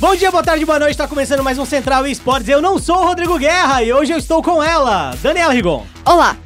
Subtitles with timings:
[0.00, 0.92] Bom dia, boa tarde, boa noite.
[0.92, 2.48] Está começando mais um Central Esportes.
[2.48, 5.84] Eu não sou o Rodrigo Guerra e hoje eu estou com ela, Daniela Rigon.
[6.04, 6.36] Olá!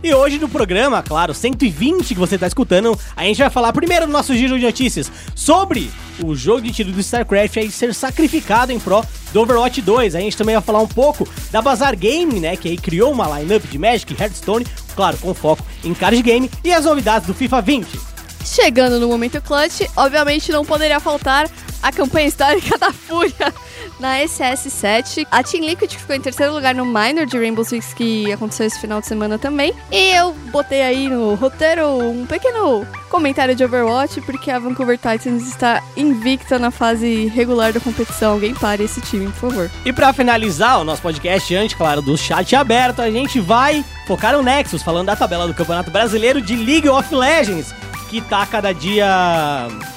[0.00, 4.06] E hoje no programa, claro, 120 que você está escutando, a gente vai falar primeiro
[4.06, 5.90] no nosso giro de notícias sobre
[6.22, 10.14] o jogo de tiro do StarCraft aí ser sacrificado em pró do Overwatch 2.
[10.14, 13.40] A gente também vai falar um pouco da Bazar Game, né, que aí criou uma
[13.40, 14.64] lineup de Magic e Hearthstone,
[14.94, 18.09] claro, com foco em card game e as novidades do FIFA 20.
[18.44, 21.48] Chegando no momento clutch, obviamente não poderia faltar
[21.82, 23.52] a campanha histórica da Fúria
[23.98, 25.26] na SS7.
[25.30, 28.80] A Team Liquid ficou em terceiro lugar no Minor de Rainbow Six, que aconteceu esse
[28.80, 29.74] final de semana também.
[29.90, 35.46] E eu botei aí no roteiro um pequeno comentário de Overwatch, porque a Vancouver Titans
[35.46, 38.32] está invicta na fase regular da competição.
[38.32, 39.70] Alguém pare esse time, por favor.
[39.84, 44.32] E para finalizar o nosso podcast, antes, claro, do chat aberto, a gente vai focar
[44.32, 47.74] no Nexus, falando da tabela do Campeonato Brasileiro de League of Legends,
[48.10, 49.06] que tá cada dia.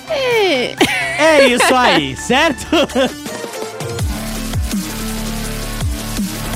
[0.08, 0.76] É.
[1.18, 2.68] É isso aí, certo?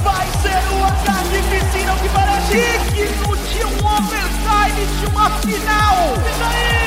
[0.04, 6.14] Vai ser uma carnificina que parece de um overtime de uma final.
[6.16, 6.78] E daí?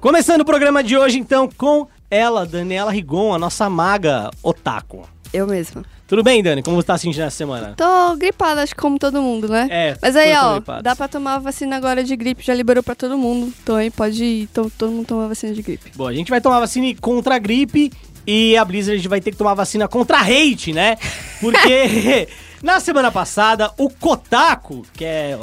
[0.00, 5.08] Começando o programa de hoje, então, com ela, Daniela Rigon, a nossa maga otaku.
[5.32, 5.82] Eu mesma.
[6.06, 6.62] Tudo bem, Dani?
[6.62, 7.74] Como você tá se sentindo nessa semana?
[7.76, 9.66] Tô gripada, acho que como todo mundo, né?
[9.70, 10.82] É, Mas aí, ó, gripados.
[10.82, 13.52] dá pra tomar vacina agora de gripe, já liberou pra todo mundo.
[13.62, 15.92] Então aí pode ir, to- todo mundo tomar vacina de gripe.
[15.96, 17.90] Bom, a gente vai tomar vacina contra a gripe
[18.26, 20.96] e a Blizzard vai ter que tomar vacina contra a hate, né?
[21.40, 22.28] Porque
[22.62, 25.38] na semana passada, o Kotaku, que é.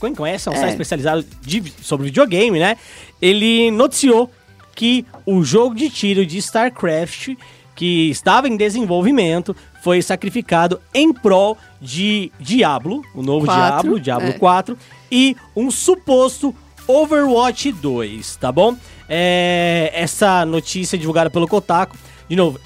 [0.00, 0.58] Quem conhece, é um É.
[0.58, 2.76] site especializado de- sobre videogame, né?
[3.20, 4.30] Ele noticiou
[4.74, 7.30] que o jogo de tiro de StarCraft,
[7.74, 14.28] que estava em desenvolvimento, foi sacrificado em prol de Diablo, o novo Quatro, Diablo, Diablo
[14.30, 14.32] é.
[14.32, 14.78] 4,
[15.12, 16.52] e um suposto
[16.88, 18.76] Overwatch 2, tá bom?
[19.08, 21.96] É, essa notícia divulgada pelo Kotaku,
[22.28, 22.58] de novo,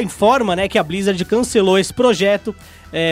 [0.00, 2.54] informa né, que a Blizzard cancelou esse projeto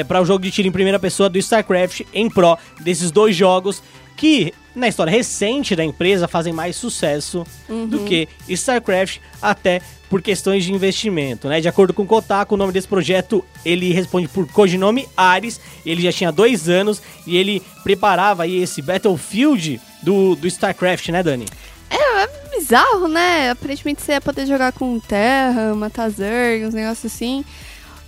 [0.07, 3.83] para o jogo de tiro em primeira pessoa do StarCraft em pró desses dois jogos
[4.17, 7.45] que, na história recente da empresa, fazem mais sucesso
[7.89, 11.61] do que StarCraft, até por questões de investimento, né?
[11.61, 16.03] De acordo com o Kotaku, o nome desse projeto, ele responde por codinome Ares, ele
[16.03, 21.47] já tinha dois anos e ele preparava aí esse Battlefield do, do StarCraft, né, Dani?
[21.91, 23.51] É, é bizarro, né?
[23.51, 27.45] Aparentemente você ia poder jogar com terra, matar zerg, uns negócios assim.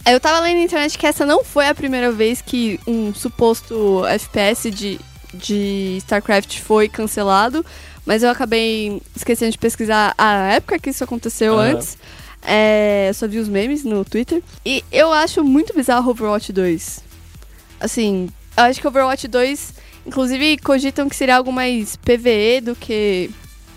[0.05, 3.13] Aí Eu tava lendo na internet que essa não foi a primeira vez que um
[3.13, 4.99] suposto FPS de,
[5.35, 7.65] de StarCraft foi cancelado,
[8.09, 11.73] mas eu acabei esquecendo de pesquisar a época que isso aconteceu Aham.
[11.73, 11.99] antes.
[12.43, 14.43] É, só vi os memes no Twitter.
[14.65, 17.05] E eu acho muito bizarro Overwatch 2.
[17.79, 19.75] Assim, eu acho que Overwatch 2,
[20.07, 23.29] inclusive, cogitam que seria algo mais PVE do que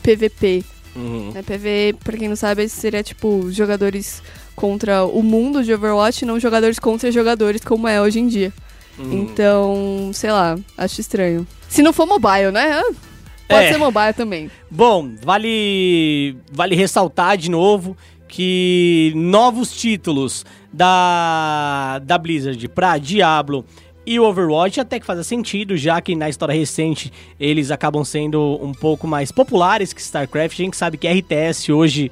[0.01, 0.63] PVP.
[0.95, 1.31] Uhum.
[1.33, 1.41] Né?
[1.41, 4.23] PVE, pra quem não sabe, seria tipo jogadores
[4.55, 8.53] contra o mundo de Overwatch, não jogadores contra jogadores, como é hoje em dia.
[8.97, 9.11] Uhum.
[9.11, 11.45] Então, sei lá, acho estranho.
[11.67, 12.79] Se não for mobile, né?
[12.79, 13.10] Ah,
[13.51, 13.71] Pode É.
[13.73, 14.51] ser mobile também.
[14.69, 17.95] Bom, vale, vale ressaltar de novo
[18.27, 23.65] que novos títulos da, da Blizzard pra Diablo
[24.05, 28.71] e Overwatch até que faz sentido, já que na história recente eles acabam sendo um
[28.73, 30.59] pouco mais populares que StarCraft.
[30.59, 32.11] A gente sabe que RTS hoje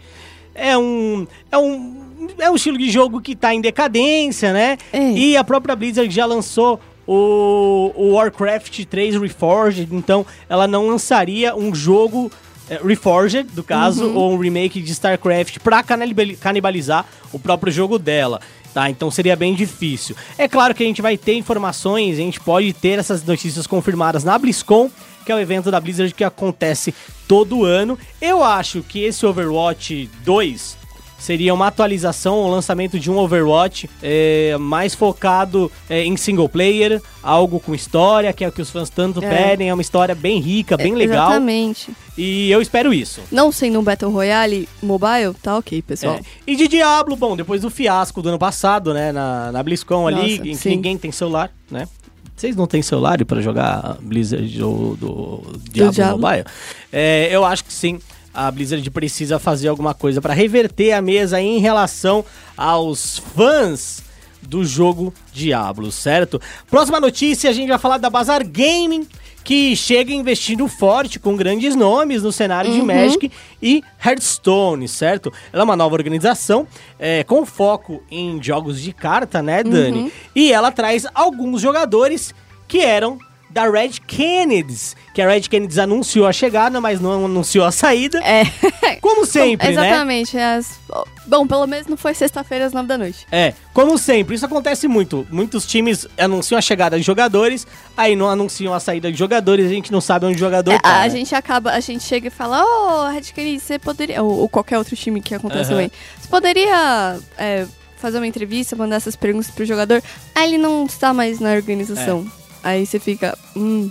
[0.53, 4.77] é um, é um, é um estilo de jogo que tá em decadência, né?
[4.93, 5.11] É.
[5.11, 6.79] E a própria Blizzard já lançou
[7.11, 12.31] o, o Warcraft 3 Reforged, então ela não lançaria um jogo
[12.69, 14.15] é, Reforged, do caso, Uhum.
[14.15, 18.39] ou um remake de StarCraft pra canibali- canibalizar o próprio jogo dela.
[18.71, 20.15] Tá, então seria bem difícil.
[20.37, 24.23] É claro que a gente vai ter informações, a gente pode ter essas notícias confirmadas
[24.23, 24.91] na BlizzCon,
[25.25, 26.93] que é o evento da Blizzard que acontece
[27.27, 27.97] todo ano.
[28.21, 30.77] Eu acho que esse Overwatch 2
[31.19, 37.01] seria uma atualização, o lançamento de um Overwatch é, mais focado é, em single player,
[37.21, 39.29] algo com história, que é o que os fãs tanto É.
[39.29, 41.29] pedem, é uma história bem rica, bem É, legal.
[41.31, 41.91] Exatamente.
[42.17, 43.21] E eu espero isso.
[43.31, 46.15] Não sendo um Battle Royale mobile, tá ok, pessoal.
[46.15, 46.21] É.
[46.47, 50.37] E de Diablo, bom, depois do fiasco do ano passado, né, na, na BlizzCon ali,
[50.37, 51.87] Nossa, em que ninguém tem celular, né?
[52.35, 56.21] Vocês não têm celular pra jogar Blizzard ou do Diablo, Diablo.
[56.21, 56.45] Mobile?
[56.89, 57.99] É, eu acho que sim.
[58.39, 62.23] A Blizzard precisa fazer alguma coisa pra reverter a mesa em relação
[62.55, 64.01] aos fãs
[64.41, 66.41] do jogo Diablo, certo?
[66.71, 69.05] Próxima notícia, a gente vai falar da Bazar Gaming,
[69.43, 73.29] que chega investindo forte com grandes nomes no cenário de Magic
[73.61, 75.33] e Hearthstone, certo?
[75.51, 76.65] Ela é uma nova organização
[76.97, 80.13] é, com foco em jogos de carta, né, Dani?
[80.33, 82.33] E ela traz alguns jogadores
[82.69, 87.65] que eram da Red Kennedys, que a Red Kennedys anunciou a chegada, mas não anunciou
[87.65, 88.19] a saída.
[88.23, 88.45] É.
[89.01, 89.87] Como sempre, né?
[89.87, 90.37] Exatamente.
[90.37, 90.79] As...
[91.25, 93.25] Bom, pelo menos não foi sexta-feira às nove da noite.
[93.31, 95.27] É, como sempre, isso acontece muito.
[95.29, 99.69] Muitos times anunciam a chegada de jogadores, aí não anunciam a saída de jogadores, a
[99.69, 101.01] gente não sabe onde o jogador É, tá.
[101.01, 101.09] a né?
[101.11, 104.23] gente acaba, a gente chega e fala, ô, Red Kennedy, você poderia.
[104.23, 105.91] Ou, ou qualquer outro time que acontece também.
[106.19, 107.67] Você poderia é,
[107.97, 110.01] fazer uma entrevista, mandar essas perguntas pro jogador.
[110.33, 112.25] Aí ele não está mais na organização.
[112.63, 113.37] Aí você fica.
[113.55, 113.89] Hum.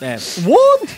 [0.00, 0.16] É.
[0.44, 0.92] What?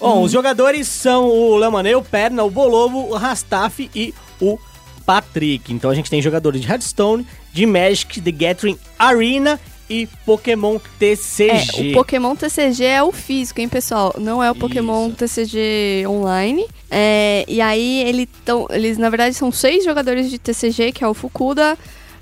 [0.00, 4.58] Bom, os jogadores são o Lemaneu, o Perna, o Bolovo, o Rastaf e o
[5.04, 5.72] Patrick.
[5.72, 9.60] Então a gente tem jogadores de Hearthstone, de Magic, The Gathering Arena
[9.90, 11.90] e Pokémon É, TCG.
[11.90, 14.14] o Pokémon TCG é o físico, hein, pessoal?
[14.18, 15.16] Não é o Pokémon Isso.
[15.16, 16.64] TCG online.
[16.90, 21.08] É, e aí ele tão, eles, na verdade, são seis jogadores de TCG, que é
[21.08, 21.76] o Fukuda,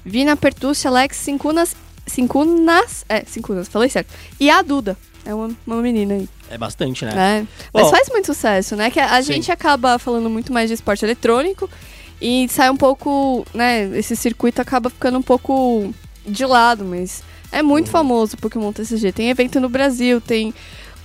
[0.05, 1.77] Vina, Pertucci, Alex, Cincunas.
[2.09, 3.05] Cincunas.
[3.09, 4.13] É, Cincunas, falei certo.
[4.41, 4.97] E a Duda.
[5.25, 6.29] É uma, uma menina aí.
[6.51, 7.41] É bastante, né?
[7.43, 7.47] É.
[7.75, 8.91] Mas faz muito sucesso, né?
[8.91, 9.35] Que a Sim.
[9.35, 11.69] gente acaba falando muito mais de esporte eletrônico
[12.21, 13.85] e sai um pouco, né?
[13.99, 15.93] Esse circuito acaba ficando um pouco
[16.27, 17.23] de lado, mas
[17.53, 17.93] é muito Uhum.
[17.93, 19.13] famoso o Pokémon TCG.
[19.13, 20.55] Tem evento no Brasil, tem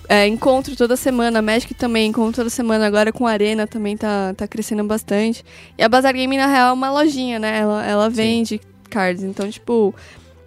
[0.08, 4.34] é, encontro toda semana, Magic também, encontro toda semana, agora com a Arena também tá,
[4.38, 5.44] tá crescendo bastante.
[5.78, 7.60] E a Bazar Game, na real, é uma lojinha, né?
[7.60, 9.94] Ela, ela vende cards, então, tipo,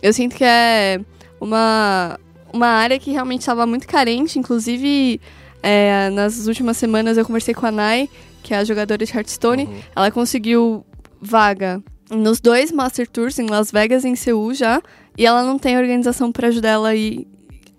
[0.03, 1.01] eu sinto que é
[1.41, 2.19] uma,
[2.53, 5.21] uma área que realmente estava muito carente, inclusive
[5.63, 8.09] é, nas últimas semanas eu conversei com a Nai,
[8.43, 9.79] que é a jogadora de Hearthstone, Uhum.
[9.95, 10.85] ela conseguiu
[11.21, 14.81] vaga nos dois Master Tours em Las Vegas e em Seul já,
[15.19, 17.27] e ela não tem organização para ajudar ela a ir,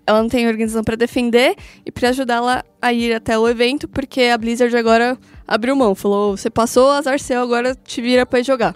[0.06, 1.54] ela não tem organização para defender
[1.86, 5.16] e para ajudar ela a ir até o evento, porque a Blizzard agora
[5.46, 8.74] abriu mão, falou: "Você passou, azar seu, agora te vira para ir jogar".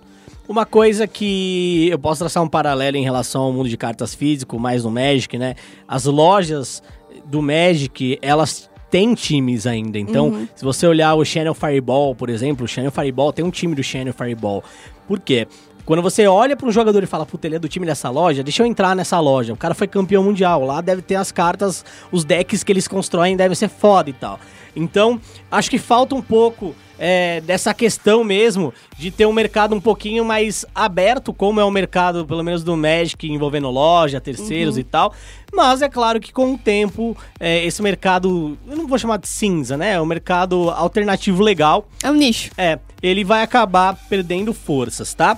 [0.52, 4.58] Uma coisa que eu posso traçar um paralelo em relação ao mundo de cartas físico,
[4.58, 5.54] mais no Magic, né?
[5.88, 6.82] As lojas
[7.24, 9.98] do Magic, elas têm times ainda.
[9.98, 13.74] Então, se você olhar o Channel Fireball, por exemplo, o Channel Fireball tem um time
[13.74, 14.62] do Channel Fireball.
[15.08, 15.48] Por quê?
[15.84, 18.42] Quando você olha para um jogador e fala, puta, ele é do time dessa loja,
[18.42, 19.52] deixa eu entrar nessa loja.
[19.52, 23.36] O cara foi campeão mundial, lá deve ter as cartas, os decks que eles constroem
[23.36, 24.38] devem ser foda e tal.
[24.74, 25.20] Então,
[25.50, 30.24] acho que falta um pouco é, dessa questão mesmo de ter um mercado um pouquinho
[30.24, 35.12] mais aberto, como é o mercado, pelo menos do Magic, envolvendo loja, terceiros e tal.
[35.52, 39.28] Mas é claro que com o tempo, é, esse mercado, eu não vou chamar de
[39.28, 39.94] cinza, né?
[39.94, 41.86] É um mercado alternativo legal.
[42.02, 42.50] É um nicho.
[42.56, 45.36] É, ele vai acabar perdendo forças, tá?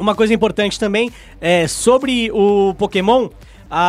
[0.00, 3.28] Uma coisa importante também é sobre o Pokémon.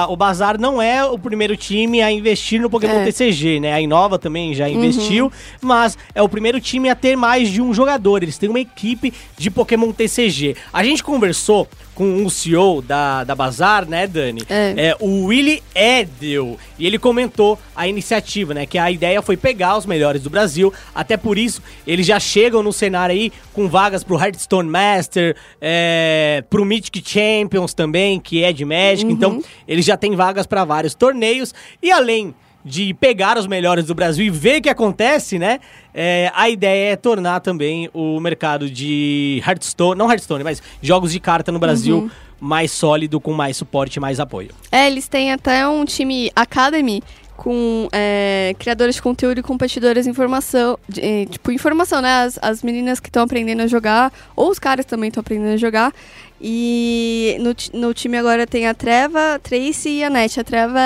[0.10, 3.06] o Bazar não é o primeiro time a investir no Pokémon É.
[3.06, 3.74] TCG, né?
[3.74, 5.32] A Inova também já investiu,
[5.62, 8.22] mas é o primeiro time a ter mais de um jogador.
[8.22, 10.56] Eles têm uma equipe de Pokémon TCG.
[10.72, 11.68] A gente conversou
[12.02, 14.42] com o CEO da, da Bazar, né, Dani?
[14.50, 14.88] É.
[14.88, 16.58] é o Willy Edel.
[16.80, 18.66] E ele comentou a iniciativa, né?
[18.66, 20.74] Que a ideia foi pegar os melhores do Brasil.
[20.96, 26.44] Até por isso, eles já chegam no cenário aí com vagas pro Hearthstone Master, é,
[26.50, 29.06] pro Mythic Champions também, que é de Magic.
[29.06, 31.54] Então, eles já têm vagas para vários torneios.
[31.84, 32.34] E além
[32.64, 35.60] de pegar os melhores do Brasil e ver o que acontece, né?
[35.94, 41.20] É, a ideia é tornar também o mercado de Hearthstone, não Hearthstone, mas jogos de
[41.20, 42.10] carta no Brasil
[42.42, 44.50] mais sólido, com mais suporte e mais apoio.
[44.72, 47.04] É, eles têm até um time Academy
[47.42, 50.78] com é, criadores de conteúdo e competidores de informação.
[50.88, 52.22] de, eh, tipo, informação, né?
[52.22, 55.58] As, as meninas que estão aprendendo a jogar, ou os caras também estão aprendendo a
[55.58, 55.92] jogar.
[56.40, 60.40] E no, no time agora tem a Treva, Tracy e a Net.
[60.40, 60.80] A Treva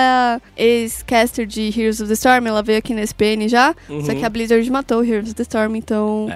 [0.56, 3.75] é ex-caster de Heroes of the Storm, ela veio aqui na SPN já.
[3.89, 4.06] Uhum.
[4.06, 6.29] Só que a Blizzard matou Heroes of the Storm, então.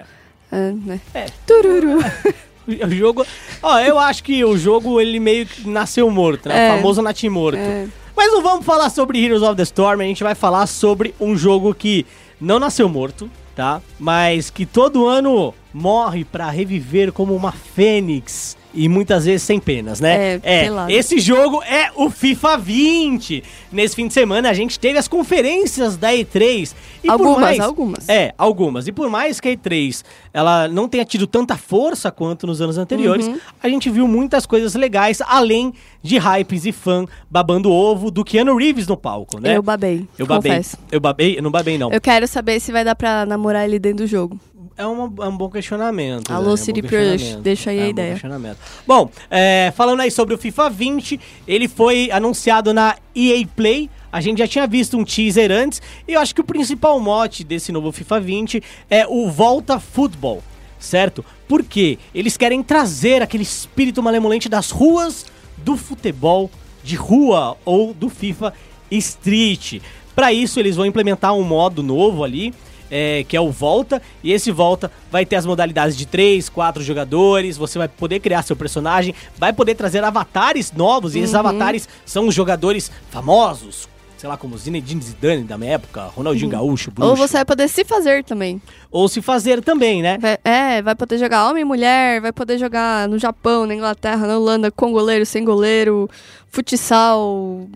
[0.51, 0.57] É.
[0.57, 0.99] é, né?
[1.13, 1.25] É.
[1.47, 1.99] Tururu.
[2.69, 3.25] O jogo.
[3.63, 6.67] Ó, eu acho que o jogo ele meio que nasceu morto, né?
[6.67, 6.71] É.
[6.71, 7.57] O famoso natimorto.
[7.57, 7.87] É.
[8.19, 11.37] Mas não vamos falar sobre Heroes of the Storm, a gente vai falar sobre um
[11.37, 12.05] jogo que
[12.39, 13.81] não nasceu morto, tá?
[13.97, 18.57] Mas que todo ano morre pra reviver como uma fênix.
[18.71, 20.39] E muitas vezes sem penas, né?
[20.43, 20.91] É, pelado.
[20.91, 23.43] esse jogo é o FIFA 20.
[23.71, 26.75] Nesse fim de semana a gente teve as conferências da E3.
[27.03, 28.09] E por Algumas, mais- algumas.
[28.09, 28.87] É, algumas.
[28.87, 32.77] E por mais que a E3 ela não tenha tido tanta força quanto nos anos
[32.77, 33.39] anteriores, Uhum.
[33.63, 35.73] a gente viu muitas coisas legais, além
[36.03, 39.57] de hypes e fã babando ovo do Keanu Reeves no palco, né?
[39.57, 40.05] Eu babei.
[40.17, 40.51] Eu babei.
[40.51, 40.77] confesso.
[40.91, 41.37] Eu babei?
[41.37, 41.91] Eu não babei, não.
[41.91, 44.39] Eu quero saber se vai dar pra namorar ele dentro do jogo.
[44.79, 46.31] É, uma- é um bom questionamento.
[46.31, 46.49] Alô, né?
[46.51, 47.43] É um City bom Project, questionamento.
[47.43, 48.11] deixa aí É a um bom ideia.
[48.13, 48.57] questionamento.
[48.87, 53.89] Bom, é, falando aí sobre o FIFA 20, ele foi anunciado na EA Play.
[54.09, 55.81] A gente já tinha visto um teaser antes.
[56.07, 60.41] E eu acho que o principal mote desse novo FIFA 20 é o Volta Futebol,
[60.79, 61.25] certo?
[61.45, 65.25] Porque eles querem trazer aquele espírito malemolente das ruas
[65.57, 66.49] do futebol
[66.81, 68.53] de rua ou do FIFA
[68.89, 69.81] Street.
[70.15, 72.53] Para isso, eles vão implementar um modo novo ali,
[72.91, 76.81] é, que é o Volta, e esse Volta vai ter as modalidades de 3, 4
[76.83, 81.39] jogadores, você vai poder criar seu personagem, vai poder trazer avatares novos, e esses Uhum.
[81.39, 86.91] avatares são os jogadores famosos, sei lá, como Zinedine Zidane da minha época, Ronaldinho Gaúcho,
[86.91, 88.61] Bruxo, Ou você vai poder se fazer também.
[88.91, 90.17] ou se fazer também, né?
[90.19, 94.27] Vai- é, vai poder jogar homem e mulher, vai poder jogar no Japão, na Inglaterra,
[94.27, 96.09] na Holanda, com goleiro, sem goleiro,
[96.47, 97.67] futsal.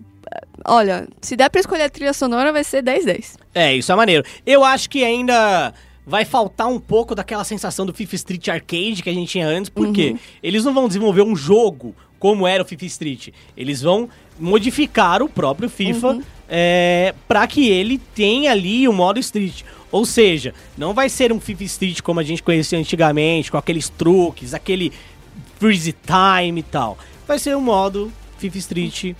[0.65, 3.35] Olha, se der pra escolher a trilha sonora, vai ser 10-10.
[3.53, 4.23] É, isso é maneiro.
[4.45, 5.73] Eu acho que ainda
[6.05, 9.69] vai faltar um pouco daquela sensação do FIFA Street Arcade que a gente tinha antes,
[9.69, 13.29] porque eles não vão desenvolver um jogo como era o FIFA Street.
[13.55, 19.63] Eles vão modificar o próprio FIFA é, para que ele tenha ali o modo Street.
[19.91, 23.89] Ou seja, não vai ser um FIFA Street como a gente conhecia antigamente, com aqueles
[23.89, 24.91] truques, aquele
[25.59, 26.97] freeze time e tal.
[27.27, 29.15] Vai ser um modo FIFA Street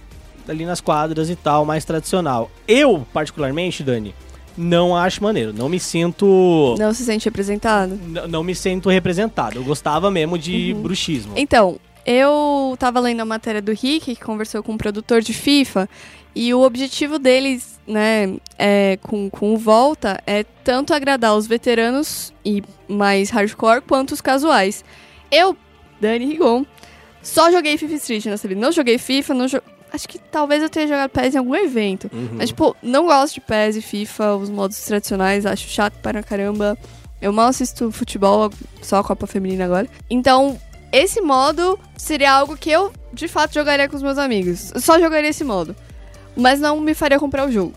[0.48, 2.50] ali nas quadras e tal, mais tradicional.
[2.68, 4.14] Eu, particularmente, Dani,
[4.58, 5.52] não acho maneiro.
[5.54, 6.76] Não me sinto.
[6.78, 7.96] Não se sente representado?
[7.96, 9.58] n- Não me sinto representado.
[9.58, 11.34] Eu gostava mesmo de bruxismo.
[11.36, 15.90] Então, eu tava lendo a matéria do Rick, que conversou com um produtor de FIFA,
[16.36, 22.34] e o objetivo deles, né, é, com, com o Volta, é tanto agradar os veteranos
[22.44, 24.84] e mais hardcore, quanto os casuais.
[25.32, 25.56] Eu,
[26.02, 26.66] Dani Rigon,
[27.22, 28.60] só joguei FIFA Street nessa vida.
[28.60, 29.62] Não joguei FIFA, não jo...
[29.94, 32.10] Acho que talvez eu tenha jogado PES em algum evento.
[32.12, 32.30] Uhum.
[32.34, 36.76] Mas, tipo, não gosto de PES e FIFA, os modos tradicionais, acho chato para caramba.
[37.22, 38.50] Eu mal assisto futebol,
[38.82, 39.88] só a Copa Feminina agora.
[40.10, 40.60] Então,
[40.92, 44.72] esse modo seria algo que eu, de fato, jogaria com os meus amigos.
[44.74, 45.76] Eu só jogaria esse modo.
[46.36, 47.74] Mas não me faria comprar o jogo.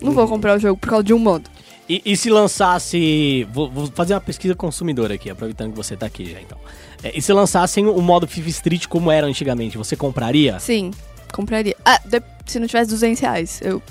[0.00, 1.50] Não vou comprar o jogo por causa de um modo.
[1.86, 3.46] E, e se lançasse.
[3.52, 6.56] Vou, vou fazer uma pesquisa consumidora aqui, aproveitando que você tá aqui já, então.
[7.02, 10.58] É, e se lançassem o modo FIFA Street como era antigamente, você compraria?
[10.60, 10.90] Sim,
[11.32, 11.76] compraria.
[11.84, 13.60] Ah, de- se não tivesse 200 reais.
[13.62, 13.82] Eu...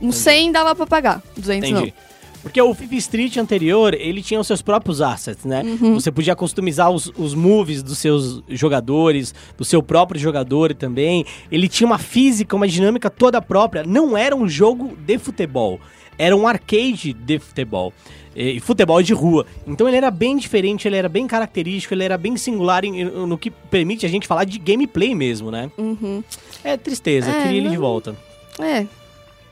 [0.00, 1.22] Um 100 dava pra pagar.
[1.36, 1.94] 200 Entendi.
[2.42, 5.62] Porque o FIFA Street anterior, ele tinha os seus próprios assets, né?
[5.62, 5.94] Uhum.
[5.94, 11.26] Você podia customizar os, os moves dos seus jogadores, do seu próprio jogador também.
[11.52, 13.84] Ele tinha uma física, uma dinâmica toda própria.
[13.84, 15.78] Não era um jogo de futebol.
[16.22, 17.92] Era um arcade de futebol.
[18.36, 19.44] E e futebol de rua.
[19.66, 23.36] Então ele era bem diferente, ele era bem característico, ele era bem singular em- no
[23.38, 25.70] que permite a gente falar de gameplay mesmo, né?
[25.76, 26.22] Uhum.
[26.62, 28.14] É tristeza, É, queria ele de volta.
[28.58, 28.86] É.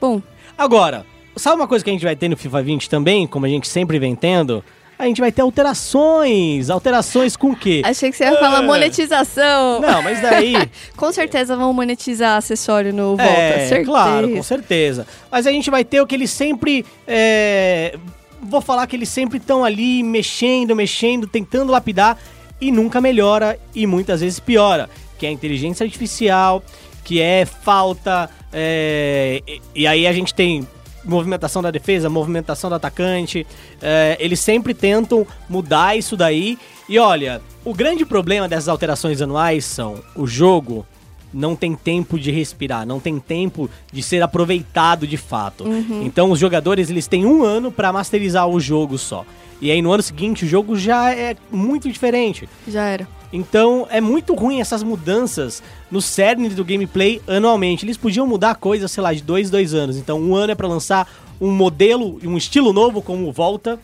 [0.00, 0.22] Bom,
[0.56, 1.06] Agora,
[1.36, 3.68] sabe uma coisa que a gente vai ter no FIFA 20 também, como a gente
[3.68, 4.62] sempre vem tendo?
[4.98, 6.70] A gente vai ter alterações.
[6.70, 7.82] Alterações com o quê?
[7.84, 8.66] achei que você ia falar É.
[8.66, 9.80] monetização.
[9.80, 10.54] Não, mas daí.
[10.96, 13.84] Com certeza vão monetizar acessório no Volta, é, certeza.
[13.84, 15.06] claro, com certeza.
[15.30, 16.84] Mas a gente vai ter o que eles sempre.
[17.06, 17.96] é,
[18.42, 22.18] vou falar que eles sempre estão ali mexendo, mexendo, tentando lapidar
[22.60, 24.90] e nunca melhora e muitas vezes piora.
[25.18, 26.62] Que é a inteligência artificial,
[27.04, 28.28] que é falta.
[28.52, 29.42] é,
[29.74, 30.66] e aí a gente tem
[31.08, 33.46] movimentação da defesa, movimentação do atacante.
[33.80, 36.58] é, eles sempre tentam mudar isso daí.
[36.88, 40.86] E olha, o grande problema dessas alterações anuais são o jogo
[41.32, 45.64] não tem tempo de respirar, não tem tempo de ser aproveitado de fato.
[46.02, 49.24] Então os jogadores eles têm um ano pra masterizar o jogo só.
[49.60, 52.48] E aí no ano seguinte o jogo já é muito diferente.
[52.66, 53.17] Já era.
[53.32, 57.84] Então é muito ruim essas mudanças no cerne do gameplay anualmente.
[57.84, 59.96] Eles podiam mudar coisas, sei lá, de dois, dois anos.
[59.96, 61.06] Então um ano é pra lançar
[61.40, 63.78] um modelo, um estilo novo como Volta.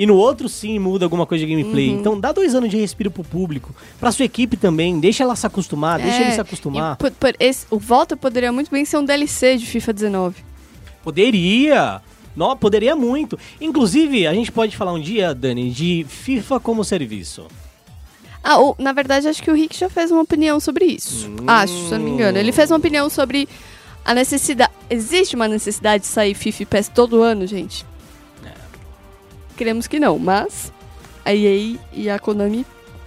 [0.00, 1.90] E no outro sim muda alguma coisa de gameplay.
[1.90, 1.98] Uhum.
[1.98, 3.74] Então dá dois anos de respiro pro público.
[3.98, 4.98] Pra sua equipe também.
[5.00, 6.94] Deixa ela se acostumar, deixa É, ele se acostumar.
[6.94, 10.36] e por- por esse- o Volta poderia muito bem ser um DLC de FIFA 19.
[11.02, 12.00] Poderia.
[12.36, 13.36] Não, poderia muito.
[13.60, 17.46] Inclusive, a gente pode falar um dia, Dani, de FIFA como serviço.
[18.50, 21.28] Ah, o- na verdade, acho que o Rick já fez uma opinião sobre isso.
[21.28, 21.36] Hum.
[21.46, 22.38] Acho, se não me engano.
[22.38, 23.46] Ele fez uma opinião sobre
[24.02, 24.72] a necessidade.
[24.88, 27.84] Existe uma necessidade de sair FIFA e PES todo ano, gente?
[28.42, 28.48] É.
[29.54, 30.72] Queremos que não, mas
[31.26, 32.64] a EA e a Konami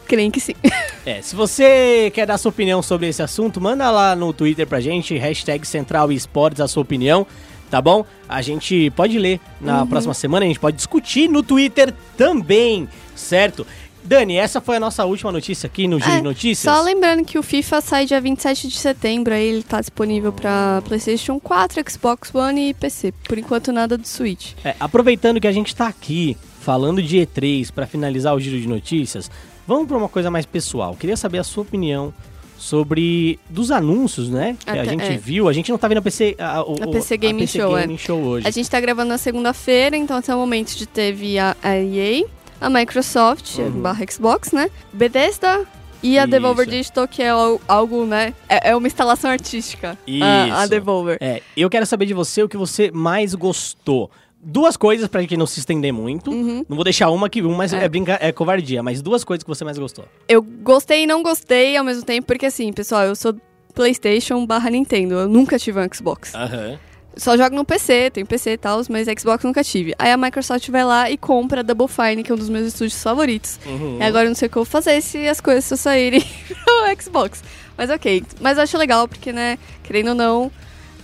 [0.08, 0.54] creem que sim.
[1.04, 4.80] É, se você quer dar sua opinião sobre esse assunto, manda lá no Twitter pra
[4.80, 7.26] gente, hashtag Central Esportes, a sua opinião,
[7.72, 8.06] tá bom?
[8.30, 13.66] A gente pode ler na próxima semana, a gente pode discutir no Twitter também, certo?
[14.03, 16.74] Dani, essa foi a nossa última notícia aqui no Giro É, de Notícias.
[16.75, 20.81] Só lembrando que o FIFA sai dia 27 de setembro, aí ele tá disponível pra
[20.86, 23.13] PlayStation 4, Xbox One e PC.
[23.27, 24.53] Por enquanto, nada do Switch.
[24.65, 28.67] É, aproveitando que a gente tá aqui falando de E3 pra finalizar o Giro de
[28.67, 29.29] Notícias,
[29.67, 30.96] vamos pra uma coisa mais pessoal.
[30.96, 32.13] Queria saber a sua opinião
[32.58, 34.55] sobre dos anúncios, né?
[34.63, 35.17] Que a Até- gente é.
[35.17, 35.48] viu.
[35.50, 37.81] A gente não tá vendo a PC, a, o- A PC Gaming Show, é.
[37.81, 38.48] Gaming Show hoje.
[38.48, 42.24] A gente tá gravando na segunda-feira, então até o momento de teve a, a EA,
[42.62, 43.82] a Microsoft, Uhum.
[43.82, 44.70] barra Xbox, né?
[44.94, 45.65] Bethesda,
[46.03, 46.32] E a Isso.
[46.32, 48.34] Devolver Digital, que é al- algo, né?
[48.50, 49.96] É, é uma instalação artística.
[50.22, 50.70] A, a Isso.
[50.70, 51.18] Devolver.
[51.22, 54.10] É, eu quero saber de você o que você mais gostou.
[54.44, 56.32] Duas coisas pra gente não se estender muito.
[56.32, 57.88] Não vou deixar uma que uma é, É.
[57.88, 60.06] brinca, é covardia, mas duas coisas que você mais gostou.
[60.27, 63.36] Eu gostei e não gostei ao mesmo tempo, porque assim, pessoal, eu sou
[63.75, 65.13] PlayStation barra Nintendo.
[65.13, 66.34] Eu nunca tive um Xbox.
[66.34, 66.80] Aham.
[67.18, 69.94] Só jogo no PC, tenho PC e tal, mas Xbox nunca tive.
[70.00, 72.68] Aí a Microsoft vai lá e compra a Double Fine, que é um dos meus
[72.68, 73.60] estúdios favoritos.
[73.65, 73.98] Uhum.
[74.00, 76.22] E agora eu não sei o que eu vou fazer se as coisas só saírem
[76.48, 77.44] pro Xbox.
[77.77, 78.24] Mas ok.
[78.39, 80.51] Mas eu acho legal, porque, né, querendo ou não,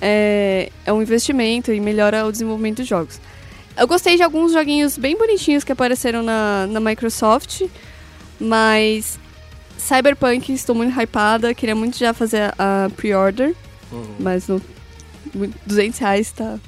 [0.02, 3.20] é, é um investimento e melhora o desenvolvimento dos jogos.
[3.78, 7.62] Eu gostei de alguns joguinhos bem bonitinhos que apareceram na, na Microsoft,
[8.40, 9.20] mas
[9.78, 13.54] Cyberpunk estou muito hypada, queria muito já fazer a pre-order,
[13.92, 14.16] Uhum.
[14.20, 14.60] mas não,
[15.66, 16.60] 200 reais tá,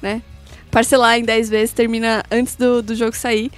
[0.00, 0.22] né?
[0.70, 3.50] Parcelar em 10 vezes termina antes do, do jogo sair.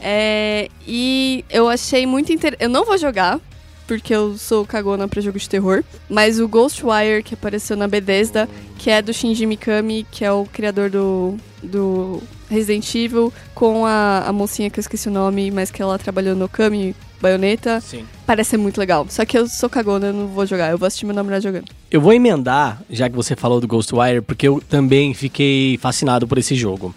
[0.00, 2.62] É, e eu achei muito interessante.
[2.62, 3.40] Eu não vou jogar,
[3.86, 5.84] porque eu sou cagona pra jogo de terror.
[6.08, 8.48] Mas o Ghostwire, que apareceu na Bethesda,
[8.78, 14.24] que é do Shinji Mikami, que é o criador do, do Resident Evil, com a,
[14.26, 17.80] a mocinha que eu esqueci o nome, mas que ela trabalhou no Kami, Bayonetta.
[17.80, 18.04] Sim.
[18.26, 19.06] Parece ser muito legal.
[19.08, 20.70] Só que eu sou cagona, eu não vou jogar.
[20.70, 21.66] Eu vou assistir meu namorado jogando.
[21.90, 26.38] Eu vou emendar, já que você falou do Ghostwire, porque eu também fiquei fascinado por
[26.38, 26.94] esse jogo.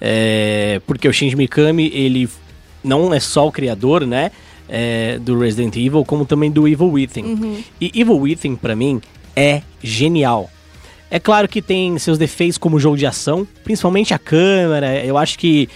[0.00, 2.28] É, porque o Shinji Mikami, ele
[2.82, 4.32] não é só o criador, né,
[4.68, 7.64] é, do Resident Evil, como também do Evil Within.
[7.80, 9.00] E Evil Within, pra mim,
[9.36, 10.50] é genial.
[11.08, 15.38] É claro que tem seus defeitos como jogo de ação, principalmente a câmera, eu acho
[15.38, 15.68] que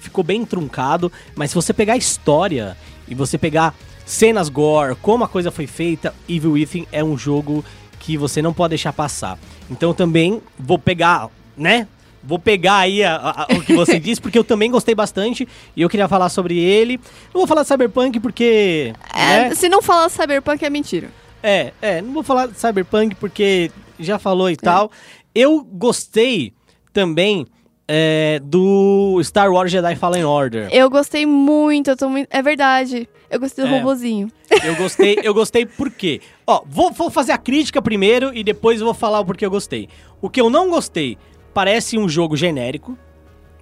[0.00, 2.76] ficou bem truncado, mas se você pegar a história
[3.12, 3.74] e você pegar
[4.06, 7.64] cenas gore, como a coisa foi feita, Evil Within é um jogo
[8.00, 9.38] que você não pode deixar passar.
[9.70, 11.86] Então também vou pegar, né?
[12.24, 15.82] Vou pegar aí a- a- o que você disse, porque eu também gostei bastante e
[15.82, 16.98] eu queria falar sobre ele.
[17.32, 18.92] Não vou falar de Cyberpunk porque.
[19.14, 19.54] É, né?
[19.54, 21.10] Se não falar Cyberpunk é mentira.
[21.42, 24.90] É, é, não vou falar de Cyberpunk porque já falou e tal.
[25.34, 26.52] Eu gostei
[26.92, 27.46] também
[27.88, 30.68] é, do Star Wars Jedi Fallen Order.
[30.72, 32.28] Eu gostei muito, eu tô muito.
[32.30, 33.08] É verdade.
[33.30, 33.78] Eu gostei do É.
[33.78, 34.28] robozinho.
[34.62, 36.20] Eu gostei, eu gostei por quê?
[36.46, 39.50] Ó, vou, vou fazer a crítica primeiro e depois eu vou falar o porquê eu
[39.50, 39.88] gostei.
[40.20, 41.16] O que eu não gostei,
[41.54, 42.96] parece um jogo genérico,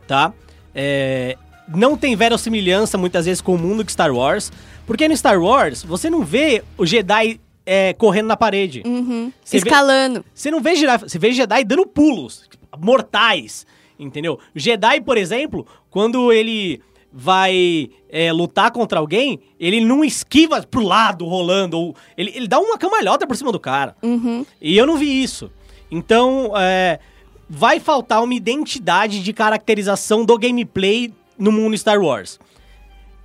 [0.08, 0.32] tá?
[0.74, 1.36] É,
[1.68, 4.50] não tem verossimilhança muitas vezes com o mundo de Star Wars,
[4.86, 8.82] porque no Star Wars você não vê o Jedi é, correndo na parede.
[8.84, 9.32] Uhum.
[9.44, 10.24] Você vê- Escalando.
[10.34, 13.64] Você não vê Jedi, você vê Jedi dando pulos mortais,
[14.00, 14.38] entendeu?
[14.54, 16.80] Jedi, por exemplo, quando ele
[17.12, 22.58] vai é, lutar contra alguém, ele não esquiva pro lado rolando, ou ele, ele dá
[22.58, 23.96] uma cambalhota por cima do cara.
[24.02, 24.46] Uhum.
[24.60, 25.50] E eu não vi isso.
[25.90, 27.00] Então, é,
[27.48, 32.38] vai faltar uma identidade de caracterização do gameplay no mundo Star Wars.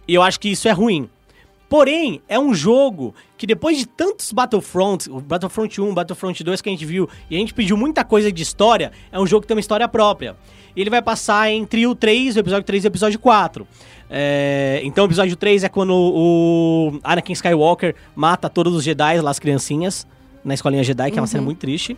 [0.08, 1.10] E eu acho que isso é ruim.
[1.76, 6.70] Porém, é um jogo que depois de tantos Battlefronts, o Battlefront 1, Battlefront 2 que
[6.70, 9.48] a gente viu, e a gente pediu muita coisa de história, é um jogo que
[9.50, 10.38] tem uma história própria.
[10.74, 13.68] E ele vai passar entre o 3, o episódio 3 e o episódio 4.
[14.10, 19.32] É, então o episódio 3 é quando o Anakin Skywalker mata todos os Jedi lá,
[19.32, 20.08] as criancinhas,
[20.46, 21.98] na escolinha Jedi, que é uma cena muito triste.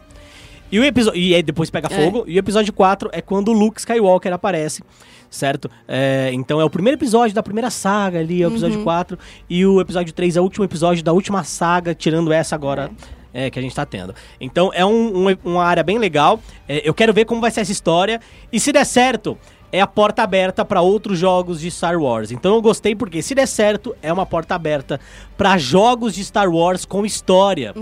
[0.72, 2.04] E, o episódio, e aí depois pega É.
[2.06, 2.24] fogo.
[2.28, 4.84] E o episódio 4 é quando o Luke Skywalker aparece,
[5.30, 5.70] certo?
[5.88, 9.18] É, então é o primeiro episódio da primeira saga ali, é o episódio 4.
[9.50, 12.92] E o episódio 3 é o último episódio da última saga, tirando essa agora.
[13.34, 14.16] é, que a gente tá tendo.
[14.42, 16.40] Então é um- um- uma área bem legal.
[16.68, 18.20] É, eu quero ver como vai ser essa história.
[18.52, 19.38] E se der certo,
[19.72, 22.32] é a porta aberta para outros jogos de Star Wars.
[22.32, 25.00] Então eu gostei porque se der certo, é uma porta aberta
[25.38, 27.74] para jogos de Star Wars com história.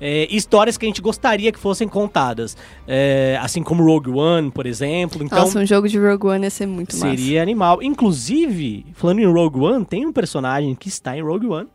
[0.00, 2.56] É, histórias que a gente gostaria que fossem contadas.
[2.86, 5.22] É, assim como Rogue One, por exemplo.
[5.24, 7.08] Então Nossa, um jogo de Rogue One ia ser muito massa.
[7.08, 7.82] seria animal.
[7.82, 11.68] Inclusive, falando em Rogue One, tem um personagem que está em Rogue One,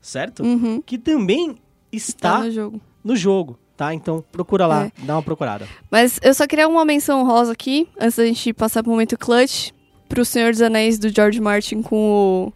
[0.00, 0.42] certo?
[0.42, 0.82] Uhum.
[0.84, 1.56] Que também
[1.92, 2.80] está Tá no jogo.
[3.04, 3.92] no jogo, tá?
[3.94, 4.92] Então procura lá, É.
[5.04, 5.68] dá uma procurada.
[5.90, 9.70] Mas eu só queria uma menção rosa aqui, antes da gente passar pro momento clutch,
[10.08, 12.52] pro Senhor dos Anéis do George Martin com o,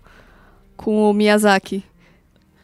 [0.77, 1.85] com o Miyazaki,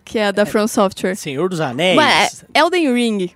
[0.04, 1.16] que é da From Software.
[1.16, 1.96] Senhor dos Anéis.
[1.96, 3.30] Mas é Elden Ring.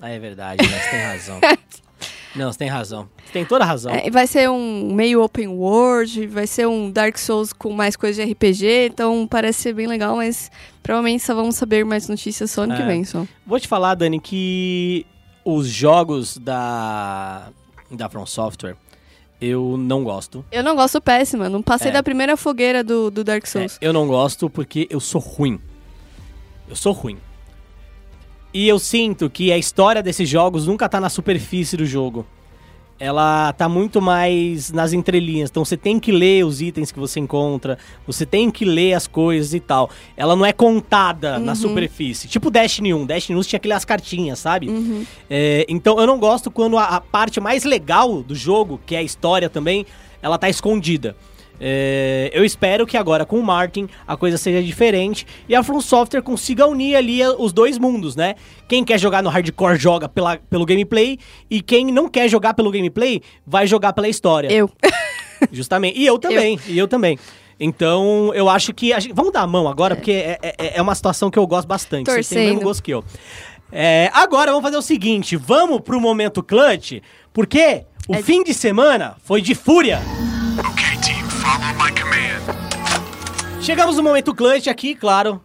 [0.00, 0.66] Ah, é verdade?
[0.66, 1.40] Você tem razão.
[2.34, 3.08] Não, você tem razão.
[3.24, 3.92] Você tem toda a razão.
[3.94, 8.24] É, vai ser um meio open world, vai ser um Dark Souls com mais coisa
[8.24, 10.50] de RPG, então parece ser bem legal, mas
[10.82, 12.86] provavelmente só vamos saber mais notícias só ano que É.
[12.86, 13.24] vem, só.
[13.46, 15.06] Vou te falar, Dani, que
[15.44, 17.48] os jogos da,
[17.90, 18.76] da From Software
[19.40, 20.44] eu não gosto.
[20.50, 21.92] Eu não gosto péssima, não passei É.
[21.92, 23.78] da primeira fogueira do, do Dark É, Souls.
[23.80, 25.60] eu não gosto porque eu sou ruim.
[26.68, 27.18] Eu sou ruim.
[28.54, 32.24] E eu sinto que a história desses jogos nunca tá na superfície do jogo.
[33.00, 35.50] ela tá muito mais nas entrelinhas.
[35.50, 39.08] Então você tem que ler os itens que você encontra, você tem que ler as
[39.08, 39.90] coisas e tal.
[40.16, 42.28] Ela não é contada na superfície.
[42.28, 43.04] Tipo Destiny 1.
[43.04, 44.68] Destiny 1 tinha aquelas cartinhas, sabe?
[45.28, 48.98] É, então eu não gosto quando a, a parte mais legal do jogo, que é
[48.98, 49.84] a história também,
[50.22, 51.16] ela tá escondida.
[51.60, 55.80] É, eu espero que agora com o Martin a coisa seja diferente e a From
[55.80, 58.34] Software consiga unir ali a- os dois mundos, né?
[58.68, 61.18] Quem quer jogar no hardcore joga pela, pelo gameplay
[61.50, 64.48] e quem não quer jogar pelo gameplay vai jogar pela história.
[64.52, 64.68] Eu.
[65.52, 65.98] Justamente.
[65.98, 66.58] E eu também.
[66.66, 67.18] E eu também.
[67.60, 68.92] Então, eu acho que.
[68.92, 71.46] A gente, vamos dar a mão agora, porque é, é, é uma situação que eu
[71.46, 72.10] gosto bastante.
[72.10, 72.64] Você tem o mesmo Torcendo.
[72.64, 73.04] gosto que eu.
[73.70, 77.00] É, agora vamos fazer o seguinte: vamos pro momento clutch,
[77.32, 80.00] porque o É- fim de semana foi de fúria.
[83.60, 85.40] Chegamos no momento clutch aqui, claro.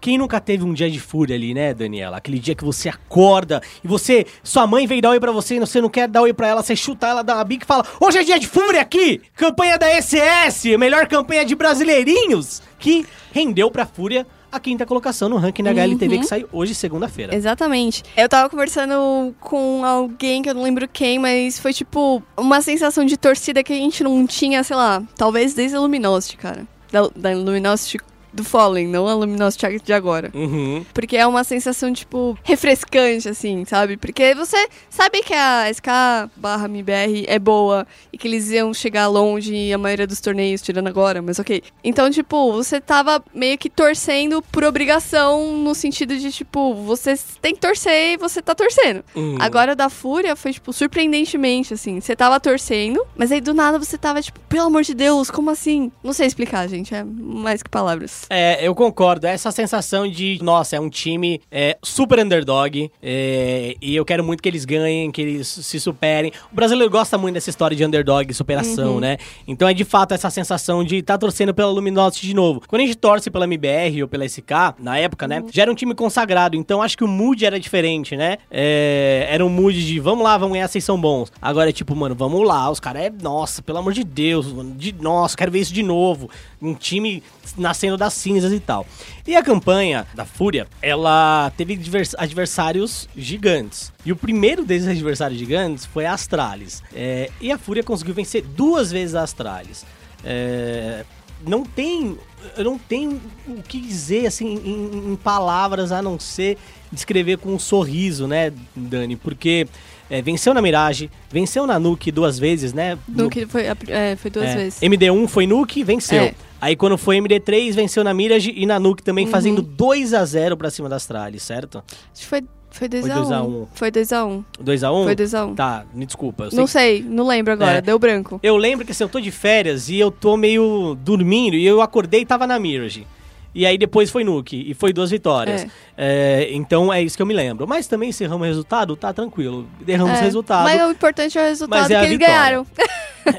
[0.00, 2.16] Quem nunca teve um dia de fúria ali, né, Daniela?
[2.18, 5.60] Aquele dia que você acorda e você, sua mãe vem dar oi pra você e
[5.60, 7.84] você não quer dar oi pra ela, você chuta ela, dá uma bica e fala:
[8.00, 9.20] Hoje é dia de fúria aqui!
[9.34, 15.36] Campanha da SS, melhor campanha de brasileirinhos, que rendeu pra fúria a quinta colocação no
[15.36, 17.34] ranking da HLTV que sai hoje, segunda-feira.
[17.34, 18.02] Exatamente.
[18.16, 23.04] Eu tava conversando com alguém que eu não lembro quem, mas foi tipo uma sensação
[23.04, 26.66] de torcida que a gente não tinha, sei lá, talvez desde a Luminosity, cara.
[26.90, 27.98] Da, da Luminosity
[28.38, 30.30] do Fallen, não a Luminosity de agora.
[30.32, 30.84] Uhum.
[30.94, 33.96] Porque é uma sensação, tipo, refrescante, assim, sabe?
[33.96, 39.08] Porque você sabe que a SK barra MBR é boa e que eles iam chegar
[39.08, 41.62] longe a maioria dos torneios, tirando agora, mas ok.
[41.82, 47.54] Então, tipo, você tava meio que torcendo por obrigação, no sentido de, tipo, você tem
[47.54, 49.04] que torcer e você tá torcendo.
[49.16, 49.36] Hum.
[49.40, 53.98] Agora, da Fúria foi, tipo, surpreendentemente, assim, você tava torcendo, mas aí do nada você
[53.98, 55.90] tava, tipo, pelo amor de Deus, como assim?
[56.04, 58.27] Não sei explicar, gente, é mais que palavras.
[58.30, 59.26] É, eu concordo.
[59.26, 64.42] Essa sensação de, nossa, é um time é, super underdog é, e eu quero muito
[64.42, 66.32] que eles ganhem, que eles se superem.
[66.52, 69.16] O brasileiro gosta muito dessa história de underdog superação, né?
[69.46, 72.62] Então é de fato essa sensação de estar torcendo pela Luminosity de novo.
[72.66, 75.42] Quando a gente torce pela MBR ou pela SK, na época, né?
[75.50, 78.38] Já era um time consagrado, então acho que o mood era diferente, né?
[78.50, 81.32] É, era um mood de vamos lá, vamos ganhar, vocês são bons.
[81.40, 84.74] Agora é tipo, mano, vamos lá, os caras é, nossa, pelo amor de Deus, mano,
[84.74, 86.28] de, nossa, quero ver isso de novo.
[86.60, 87.22] Um time
[87.56, 88.86] nascendo das cinzas e tal.
[89.26, 91.78] E a campanha da Fúria, ela teve
[92.16, 93.92] adversários gigantes.
[94.04, 96.82] E o primeiro desses adversários gigantes foi a Astralis.
[96.94, 99.84] É, e a Fúria conseguiu vencer duas vezes a Astralis.
[100.24, 101.04] É,
[101.46, 102.18] não tem.
[102.56, 106.56] Eu não tenho o que dizer assim em, em palavras a não ser
[106.92, 109.16] descrever com um sorriso, né, Dani?
[109.16, 109.66] Porque
[110.10, 112.98] é, venceu na Mirage, venceu na Nuke duas vezes, né?
[113.06, 114.80] Nuke foi, é, foi duas é, vezes.
[114.80, 116.32] MD1 foi Nuke, venceu.
[116.60, 116.66] É.
[116.66, 119.30] Aí quando foi MD3, venceu na Mirage e na Nuke também, Uhum.
[119.30, 121.78] fazendo 2 a 0 pra cima da Astralis, certo?
[122.12, 123.02] Acho que foi, foi 2x1.
[123.04, 123.66] Foi 2 a 1.
[123.74, 124.44] Foi 2x1.
[124.60, 125.54] 2 a 1 Foi 2x1.
[125.54, 126.50] Tá, me desculpa.
[126.50, 127.80] Sei Não que- sei, não lembro agora, É.
[127.80, 128.40] deu branco.
[128.42, 131.80] eu lembro que assim, eu tô de férias e eu tô meio dormindo e eu
[131.80, 133.06] acordei e tava na Mirage.
[133.54, 135.66] E aí depois foi Nuke e foi duas vitórias.
[135.96, 137.66] É, então é isso que eu me lembro.
[137.66, 139.66] Mas também se erramos o resultado, tá tranquilo.
[139.86, 140.64] Erramos o É, resultado.
[140.64, 142.34] Mas o importante é o resultado que é a eles vitória.
[142.36, 142.66] ganharam.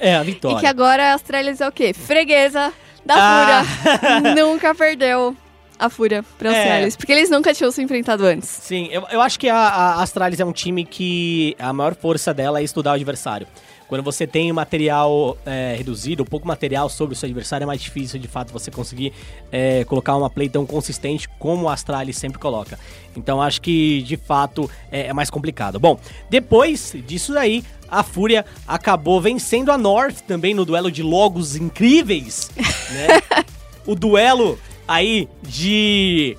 [0.02, 0.58] É a vitória.
[0.58, 1.94] E que agora a Astralis é o quê?
[1.94, 2.74] Freguesa
[3.06, 3.64] da Ah.
[3.64, 4.36] Fúria.
[4.44, 5.36] nunca perdeu
[5.78, 6.60] a Fúria pra É.
[6.62, 6.96] Astralis.
[6.96, 8.50] Porque eles nunca tinham se enfrentado antes.
[8.50, 12.34] Sim, eu, eu acho que a, a Astralis é um time que a maior força
[12.34, 13.48] dela é estudar o adversário.
[13.88, 18.20] Quando você tem material é, reduzido, pouco material sobre o seu adversário, é mais difícil
[18.20, 19.12] de fato você conseguir
[19.52, 22.78] é, colocar uma play tão consistente como a Astralis sempre coloca.
[23.18, 25.80] Então acho que de fato é, é mais complicado.
[25.80, 31.56] Bom, depois disso daí, a Fúria acabou vencendo a North também no duelo de logos
[31.56, 32.50] incríveis,
[32.92, 33.44] né?
[33.86, 36.38] o duelo aí de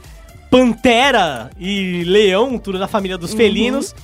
[0.51, 3.95] Pantera e Leão, tudo da família dos felinos.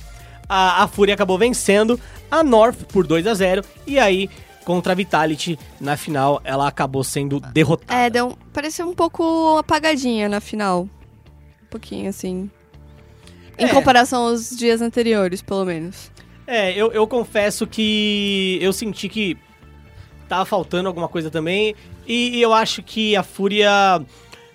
[0.49, 1.99] A, a Fúria acabou vencendo
[2.31, 4.29] a North por 2 a 0 e aí
[4.63, 7.93] contra a Vitality na final ela acabou sendo derrotada.
[7.93, 10.83] É, deu, um- pareceu um pouco apagadinha na final.
[11.63, 12.49] Um pouquinho, assim.
[13.59, 13.67] Em É.
[13.69, 16.09] comparação aos dias anteriores, pelo menos.
[16.47, 19.37] É, eu, eu confesso que eu senti que
[20.29, 21.75] tava faltando alguma coisa também.
[22.07, 24.01] E, eu acho que a Fúria,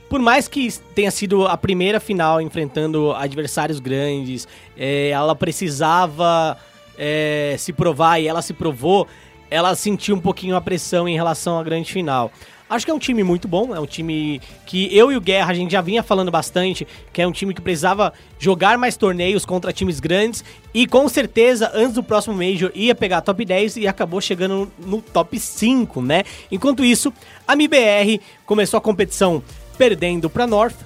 [0.09, 6.57] por mais que tenha sido a primeira final enfrentando adversários grandes, é, ela precisava
[6.97, 9.07] é, se provar e ela se provou,
[9.51, 12.33] ela sentiu um pouquinho a pressão em relação à grande final.
[12.73, 15.51] Acho que é um time muito bom, é um time que eu e o Guerra
[15.51, 19.45] a gente já vinha falando bastante, que é um time que precisava jogar mais torneios
[19.45, 23.87] contra times grandes e com certeza antes do próximo Major ia pegar top 10 e
[23.87, 26.25] acabou chegando no top 5, né?
[26.51, 27.13] Enquanto isso,
[27.47, 29.43] a MBR começou a competição
[29.77, 30.77] perdendo para North,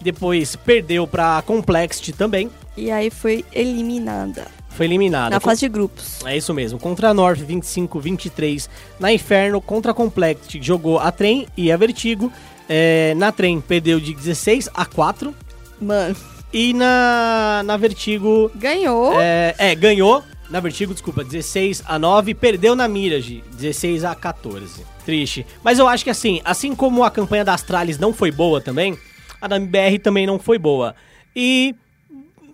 [0.00, 2.52] depois perdeu para Complexity também.
[2.76, 4.46] E aí foi eliminada.
[4.72, 5.30] Foi eliminada.
[5.30, 6.24] Na fase de grupos.
[6.24, 6.78] É isso mesmo.
[6.78, 9.60] Contra a North 25-23 na Inferno.
[9.60, 12.32] Contra a Complexity jogou a Trem e a Vertigo.
[12.68, 15.34] É, na Trem perdeu de 16 a 4.
[15.80, 16.16] Mano,
[16.52, 18.50] E na, na Vertigo.
[18.54, 19.12] ganhou.
[19.20, 20.22] É, é, ganhou.
[20.48, 22.34] Na Vertigo, desculpa, 16 a 9.
[22.34, 24.84] Perdeu na Mirage, 16 a 14.
[25.04, 25.46] Triste.
[25.64, 28.96] Mas eu acho que assim, assim como a campanha da Astralis não foi boa também,
[29.40, 30.94] a da MBR também não foi boa.
[31.34, 31.74] E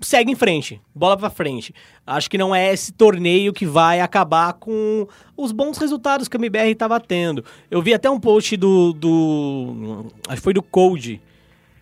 [0.01, 1.75] segue em frente, bola pra frente.
[2.07, 5.07] Acho que não é esse torneio que vai acabar com
[5.37, 7.45] os bons resultados que a MBR tava tendo.
[7.71, 8.93] Eu vi até um post do.
[8.93, 11.21] do acho que foi do Code.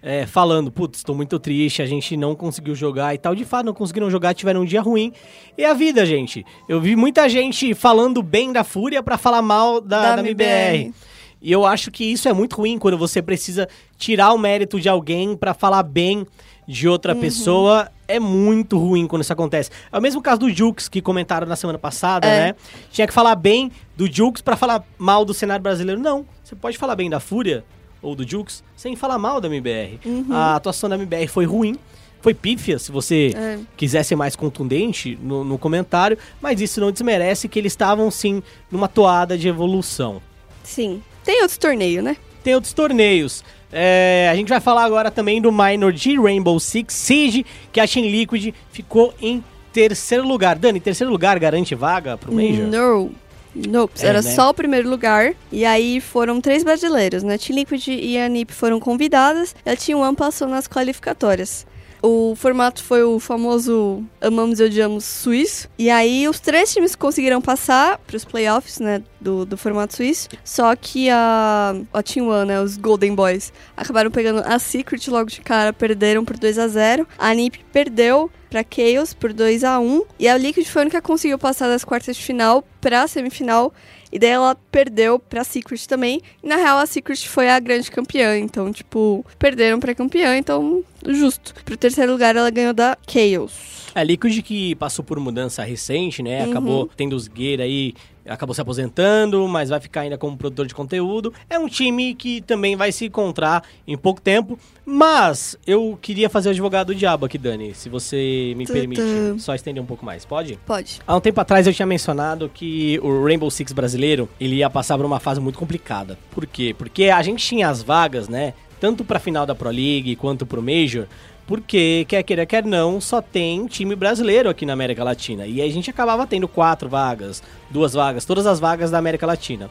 [0.02, 3.34] é, falando, putz, tô muito triste, a gente não conseguiu jogar e tal.
[3.34, 5.12] De fato, não conseguiram jogar, tiveram um dia ruim.
[5.58, 6.44] E a vida, gente.
[6.68, 10.76] Eu vi muita gente falando bem da Fúria pra falar mal da, Da da MBR.
[10.76, 10.94] MBR.
[11.42, 14.88] E eu acho que isso é muito ruim quando você precisa tirar o mérito de
[14.88, 16.24] alguém pra falar bem
[16.68, 17.20] de outra Uhum.
[17.20, 17.90] pessoa.
[18.08, 19.70] É muito ruim quando isso acontece.
[19.90, 22.38] É o mesmo caso do Jukes que comentaram na semana passada, É.
[22.48, 22.54] né?
[22.90, 26.00] Tinha que falar bem do Jukes pra falar mal do cenário brasileiro.
[26.00, 27.64] Não, você pode falar bem da Fúria
[28.00, 29.98] ou do Jukes sem falar mal da MBR.
[30.04, 30.26] Uhum.
[30.30, 31.76] A atuação da MBR foi ruim.
[32.20, 33.58] Foi pífia, se você É.
[33.76, 38.42] quiser ser mais contundente no, no comentário, mas isso não desmerece que eles estavam sim
[38.70, 40.20] numa toada de evolução.
[40.64, 41.02] Sim.
[41.24, 42.16] Tem outros torneios, né?
[42.46, 43.42] Tem outros torneios.
[43.72, 47.88] É, a gente vai falar agora também do Minor de Rainbow Six Siege, que a
[47.88, 50.56] Team Liquid ficou em terceiro lugar.
[50.56, 52.68] Dani, terceiro lugar garante vaga pro Major?
[52.68, 53.10] No.
[53.52, 53.94] Nope.
[54.00, 54.30] É, Era né?
[54.30, 55.34] só o primeiro lugar.
[55.50, 57.36] E aí foram três brasileiros, né?
[57.36, 59.52] Team Liquid e a NiP foram convidadas.
[59.66, 61.66] E a Team One passou nas qualificatórias.
[62.00, 65.68] O formato foi o famoso Amamos e Odiamos suíço.
[65.76, 69.02] E aí os três times conseguiram passar para os playoffs, né?
[69.26, 70.28] Do, do formato suíço.
[70.44, 72.60] Só que a, a Team One, né?
[72.60, 77.08] Os Golden Boys, acabaram pegando a Secret logo de cara, perderam por 2 a 0
[77.18, 81.00] A NiP perdeu pra Chaos por 2 a 1 E a Liquid foi a única
[81.00, 83.74] que conseguiu passar das quartas de final pra semifinal.
[84.12, 86.22] E daí ela perdeu pra Secret também.
[86.40, 88.38] E na real a Secret foi a grande campeã.
[88.38, 91.52] Então, tipo, perderam pra campeã, então justo.
[91.64, 93.52] Pro terceiro lugar ela ganhou da Chaos.
[93.92, 96.44] A Liquid que passou por mudança recente, né?
[96.44, 96.50] Uhum.
[96.50, 97.94] Acabou tendo os Gueira aí,
[98.28, 101.32] acabou se aposentando, mas vai ficar ainda como produtor de conteúdo.
[101.48, 104.58] É um time que também vai se encontrar em pouco tempo.
[104.84, 108.78] Mas eu queria fazer o advogado do diabo aqui, Dani, se você me Tadã.
[108.78, 109.02] permite.
[109.38, 110.58] Só estender um pouco mais, pode?
[110.64, 111.00] Pode.
[111.04, 114.96] Há um tempo atrás eu tinha mencionado que o Rainbow Six brasileiro ele ia passar
[114.96, 116.16] por uma fase muito complicada.
[116.30, 116.74] Por quê?
[116.76, 118.54] Porque a gente tinha as vagas, né?
[118.78, 121.06] Tanto pra final da Pro League quanto pro Major.
[121.46, 125.46] Porque, quer queira, quer não, só tem time brasileiro aqui na América Latina.
[125.46, 129.70] E a gente acabava tendo quatro vagas, duas vagas, todas as vagas da América Latina.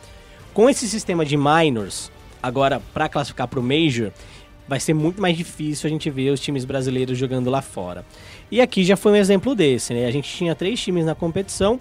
[0.53, 2.09] Com esse sistema de minors,
[2.41, 4.11] agora pra classificar pro Major,
[4.67, 8.05] vai ser muito mais difícil a gente ver os times brasileiros jogando lá fora.
[8.49, 10.05] E aqui já foi um exemplo desse, né?
[10.05, 11.79] A gente tinha três times na competição,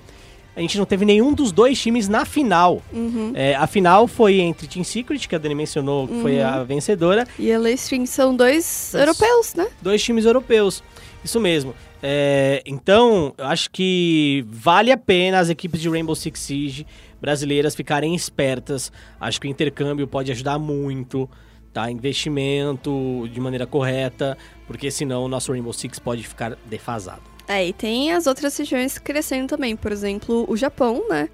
[0.56, 2.82] a gente não teve nenhum dos dois times na final.
[2.92, 3.32] Uhum.
[3.34, 7.26] É, a final foi entre Team Secret, que a Dani mencionou, que foi a vencedora,
[7.38, 9.66] E a String são dois europeus, né?
[9.82, 10.82] dois times europeus.
[11.24, 11.74] Isso mesmo.
[12.02, 16.86] É, então, eu acho que vale a pena as equipes de Rainbow Six Siege
[17.20, 18.92] brasileiras ficarem espertas.
[19.18, 21.28] Acho que o intercâmbio pode ajudar muito,
[21.72, 21.90] tá?
[21.90, 24.36] Investimento de maneira correta,
[24.66, 27.22] porque senão o nosso Rainbow Six pode ficar defasado.
[27.46, 29.76] É, e tem as outras regiões crescendo também.
[29.76, 31.28] Por exemplo, o Japão, né?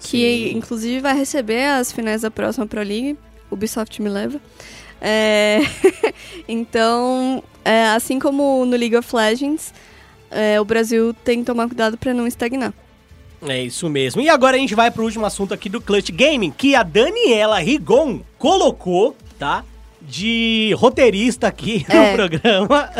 [0.00, 0.56] Que Sim.
[0.58, 3.16] inclusive vai receber as finais da próxima Pro League.
[3.50, 4.40] Ubisoft me leva.
[5.00, 5.60] É,
[6.48, 9.72] então, é, assim como no League of Legends,
[10.30, 12.72] é, o Brasil tem que tomar cuidado pra não estagnar.
[13.46, 14.20] É isso mesmo.
[14.22, 17.58] E agora a gente vai pro último assunto aqui do Clutch Gaming, que a Daniela
[17.58, 19.64] Rigon colocou, tá?
[20.00, 22.14] De roteirista aqui no É.
[22.14, 22.90] programa.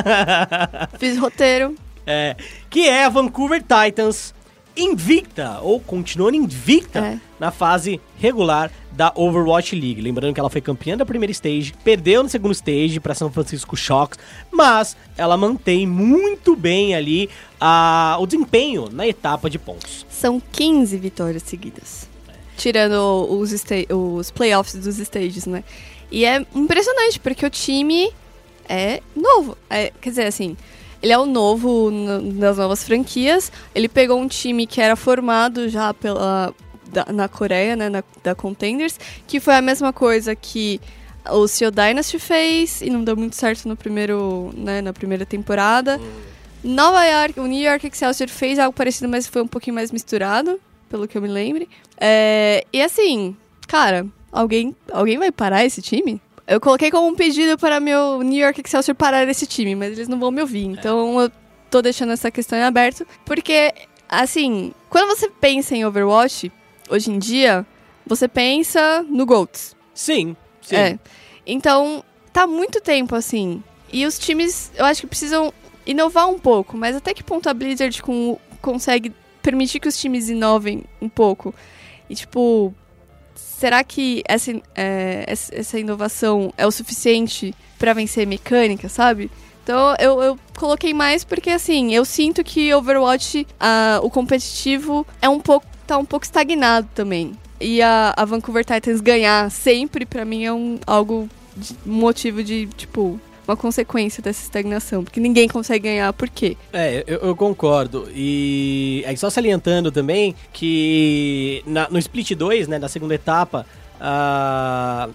[0.98, 1.74] Fiz roteiro.
[2.06, 2.36] É,
[2.70, 4.34] que é a Vancouver Titans
[4.76, 7.18] invicta, ou continuando invicta, É.
[7.40, 10.00] na fase regular da Overwatch League.
[10.02, 13.74] Lembrando que ela foi campeã da primeira stage, perdeu no segundo stage para São Francisco
[13.76, 14.18] Shocks,
[14.52, 17.28] mas ela mantém muito bem ali
[17.60, 20.04] a, o desempenho na etapa de pontos.
[20.10, 22.08] São 15 vitórias seguidas.
[22.56, 23.52] Tirando os,
[23.90, 25.62] os playoffs dos stages, né?
[26.10, 28.10] E é impressionante, porque o time
[28.68, 29.56] é novo.
[29.68, 30.56] É, quer dizer, assim,
[31.02, 33.50] ele é o novo nas novas franquias.
[33.74, 36.54] Ele pegou um time que era formado já pela,
[36.90, 37.88] da- na Coreia, né?
[37.88, 40.80] Na, da Contenders, que foi a mesma coisa que
[41.30, 46.00] o Seal Dynasty fez e não deu muito certo no primeiro, né, na primeira temporada.
[46.62, 50.58] Nova York, o New York Excelsior fez algo parecido, mas foi um pouquinho mais misturado,
[50.88, 51.68] pelo que eu me lembre.
[52.00, 53.36] É, e assim,
[53.68, 56.20] cara, alguém, alguém vai parar esse time?
[56.46, 60.08] Eu coloquei como um pedido para meu New York Excelsior parar esse time, mas eles
[60.08, 60.64] não vão me ouvir.
[60.64, 61.30] Então eu
[61.70, 63.74] tô deixando essa questão em aberto, porque
[64.08, 66.52] assim, quando você pensa em Overwatch,
[66.88, 67.66] hoje em dia,
[68.06, 69.74] você pensa no GOATS.
[69.92, 70.76] Sim, sim.
[70.76, 70.98] É.
[71.44, 73.62] Então, tá muito tempo assim.
[73.92, 75.52] E os times, eu acho que precisam
[75.84, 80.28] inovar um pouco, mas até que ponto a Blizzard com- consegue permitir que os times
[80.28, 81.52] inovem um pouco?
[82.08, 82.72] E tipo,
[83.58, 89.30] será que essa, é, essa inovação é o suficiente pra vencer mecânica, sabe?
[89.62, 95.28] Então eu, eu coloquei mais porque assim, eu sinto que Overwatch, ah, o competitivo, é
[95.28, 95.66] um pouco.
[95.86, 97.32] tá um pouco estagnado também.
[97.60, 102.66] E a, a Vancouver Titans ganhar sempre, pra mim, é um, algo de- motivo de,
[102.76, 105.04] tipo, uma consequência dessa estagnação.
[105.04, 106.56] Porque ninguém consegue ganhar, por quê?
[106.72, 108.08] É, eu, eu concordo.
[108.14, 113.64] E aí só salientando também que na- no Split 2, né, na segunda etapa,
[114.00, 115.08] a,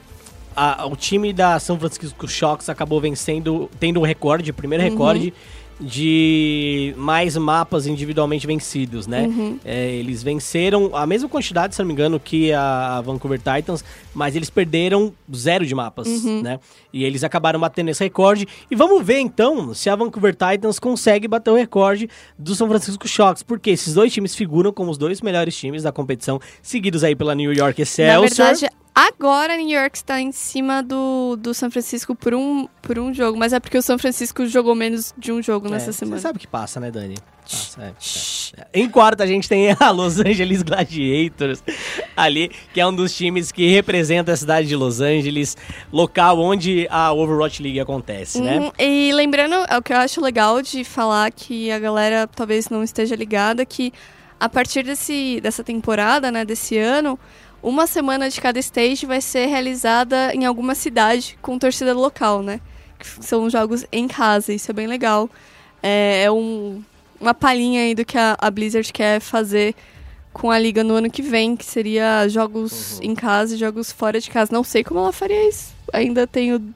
[0.56, 5.34] a- o time da São Francisco Shocks acabou vencendo, tendo o recorde, o primeiro recorde
[5.82, 9.28] de mais mapas individualmente vencidos, né?
[9.65, 14.36] É, eles venceram a mesma quantidade, se não me engano, que a, Vancouver Titans, mas
[14.36, 16.08] eles perderam zero de mapas,
[16.44, 16.60] né?
[16.94, 18.48] E eles acabaram batendo esse recorde.
[18.70, 23.08] E vamos ver então se a Vancouver Titans consegue bater o recorde do São Francisco
[23.08, 27.15] Shocks, porque esses dois times figuram como os dois melhores times da competição, seguidos aí
[27.15, 28.22] pela New York Excelsior.
[28.22, 32.99] Na verdade, agora New York está em cima do, do São Francisco por um, por
[32.99, 33.38] um jogo.
[33.38, 36.17] Mas é porque o São Francisco jogou menos de um jogo nessa É, semana.
[36.17, 37.15] Você sabe o que passa, né, Dani?
[37.43, 38.67] Passa, é, é.
[38.82, 41.63] Em quarto, a gente tem a Los Angeles Gladiators
[42.15, 45.58] ali, que é um dos times que representa a cidade de Los Angeles,
[45.91, 48.60] local onde a Overwatch League acontece, né?
[48.60, 52.69] Uhum, E lembrando, é o que eu acho legal de falar que a galera talvez
[52.69, 53.91] não esteja ligada, que
[54.39, 57.19] a partir desse, dessa temporada, né, desse ano,
[57.63, 62.60] uma semana de cada stage vai ser realizada em alguma cidade com torcida local, né?
[63.19, 65.30] São jogos em casa, isso é bem legal.
[65.82, 66.84] É, é um,
[67.19, 69.76] uma palhinha aí do que a, a Blizzard quer fazer
[70.34, 74.19] com a liga no ano que vem, que seria jogos em casa e jogos fora
[74.19, 74.52] de casa.
[74.52, 75.74] Não sei como ela faria isso.
[75.91, 76.74] Ainda tenho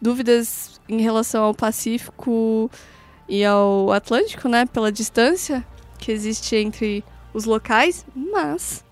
[0.00, 2.70] dúvidas em relação ao Pacífico
[3.28, 4.66] e ao Atlântico, né?
[4.66, 5.66] Pela distância
[5.98, 8.85] que existe entre os locais, mas.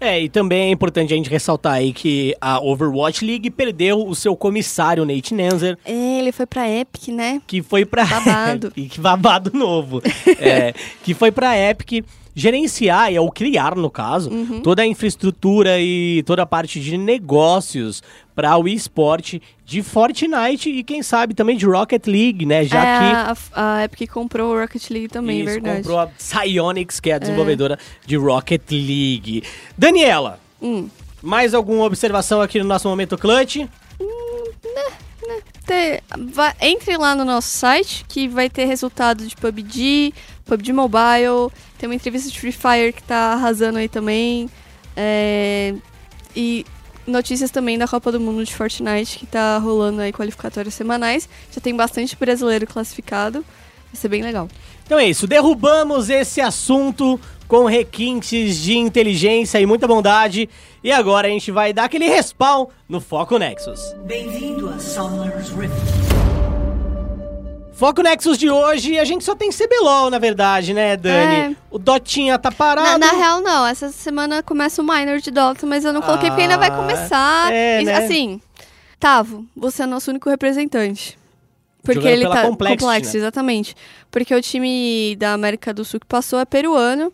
[0.00, 4.14] É, e também é importante a gente ressaltar aí que a Overwatch League perdeu o
[4.14, 7.42] seu comissário, Nate Nenzer, É, ele foi pra Epic, né?
[7.46, 8.72] que foi pra Babado.
[8.76, 10.00] e que babado novo.
[10.38, 14.60] É, que foi pra Epic gerenciar, ou criar no caso, Uhum.
[14.62, 18.00] toda a infraestrutura e toda a parte de negócios
[18.38, 22.62] para o esporte de Fortnite e quem sabe também de Rocket League, né?
[22.64, 23.04] Já é, que
[23.52, 25.78] a, a Epic comprou o Rocket League também, isso, verdade.
[25.78, 29.42] comprou a Psyonix, que é a desenvolvedora de Rocket League.
[29.76, 30.88] Daniela, Hum.
[31.20, 33.56] mais alguma observação aqui no nosso momento clutch?
[35.66, 36.00] Te-
[36.32, 41.88] va- entre lá no nosso site que vai ter resultado de PUBG, PUBG Mobile, tem
[41.88, 44.48] uma entrevista de Free Fire que tá arrasando aí também.
[44.96, 45.74] é,
[46.36, 46.64] e
[47.08, 51.28] notícias também da Copa do Mundo de Fortnite que tá rolando aí qualificatórias semanais.
[51.50, 53.44] Já tem bastante brasileiro classificado.
[53.92, 54.48] Vai ser bem legal.
[54.84, 60.48] Então é isso, derrubamos esse assunto com requintes de inteligência e muita bondade.
[60.84, 63.94] E agora a gente vai dar aquele respawn no Foco Nexus.
[64.06, 66.27] Bem-vindo a Summoner's Rift.
[67.78, 71.54] Foco Nexus de hoje, a gente só tem CBLOL, na verdade, né, Dani?
[71.54, 71.56] É.
[71.70, 72.98] O Dotinha tá Na, parado.
[72.98, 73.64] na real, não.
[73.64, 76.76] Essa semana começa o Minor de Dota, mas eu não coloquei porque ainda vai Ah,
[76.76, 77.52] começar.
[77.52, 77.94] é, E, né?
[78.04, 78.40] Assim,
[78.98, 81.16] Tavo, você é nosso único representante.
[81.84, 83.18] Porque Jogando ele tá Complexity, complexo, né?
[83.20, 83.74] exatamente.
[84.10, 87.12] Porque o time da América do Sul que passou é peruano.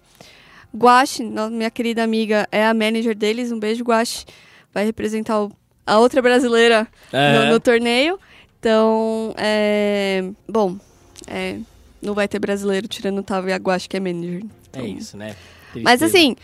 [0.75, 1.23] Guache,
[1.53, 3.53] minha querida amiga, é a manager deles.
[3.53, 4.25] Um beijo, Guache.
[4.73, 5.53] Vai representar o-
[5.87, 7.39] a outra brasileira É.
[7.39, 8.19] no, no torneio.
[8.65, 10.25] Então, é.
[10.49, 10.79] Bom,
[11.27, 11.59] é,
[12.01, 14.41] não vai ter brasileiro tirando o Tavo e a Guache, que é manager.
[14.73, 15.37] É Então, isso, né?
[15.83, 16.07] mas Tristeza.
[16.07, 16.37] assim,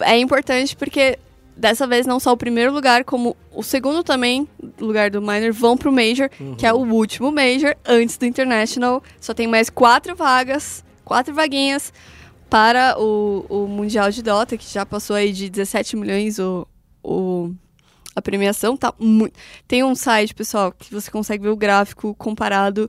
[0.00, 1.16] é importante porque
[1.56, 4.48] dessa vez não só o primeiro lugar, como o segundo também,
[4.80, 9.00] lugar do minor, vão pro Major, que é o último Major antes do International.
[9.20, 11.92] Só tem mais quatro vagas, quatro vaguinhas
[12.50, 16.66] para o, o Mundial de Dota, que já passou aí de 17 milhões o,
[17.04, 17.52] o,
[18.18, 18.76] a premiação.
[18.76, 19.38] Tá muito.
[19.66, 22.88] Tem um site, pessoal, que você consegue ver o gráfico comparado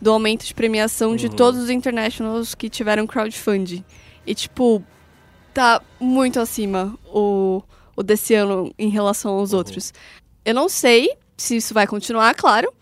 [0.00, 3.84] do aumento de premiação de todos os internationals que tiveram crowdfunding.
[4.26, 4.82] E, tipo,
[5.54, 7.62] tá muito acima o,
[7.96, 9.94] o desse ano em relação aos outros.
[10.44, 12.72] Eu não sei se isso vai continuar, claro,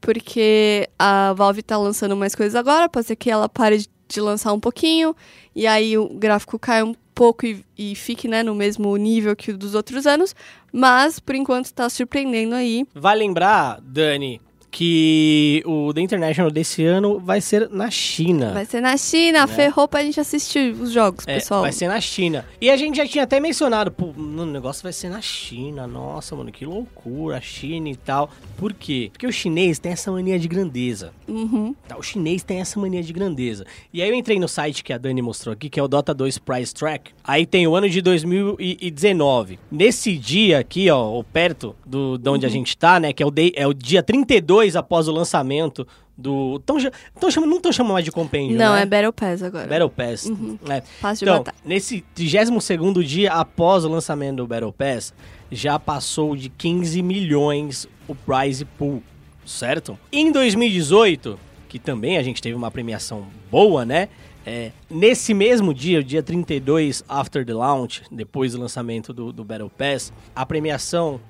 [0.00, 4.52] porque a Valve tá lançando mais coisas agora, pode ser que ela pare de- lançar
[4.52, 5.14] um pouquinho,
[5.54, 9.52] e aí o gráfico caia um pouco e, e fique né, no mesmo nível que
[9.52, 10.34] o dos outros anos,
[10.72, 12.84] mas por enquanto tá surpreendendo aí.
[12.92, 14.40] Vai lembrar, Dani,
[14.72, 18.52] que o The International desse ano vai ser na China.
[18.54, 21.60] Vai ser na China, ferrou pra gente assistir os jogos, É, pessoal.
[21.60, 22.44] vai ser na China.
[22.58, 25.86] E a gente já tinha até mencionado, pô, o negócio vai ser na China.
[25.86, 28.30] Nossa, mano, que loucura, a China e tal.
[28.56, 29.10] Por quê?
[29.12, 31.12] Porque o chinês tem essa mania de grandeza.
[31.28, 31.74] Uhum.
[31.86, 33.66] Tá, o chinês tem essa mania de grandeza.
[33.92, 36.14] E aí eu entrei no site que a Dani mostrou aqui, que é o Dota
[36.14, 37.10] 2 Price Track.
[37.22, 39.58] Aí tem o ano de 2019.
[39.70, 43.30] Nesse dia aqui, ó, perto do, de onde a gente tá, né, que é o,
[43.30, 45.86] day- é o dia 32 após o lançamento
[46.16, 46.58] do...
[46.60, 46.76] Tão,
[47.18, 48.82] tão chamando, não estão chamando mais de compêndio, Não, né?
[48.82, 49.66] é Battle Pass agora.
[49.66, 50.30] Battle Pass.
[50.70, 50.82] É.
[51.00, 51.56] Passe de Então, batalha.
[51.64, 55.12] nesse 32 dia após o lançamento do Battle Pass,
[55.50, 59.02] já passou de 15 milhões o prize pool,
[59.44, 59.98] certo?
[60.12, 61.38] Em 2018,
[61.68, 64.08] que também a gente teve uma premiação boa, né?
[64.44, 69.44] É, nesse mesmo dia, o dia 32 after the launch, depois do lançamento do, do
[69.44, 71.20] Battle Pass, a premiação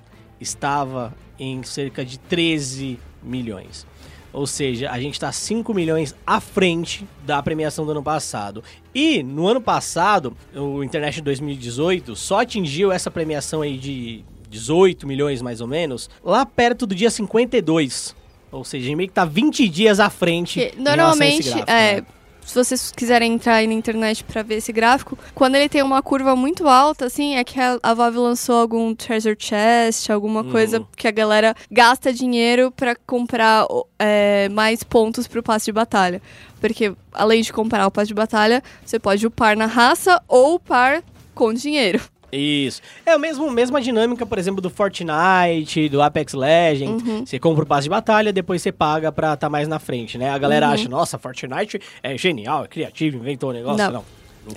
[0.41, 3.87] estava em cerca de 13 milhões.
[4.33, 8.65] Ou seja, a gente está 5 milhões à frente da premiação do ano passado.
[8.95, 15.43] E no ano passado, o International 2018 só atingiu essa premiação aí de 18 milhões
[15.43, 18.15] mais ou menos, lá perto do dia 52.
[18.51, 20.61] Ou seja, a gente meio que tá 20 dias à frente.
[20.61, 22.07] Esse normalmente, gráfico, é, né?
[22.45, 26.03] Se vocês quiserem entrar aí na internet pra ver esse gráfico, quando ele tem uma
[26.03, 30.51] curva muito alta, assim, é que a, a Valve lançou algum treasure chest, alguma Uhum.
[30.51, 33.67] coisa que a galera gasta dinheiro pra comprar
[33.99, 36.21] é, mais pontos pro passe de batalha.
[36.61, 41.03] Porque, além de comprar o passe de batalha, você pode upar na raça ou upar
[41.35, 42.01] com dinheiro.
[42.33, 42.81] Isso.
[43.05, 47.03] É a mesma, mesma dinâmica, por exemplo, do Fortnite, do Apex Legends.
[47.07, 47.27] Uhum.
[47.27, 50.31] Você compra o passe de batalha, depois você paga pra estar mais na frente, né?
[50.31, 50.73] A galera Uhum.
[50.73, 53.77] acha, nossa, Fortnite é genial, é criativo, inventou o negócio.
[53.85, 53.93] Não.
[53.93, 54.05] Não,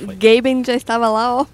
[0.08, 0.16] não.
[0.16, 1.46] Gaben já estava lá, ó.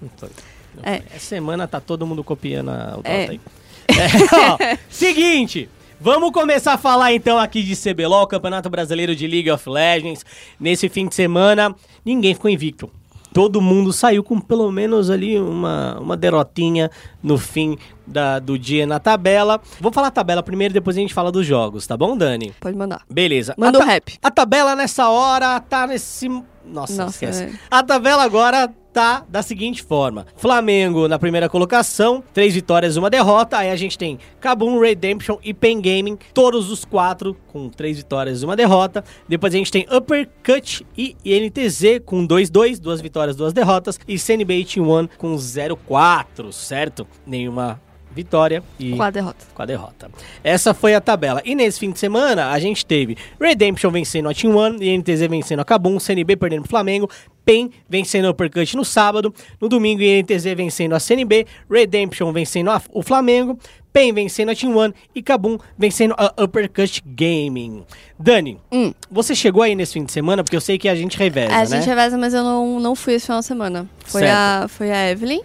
[0.82, 1.02] É.
[1.14, 3.28] Essa semana tá todo mundo copiando a- o É.
[3.30, 3.40] aí.
[3.88, 5.68] É, ó, seguinte,
[6.00, 10.24] vamos começar a falar então aqui de CBLOL, Campeonato Brasileiro de League of Legends.
[10.58, 12.88] Nesse fim de semana, ninguém ficou invicto.
[13.32, 16.90] Todo mundo saiu com pelo menos ali uma, uma derrotinha
[17.22, 17.76] no fim
[18.06, 19.60] da- do dia na tabela.
[19.80, 22.52] Vou falar a tabela primeiro, depois a gente fala dos jogos, tá bom, Dani?
[22.60, 23.02] Pode mandar.
[23.10, 23.54] Beleza.
[23.56, 24.18] Manda o rap.
[24.22, 26.28] A tabela nessa hora tá nesse.
[26.28, 27.44] Nossa, Nossa, esquece.
[27.44, 27.52] é.
[27.70, 33.58] A tabela agora tá da seguinte forma: Flamengo na primeira colocação, três vitórias, uma derrota.
[33.58, 38.42] Aí a gente tem Kabum, Redemption e Pen Gaming, todos os quatro com três vitórias
[38.42, 39.04] e uma derrota.
[39.28, 43.98] Depois a gente tem Uppercut e INTZ com 2-2, duas vitórias, duas derrotas.
[44.06, 47.06] E CNB Team One com 0-4, certo?
[47.26, 47.80] Nenhuma
[48.14, 49.46] vitória e Com a derrota.
[49.54, 50.10] com a derrota.
[50.44, 51.40] Essa foi a tabela.
[51.44, 55.60] E nesse fim de semana, a gente teve Redemption vencendo a Team One, INTZ vencendo
[55.60, 57.08] a Kabum, CNB perdendo pro Flamengo,
[57.44, 62.80] PEN vencendo o Uppercut no sábado, no domingo INTZ vencendo a CNB, Redemption vencendo a-
[62.92, 63.58] o Flamengo,
[63.92, 67.84] PEN vencendo a Team One e Kabum vencendo a Uppercut Gaming.
[68.18, 68.94] Dani, Hum.
[69.10, 71.58] você chegou aí nesse fim de semana, porque eu sei que a gente reveza, a
[71.60, 71.66] né?
[71.66, 73.88] gente reveza, mas eu não, não fui esse final de semana.
[74.04, 75.40] Foi, a, foi a Evelyn.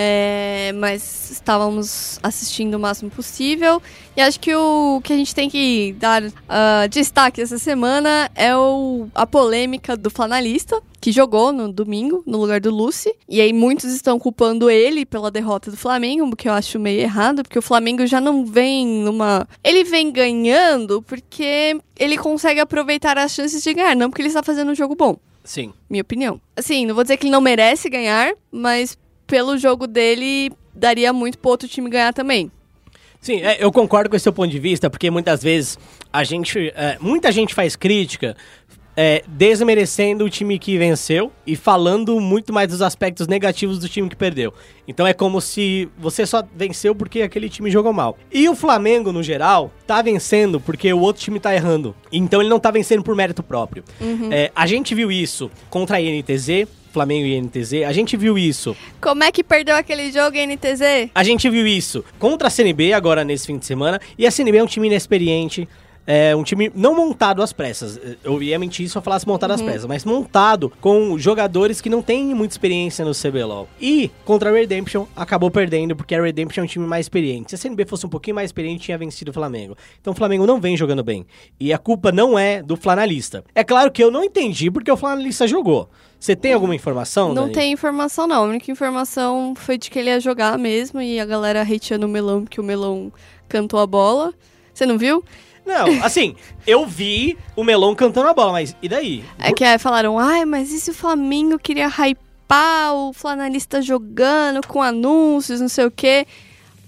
[0.00, 3.82] É, mas estávamos assistindo o máximo possível.
[4.16, 8.56] E acho que o que a gente tem que dar ah, destaque essa semana é
[8.56, 13.12] o, a polêmica do flanalista, que jogou no domingo, no lugar do Lucy.
[13.28, 17.00] E aí muitos estão culpando ele pela derrota do Flamengo, o que eu acho meio
[17.00, 19.48] errado, porque o Flamengo já não vem numa.
[19.64, 24.44] Ele vem ganhando porque ele consegue aproveitar as chances de ganhar, não porque ele está
[24.44, 25.72] fazendo um jogo bom Sim.
[25.90, 26.40] minha opinião.
[26.54, 28.96] Assim, não vou dizer que ele não merece ganhar, mas
[29.28, 32.50] pelo jogo dele, daria muito pro outro time ganhar também.
[33.20, 35.78] Sim, é, eu concordo com esse seu ponto de vista, porque muitas vezes
[36.12, 36.72] a gente.
[36.74, 38.36] é, muita gente faz crítica
[39.00, 44.08] é, desmerecendo o time que venceu e falando muito mais dos aspectos negativos do time
[44.08, 44.52] que perdeu.
[44.88, 48.18] Então é como se você só venceu porque aquele time jogou mal.
[48.32, 51.94] E o Flamengo, no geral, tá vencendo porque o outro time tá errando.
[52.10, 53.84] Então ele não tá vencendo por mérito próprio.
[54.32, 56.66] É, a gente viu isso contra a INTZ.
[56.92, 61.10] Flamengo e INTZ, a gente viu isso Como é que perdeu aquele jogo, NTZ?
[61.14, 64.00] a gente viu isso contra a CNB agora nesse fim de semana.
[64.16, 65.68] E a CNB é um time inexperiente.
[66.10, 68.00] É um time não montado às pressas.
[68.24, 72.00] Eu ia mentir se eu falasse montado às pressas, mas montado com jogadores que não
[72.00, 73.68] têm muita experiência no CBLOL.
[73.78, 77.50] E contra a Redemption acabou perdendo, porque a Redemption é um time mais experiente.
[77.50, 79.76] Se a CNB fosse um pouquinho mais experiente, tinha vencido o Flamengo.
[80.00, 81.26] Então o Flamengo não vem jogando bem.
[81.60, 83.44] E a culpa não é do flanalista.
[83.54, 85.90] É claro que eu não entendi porque o flanalista jogou.
[86.18, 87.34] Você tem alguma informação?
[87.34, 87.52] Não Dani?
[87.52, 88.44] tem informação, não.
[88.44, 92.08] A única informação foi de que ele ia jogar mesmo e a galera hateando o
[92.08, 93.12] melão porque o melão
[93.46, 94.32] cantou a bola.
[94.72, 95.22] Você não viu?
[95.68, 96.34] Não, assim,
[96.66, 99.22] eu vi o Melon cantando a bola, mas e daí?
[99.38, 104.66] É que aí falaram, ai, mas e se o Flamengo queria hypar o flanalista jogando
[104.66, 106.26] com anúncios, não sei o quê?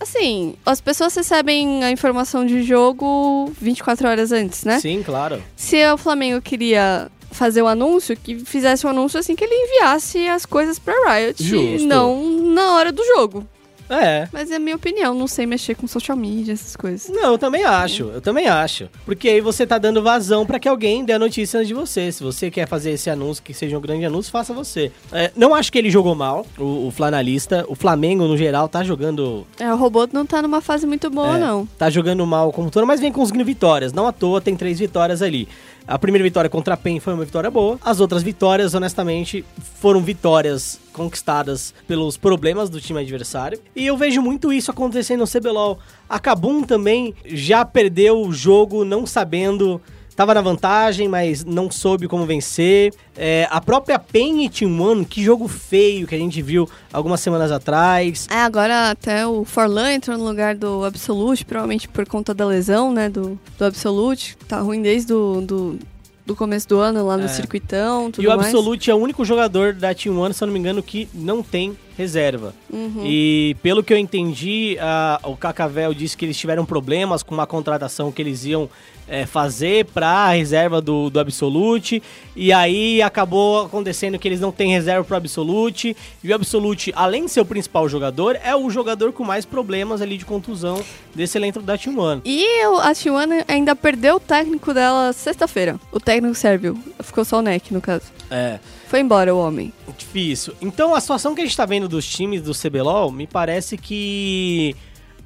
[0.01, 4.81] Assim, as pessoas recebem a informação de jogo 24 horas antes, né?
[4.81, 5.43] Sim, claro.
[5.55, 10.27] Se o Flamengo queria fazer o anúncio, que fizesse o anúncio assim que ele enviasse
[10.27, 11.87] as coisas pra Riot, Justo.
[11.87, 12.19] não
[12.55, 13.47] na hora do jogo.
[13.91, 14.29] É.
[14.33, 17.09] Mas é minha opinião, não sei mexer com social media, essas coisas.
[17.09, 18.89] Não, eu também acho, eu também acho.
[19.05, 22.13] Porque aí você tá dando vazão pra que alguém dê a notícia antes de você.
[22.13, 24.93] Se você quer fazer esse anúncio, que seja um grande anúncio, faça você.
[25.13, 27.65] É, não acho que ele jogou mal, o, o flanalista.
[27.69, 29.47] O Flamengo, no geral, tá jogando.
[29.59, 31.67] É, o robô não tá numa fase muito boa, é, não.
[31.79, 33.93] Tá jogando mal como todo, mas vem conseguindo vitórias.
[33.93, 35.49] Não à toa, tem três vitórias ali.
[35.87, 37.79] A primeira vitória contra a PEN foi uma vitória boa.
[37.83, 39.45] As outras vitórias, honestamente,
[39.81, 43.61] foram vitórias conquistadas pelos problemas do time adversário.
[43.75, 45.79] E eu vejo muito isso acontecendo no CBLOL.
[46.09, 49.81] A Kabum também já perdeu o jogo não sabendo.
[50.21, 52.93] Tava na vantagem, mas não soube como vencer.
[53.17, 57.51] É, a própria e Team One, que jogo feio que a gente viu algumas semanas
[57.51, 58.29] atrás.
[58.31, 62.93] É, agora até o Forlan entrou no lugar do Absolute, provavelmente por conta da lesão,
[62.93, 64.37] né, do, do Absolute.
[64.47, 65.79] Tá ruim desde do, do,
[66.27, 67.29] do começo do ano, lá no É.
[67.29, 68.49] circuitão, tudo E o mais.
[68.49, 71.43] Absolute é o único jogador da Team One, se eu não me engano, que não
[71.43, 72.55] tem reserva.
[72.71, 73.03] Uhum.
[73.07, 77.47] E pelo que eu entendi, a- o Cacavel disse que eles tiveram problemas com uma
[77.47, 78.69] contratação que eles iam
[79.11, 82.01] é, fazer para a reserva do, do Absolute.
[82.37, 85.97] E aí acabou acontecendo que eles não têm reserva para o Absolute.
[86.23, 90.01] E o Absolute, além de ser o principal jogador, é o jogador com mais problemas
[90.01, 90.81] ali de contusão
[91.15, 92.23] desse elenco da Team One.
[92.25, 95.79] E o- a Tijuana ainda perdeu o técnico dela sexta-feira.
[95.91, 96.79] O técnico sérvio.
[97.01, 98.05] Ficou só o Neck, no caso.
[98.31, 98.61] É.
[98.87, 99.73] Foi embora o homem.
[99.99, 100.55] Difícil.
[100.63, 104.75] Então, a situação que a gente tá vendo dos times do CBLOL, me parece que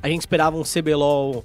[0.02, 1.44] a gente esperava um CBLOL,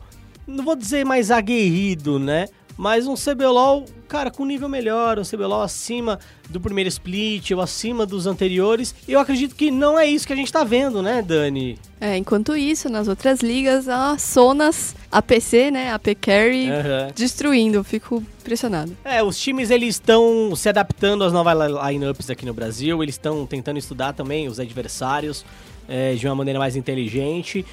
[0.49, 2.47] não vou dizer mais aguerrido, né?
[2.81, 6.17] Mas um CBLOL, cara, com nível melhor, um CBLOL acima
[6.49, 8.95] do primeiro split, ou acima dos anteriores.
[9.05, 11.77] E eu acredito que não é isso que a gente tá vendo, né, Dani?
[11.99, 17.11] É, enquanto isso, nas outras ligas, a Sonas, a PC, né, a P-Carry, Aham.
[17.13, 17.79] destruindo.
[17.79, 18.95] Eu Fico impressionado.
[19.03, 23.15] É, os times eles estão se adaptando às novas li- lineups aqui no Brasil, eles
[23.15, 25.43] estão tentando estudar também os adversários
[25.85, 27.65] é, de uma maneira mais inteligente.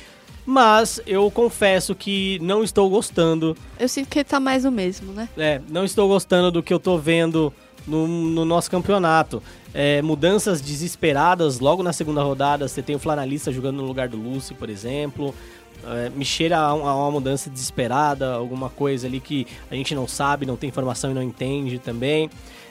[0.47, 5.29] Mas eu confesso que não estou gostando, Eu sinto que tá mais o mesmo, né?
[5.37, 7.53] é, não estou gostando do que eu tô vendo
[7.87, 9.43] no, no nosso campeonato.
[9.75, 12.67] É, mudanças desesperadas logo na segunda rodada.
[12.69, 15.35] Você tem o Flanalista jogando no lugar do Lúcio, por exemplo.
[15.85, 20.09] É, me cheira a, a uma mudança desesperada, alguma coisa ali que a gente não
[20.09, 22.31] sabe, não tem informação e não entende também.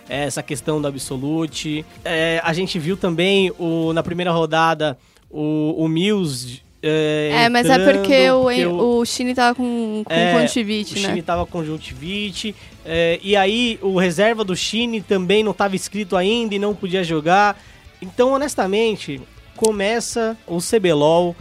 [0.09, 1.85] É, essa questão do Absolute.
[2.03, 4.97] É, a gente viu também o, na primeira rodada
[5.29, 6.63] o, o Mills.
[6.87, 11.09] É, É, mas é porque o, o, Chine tava com, com É, conjuntivite, o né?
[11.09, 12.55] Chine tava com conjuntivite.
[12.85, 17.03] é, e aí o reserva do Chine também não estava inscrito ainda e não podia
[17.03, 17.59] jogar.
[17.99, 19.19] Então, honestamente,
[19.55, 21.35] começa o CBLOL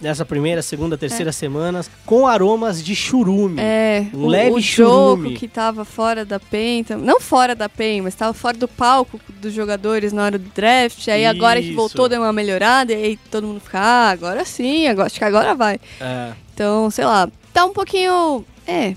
[0.00, 3.60] nessa primeira, segunda, terceira semanas com aromas de churume.
[3.60, 8.02] É, Um o, leve o jogo que tava fora da PEN, não fora da PEN,
[8.02, 11.06] mas tava fora do palco dos jogadores na hora do draft.
[11.08, 11.76] Aí agora que Isso.
[11.76, 15.24] voltou deu uma melhorada, e aí todo mundo fica, ah, agora sim, agora, acho que
[15.24, 15.78] agora vai.
[16.00, 16.32] É.
[16.54, 18.94] Então, sei lá, tá um pouquinho, é,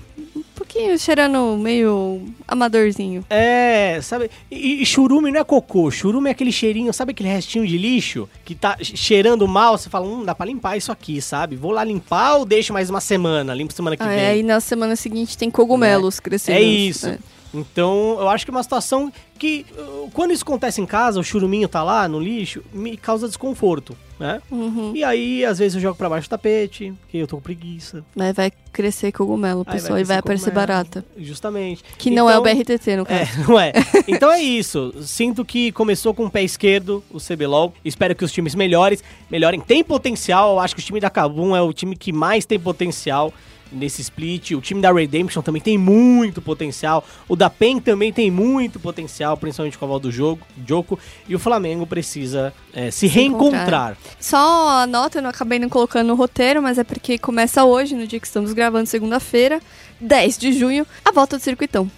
[0.98, 3.24] cheirando meio amadorzinho.
[3.30, 4.30] É, sabe?
[4.50, 8.28] E, e churume não é cocô, churume é aquele cheirinho, sabe aquele restinho de lixo
[8.44, 9.76] que tá cheirando mal?
[9.78, 11.56] Você fala, hum, dá pra limpar isso aqui, sabe?
[11.56, 13.54] Vou lá limpar ou deixo mais uma semana?
[13.54, 14.18] Limpo semana que Ah, vem.
[14.26, 16.58] aí na semana seguinte tem cogumelos crescendo.
[16.58, 17.08] É isso.
[17.08, 17.18] né?
[17.54, 21.24] Então, eu acho que é uma situação que, uh, quando isso acontece em casa, o
[21.24, 24.40] churuminho tá lá no lixo, me causa desconforto, né?
[24.50, 24.92] Uhum.
[24.94, 28.04] E aí, às vezes, eu jogo pra baixo do tapete, que eu tô com preguiça.
[28.14, 31.04] Mas vai crescer cogumelo, pessoal, e vai aparecer barata.
[31.16, 31.84] Justamente.
[31.96, 33.20] Que não é o Então- BRTT, no caso.
[33.22, 33.72] É, não é.
[34.08, 34.92] Então é isso.
[35.02, 37.72] Sinto que começou com o pé esquerdo o CBLOL.
[37.84, 39.60] Espero que os times melhores, melhorem.
[39.60, 40.54] Tem potencial.
[40.54, 43.32] Eu acho que o time da Kabum é o time que mais tem potencial
[43.74, 44.52] nesse split.
[44.52, 47.04] O time da Redemption também tem muito potencial.
[47.28, 50.98] O da PEN também tem muito potencial, principalmente com a volta do jogo, Joko.
[51.28, 53.96] E o Flamengo precisa é, se, Se reencontrar.
[54.18, 57.94] Só a nota, eu não acabei não colocando no roteiro, mas é porque começa hoje,
[57.94, 59.60] no dia que estamos gravando, segunda-feira,
[60.00, 61.90] 10 de junho, a volta do Circuitão.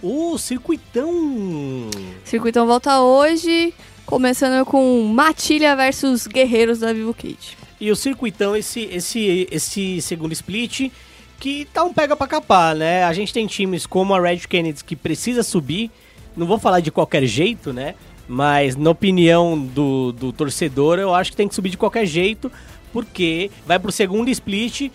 [0.00, 1.90] O circuitão.
[2.24, 3.74] Circuitão volta hoje,
[4.06, 7.57] começando com Matilha versus Guerreiros da Vivo Cage.
[7.80, 10.90] E o circuitão, esse, esse, esse segundo split,
[11.38, 13.04] que tá um pega pra capar, né?
[13.04, 15.90] A gente tem times como a Red Kennedy que precisa subir.
[16.36, 17.94] Não vou falar de qualquer jeito, né?
[18.26, 22.50] Mas na opinião do, do torcedor, eu acho que tem que subir de qualquer jeito,
[22.92, 24.90] porque vai pro segundo split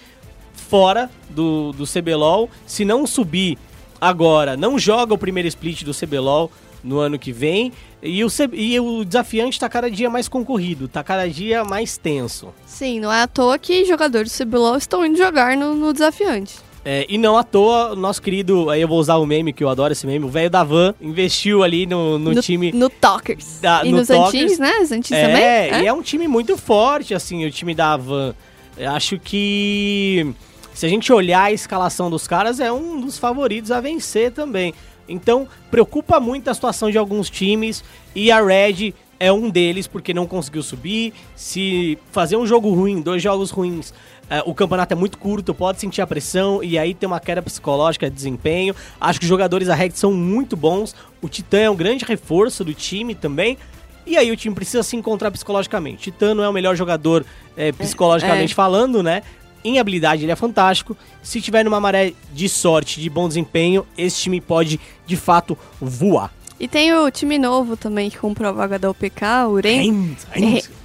[0.53, 2.49] fora do, do CBLOL.
[2.67, 3.57] Se não subir
[3.99, 6.51] agora, não joga o primeiro split do CBLOL
[6.83, 7.71] no ano que vem.
[8.01, 12.53] E o, e o desafiante tá cada dia mais concorrido, tá cada dia mais tenso.
[12.65, 16.55] Sim, não é à toa que jogadores do CBLOL estão indo jogar no, no desafiante.
[16.85, 19.63] É, e não à toa, o nosso querido, aí eu vou usar o meme, que
[19.63, 23.59] eu adoro esse meme, o velho da Van investiu ali no, no time No Talkers.
[23.61, 24.59] Da- e no nos Talkers.
[24.59, 24.79] Né?
[24.81, 25.25] Os Antins É,
[25.69, 25.83] também?
[25.83, 27.97] e é um time muito forte, assim, o time da.
[28.77, 30.33] Eu acho que
[30.73, 34.73] se a gente olhar a escalação dos caras, é um dos favoritos a vencer também.
[35.13, 37.83] Então, preocupa muito a situação de alguns times
[38.15, 41.13] e a Red é um deles porque não conseguiu subir.
[41.35, 43.93] Se fazer um jogo ruim, dois jogos ruins,
[44.29, 47.41] é, o campeonato é muito curto, pode sentir a pressão e aí tem uma queda
[47.41, 48.75] psicológica de desempenho.
[48.99, 50.95] Acho que os jogadores da Red são muito bons.
[51.21, 53.57] O Titã é um grande reforço do time também.
[54.05, 56.11] E aí o time precisa se encontrar psicologicamente.
[56.11, 58.55] Titã não é o melhor jogador é, psicologicamente é.
[58.55, 59.23] falando, né?
[59.63, 60.97] Em habilidade ele é fantástico.
[61.21, 66.31] Se tiver numa maré de sorte, de bom desempenho, esse time pode de fato voar.
[66.59, 70.15] E tem o time novo também que comprou a vaga da OPK, o Ren...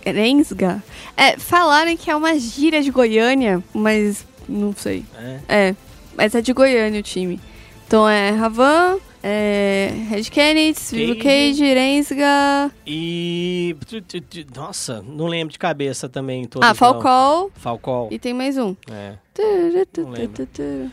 [0.04, 0.82] Rensga.
[1.16, 5.04] É, falarem que é uma gíria de Goiânia, mas não sei.
[5.16, 5.38] É.
[5.48, 5.74] É,
[6.16, 7.38] mas é de Goiânia o time.
[7.86, 11.74] Então é Ravan, é Red Kennedy, Vivo Cage.
[11.74, 12.70] Rensga...
[12.86, 13.76] E.
[14.54, 16.44] Nossa, não lembro de cabeça também.
[16.46, 16.74] todos, Ah, não.
[16.74, 18.08] Falcol Falcol.
[18.10, 18.74] e tem mais um.
[18.90, 19.14] É.
[19.96, 20.48] Não lembro.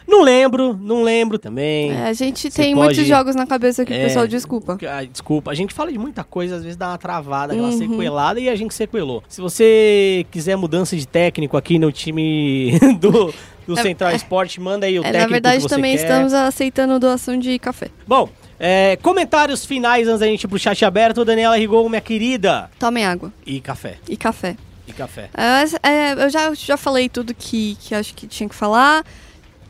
[0.08, 1.92] Não lembro, não lembro também.
[1.92, 4.06] É, a gente Você tem pode- muitos jogos na cabeça aqui, É.
[4.06, 4.78] pessoal, desculpa.
[5.12, 7.78] Desculpa, a gente fala de muita coisa, às vezes dá uma travada, aquela Uhum.
[7.78, 9.24] sequelada e a gente sequelou.
[9.28, 13.34] Se você quiser mudança de técnico aqui no time do,
[13.68, 16.04] do É- Central Sport, manda aí o É, técnico na verdade, também quer.
[16.04, 17.90] estamos aceitando doação de café.
[18.08, 18.30] Bom,
[18.60, 21.26] é, comentários finais antes da gente ir pro chat aberto.
[21.26, 22.70] Daniela Rigol, minha querida.
[22.80, 24.56] Tomem água E café, e café.
[24.88, 25.30] E café.
[25.36, 29.04] É, é, eu já, já falei tudo que, que acho que tinha que falar.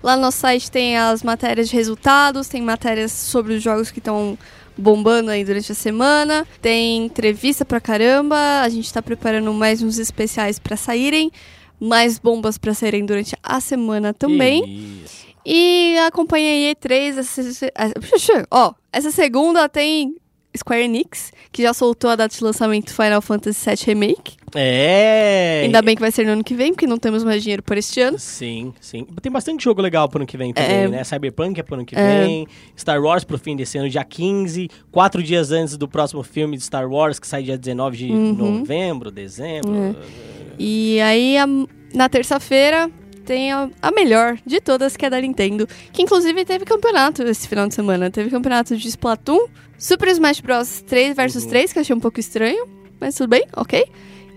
[0.04, 4.00] Lá no nosso site tem as matérias de resultados, tem matérias sobre os jogos que
[4.00, 4.38] estão
[4.78, 9.98] bombando aí durante a semana, tem entrevista pra caramba, a gente tá preparando mais uns
[9.98, 11.32] especiais pra saírem,
[11.80, 15.02] mais bombas pra saírem durante a semana também.
[15.04, 15.26] Isso.
[15.46, 17.18] E acompanha aí E3.
[17.20, 20.16] Essa, essa- ó, essa segunda tem
[20.58, 24.38] Square Enix, que já soltou a data de lançamento Final Fantasy VII Remake.
[24.56, 25.62] É.
[25.66, 27.78] Ainda bem que vai ser no ano que vem, porque não temos mais dinheiro por
[27.78, 28.18] este ano.
[28.20, 29.06] Sim, sim.
[29.22, 30.88] Tem bastante jogo legal pro ano que vem também, É.
[30.88, 31.04] né?
[31.04, 32.22] Cyberpunk é pro ano que É.
[32.24, 32.48] vem.
[32.78, 34.70] Star Wars pro fim desse ano, dia 15.
[34.92, 38.34] Quatro dias antes do próximo filme de Star Wars, que sai dia 19 de Uhum.
[38.34, 39.96] novembro, dezembro.
[40.58, 41.48] E aí, a-
[41.94, 42.90] na terça-feira,
[43.26, 45.68] tem a, a melhor de todas, que é da Nintendo.
[45.92, 48.10] Que inclusive teve campeonato esse final de semana.
[48.12, 49.48] Teve campeonato de Splatoon,
[49.78, 51.50] Super Smash Bros 3 vs Uhum.
[51.50, 52.66] 3, que eu achei um pouco estranho,
[53.00, 53.84] mas tudo bem, ok.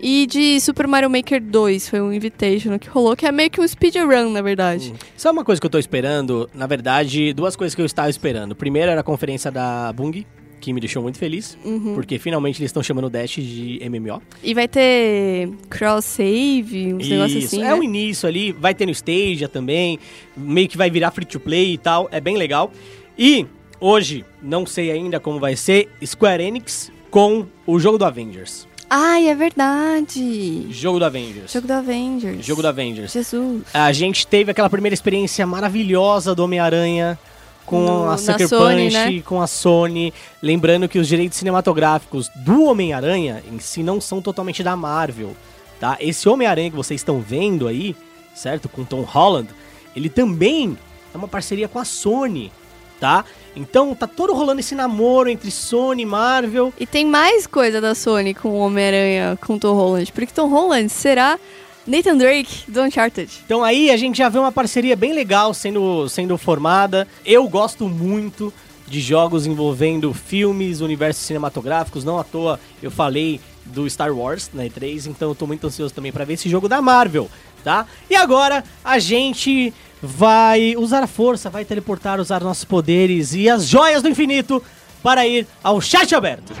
[0.01, 3.59] E de Super Mario Maker 2, foi um Invitational que rolou, que é meio que
[3.59, 4.93] um speedrun, na verdade.
[5.17, 6.49] Sabe uma coisa que eu tô esperando?
[6.53, 8.55] Na verdade, duas coisas que eu estava esperando.
[8.55, 10.25] Primeiro era a conferência da Bung,
[10.61, 11.93] que me deixou muito feliz, Uhum.
[11.95, 14.21] porque finalmente eles estão chamando o Dash de MMO.
[14.43, 17.73] E vai ter cross-save, uns negócios assim, é né?
[17.75, 19.99] o início ali, vai ter no Stadia também,
[20.35, 22.71] meio que vai virar free to play e tal, é bem legal.
[23.17, 23.45] E
[23.79, 28.67] hoje, não sei ainda como vai ser, Square Enix com o jogo do Avengers.
[28.89, 30.65] Ai, é verdade!
[30.71, 31.51] Jogo do Avengers.
[31.51, 32.45] Jogo do Avengers.
[32.45, 33.11] Jogo do Avengers.
[33.11, 33.63] Jesus.
[33.73, 37.17] A gente teve aquela primeira experiência maravilhosa do Homem-Aranha
[37.65, 39.21] com No- a Sucker Sony, Punch, né?
[39.23, 40.11] com a Sony.
[40.41, 45.35] Lembrando que os direitos cinematográficos do Homem-Aranha em si não são totalmente da Marvel,
[45.79, 45.95] tá?
[45.99, 47.95] Esse Homem-Aranha que vocês estão vendo aí,
[48.33, 48.67] certo?
[48.67, 49.49] Com Tom Holland,
[49.95, 50.75] ele também
[51.13, 52.51] é uma parceria com a Sony,
[52.99, 53.23] tá?
[53.59, 56.73] Então tá todo rolando esse namoro entre Sony e Marvel.
[56.79, 60.89] E tem mais coisa da Sony com o Homem-Aranha com Tom Holland, porque Tom Holland
[60.89, 61.37] será
[61.85, 63.29] Nathan Drake do Uncharted.
[63.45, 67.07] Então aí a gente já vê uma parceria bem legal sendo, sendo formada.
[67.25, 68.53] Eu gosto muito
[68.87, 72.03] de jogos envolvendo filmes, universos cinematográficos.
[72.03, 75.93] Não à toa eu falei do Star Wars na E3, então eu tô muito ansioso
[75.93, 77.29] também para ver esse jogo da Marvel,
[77.63, 77.85] tá?
[78.09, 83.65] E agora a gente vai usar a força, vai teleportar, usar nossos poderes e as
[83.65, 84.61] joias do infinito
[85.03, 86.53] para ir ao chat aberto.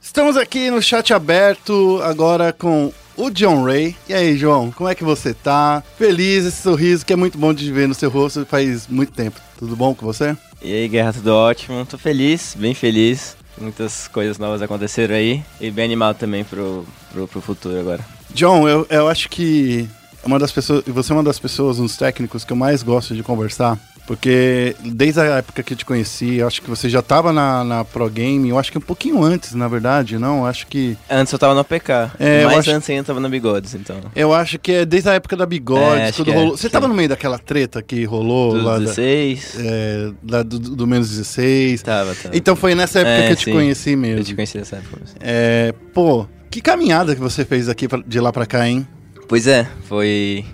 [0.00, 3.96] Estamos aqui no chat aberto agora com o John Ray.
[4.08, 5.82] E aí, João, como é que você tá?
[5.98, 9.40] Feliz, esse sorriso que é muito bom de ver no seu rosto faz muito tempo.
[9.58, 10.36] Tudo bom com você?
[10.62, 11.84] E aí, Guerra, tudo ótimo?
[11.86, 13.36] Tô feliz, bem feliz.
[13.58, 15.42] Muitas coisas novas aconteceram aí.
[15.60, 18.04] E bem animado também pro, pro, pro futuro agora.
[18.30, 19.88] John, eu, eu acho que
[20.26, 23.14] uma das pessoas, você é uma das pessoas, um dos técnicos que eu mais gosto
[23.14, 23.78] de conversar.
[24.06, 27.64] Porque desde a época que eu te conheci, eu acho que você já tava na,
[27.64, 30.38] na Pro Game, eu acho que um pouquinho antes, na verdade, não?
[30.38, 30.96] Eu acho que.
[31.10, 33.96] Antes eu tava no APK, É, mas acho- antes ainda tava na Bigodes, então.
[34.14, 36.56] Eu acho que é desde a época da Bigode, É, tudo é, rolou.
[36.56, 36.72] Você sim.
[36.72, 39.56] tava no meio daquela treta que rolou Dos lá, da- 16.
[39.58, 41.82] é, lá do, do menos 16.
[41.82, 42.36] Tava, tava.
[42.36, 43.52] Então foi nessa época É, que eu te sim.
[43.52, 44.20] conheci mesmo.
[44.20, 44.98] Eu te conheci nessa época.
[45.00, 45.16] mesmo.
[45.20, 48.86] É, pô, que caminhada que você fez aqui pra- de lá pra cá, hein?
[49.28, 50.44] Pois é, foi.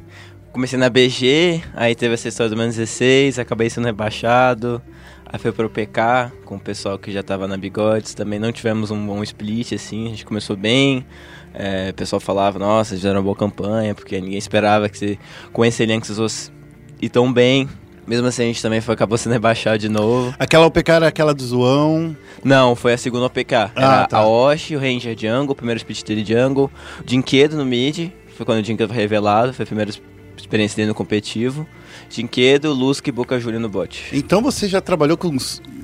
[0.52, 4.82] Comecei na BG, aí teve essa história do menos 16, acabei sendo rebaixado.
[5.24, 8.12] Aí foi pro PK com o pessoal que já tava na Bigodes.
[8.12, 11.06] Também não tivemos um bom split, assim, a gente começou bem.
[11.54, 15.18] É, o pessoal falava, nossa, fizeram uma boa campanha, porque ninguém esperava que você,
[15.54, 16.52] com esse elenco vocês fossem
[17.00, 17.66] ir tão bem.
[18.06, 20.34] Mesmo assim, a gente também foi, acabou sendo rebaixado de novo.
[20.38, 22.14] Aquela OPK era aquela do Zoão.
[22.44, 23.52] Não, foi a segunda OPK.
[23.54, 24.18] Era Ah, tá.
[24.18, 26.70] a Osh, o Ranger Jungle, o primeiro split dele Jungle.
[27.00, 28.10] O Dinquedo no mid,
[28.42, 29.90] foi quando o Dinquedo foi revelado, foi a primeira
[30.36, 31.66] experiência dele no competitivo.
[32.10, 34.04] Dinquedo, Lusk e Boca Júlia no bot.
[34.12, 35.36] Então você já trabalhou com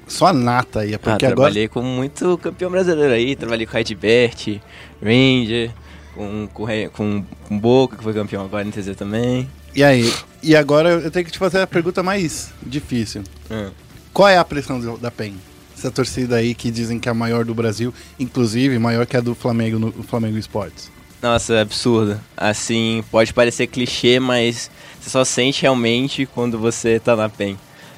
[0.06, 1.36] só a nata aí, é Ah, porque agora.
[1.36, 4.60] trabalhei com muito campeão brasileiro aí, trabalhei com Redbert,
[5.02, 5.70] Ranger,
[6.14, 9.48] com, com, com, com Boca, que foi campeão agora no TZ também.
[9.74, 10.12] E aí?
[10.42, 13.22] E agora eu tenho que te fazer a pergunta mais difícil.
[13.50, 13.70] Hum.
[14.12, 15.34] Qual é a pressão do- da PEN?
[15.76, 19.20] Essa torcida aí que dizem que é a maior do Brasil, inclusive maior que a
[19.20, 20.90] do Flamengo no Flamengo Esportes.
[21.20, 22.20] Nossa, é absurdo.
[22.36, 27.56] Assim, pode parecer clichê, mas você só sente realmente quando você tá na PEN.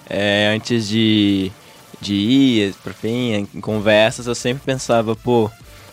[0.09, 1.53] É, antes de,
[2.01, 5.51] de ir pra PEN, em conversas, eu sempre pensava, pô,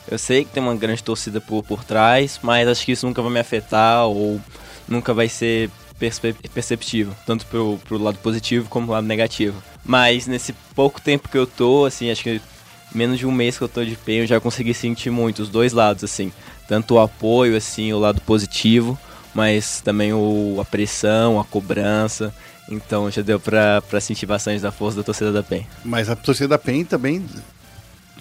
[0.09, 3.21] eu sei que tem uma grande torcida por, por trás, mas acho que isso nunca
[3.21, 4.39] vai me afetar ou
[4.87, 5.69] nunca vai ser
[5.99, 9.61] perspe- perceptível, tanto pro, pro lado positivo como pro lado negativo.
[9.83, 12.41] Mas nesse pouco tempo que eu tô, assim, acho que
[12.95, 15.49] menos de um mês que eu tô de PEN, eu já consegui sentir muito os
[15.49, 16.31] dois lados, assim.
[16.67, 18.97] Tanto o apoio, assim, o lado positivo,
[19.33, 22.33] mas também o, a pressão, a cobrança.
[22.69, 25.65] Então já deu pra sentir bastante da força da torcida da PEN.
[25.85, 27.23] Mas a torcida da PEN também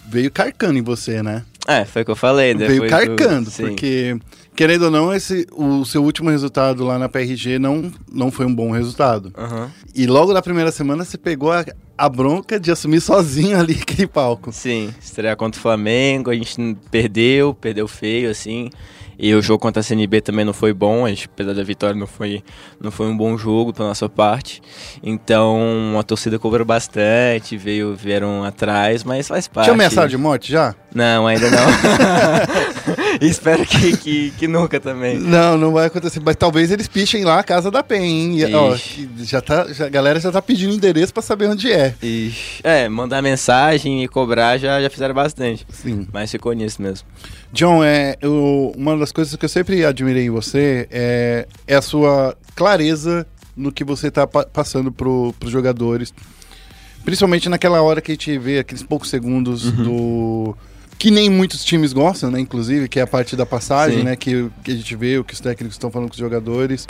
[0.06, 1.42] veio carcando em você, né?
[1.66, 2.54] É, foi o que eu falei.
[2.54, 3.64] veio depois do- carcando, sim.
[3.64, 4.16] porque,
[4.56, 8.54] querendo ou não, esse, o seu último resultado lá na PRG não, não foi um
[8.54, 9.30] bom resultado.
[9.36, 9.70] Aham.
[9.94, 11.64] E logo na primeira semana você pegou a,
[11.96, 14.50] a bronca de assumir sozinho ali aquele palco.
[14.52, 18.70] Sim, estrear contra o Flamengo, a gente perdeu, perdeu feio, assim.
[19.18, 21.98] E o jogo contra a CNB também não foi bom, a gente, apesar da vitória,
[21.98, 22.42] não foi,
[22.80, 24.62] não foi um bom jogo pela nossa parte.
[25.02, 29.66] Então a torcida cobrou bastante, veio, vieram atrás, mas faz parte.
[29.66, 30.74] Tinha ameaçado de morte já?
[30.94, 31.66] Não, ainda não.
[33.20, 35.18] Espero que, que, que nunca também.
[35.18, 36.20] Não, não vai acontecer.
[36.24, 38.54] Mas talvez eles pichem lá a casa da PEN, hein?
[38.54, 38.76] Ó,
[39.18, 41.94] já tá, já, a galera já tá pedindo endereço pra saber onde é.
[42.02, 45.66] Ixi, é, mandar mensagem e cobrar já, já fizeram bastante.
[45.70, 46.06] Sim.
[46.12, 47.06] Mas ficou nisso mesmo.
[47.52, 51.82] John, é, eu- uma das coisas que eu sempre admirei em você é, é a
[51.82, 53.26] sua clareza
[53.56, 56.12] no que você tá pa- passando pro, pros jogadores.
[57.04, 60.56] Principalmente naquela hora que a gente vê aqueles poucos segundos do.
[60.98, 62.40] Que nem muitos times gostam, né?
[62.40, 64.04] Inclusive, que é a parte da passagem, Sim.
[64.04, 64.16] né?
[64.16, 66.86] Que, que a gente vê, o que os técnicos estão falando com os jogadores.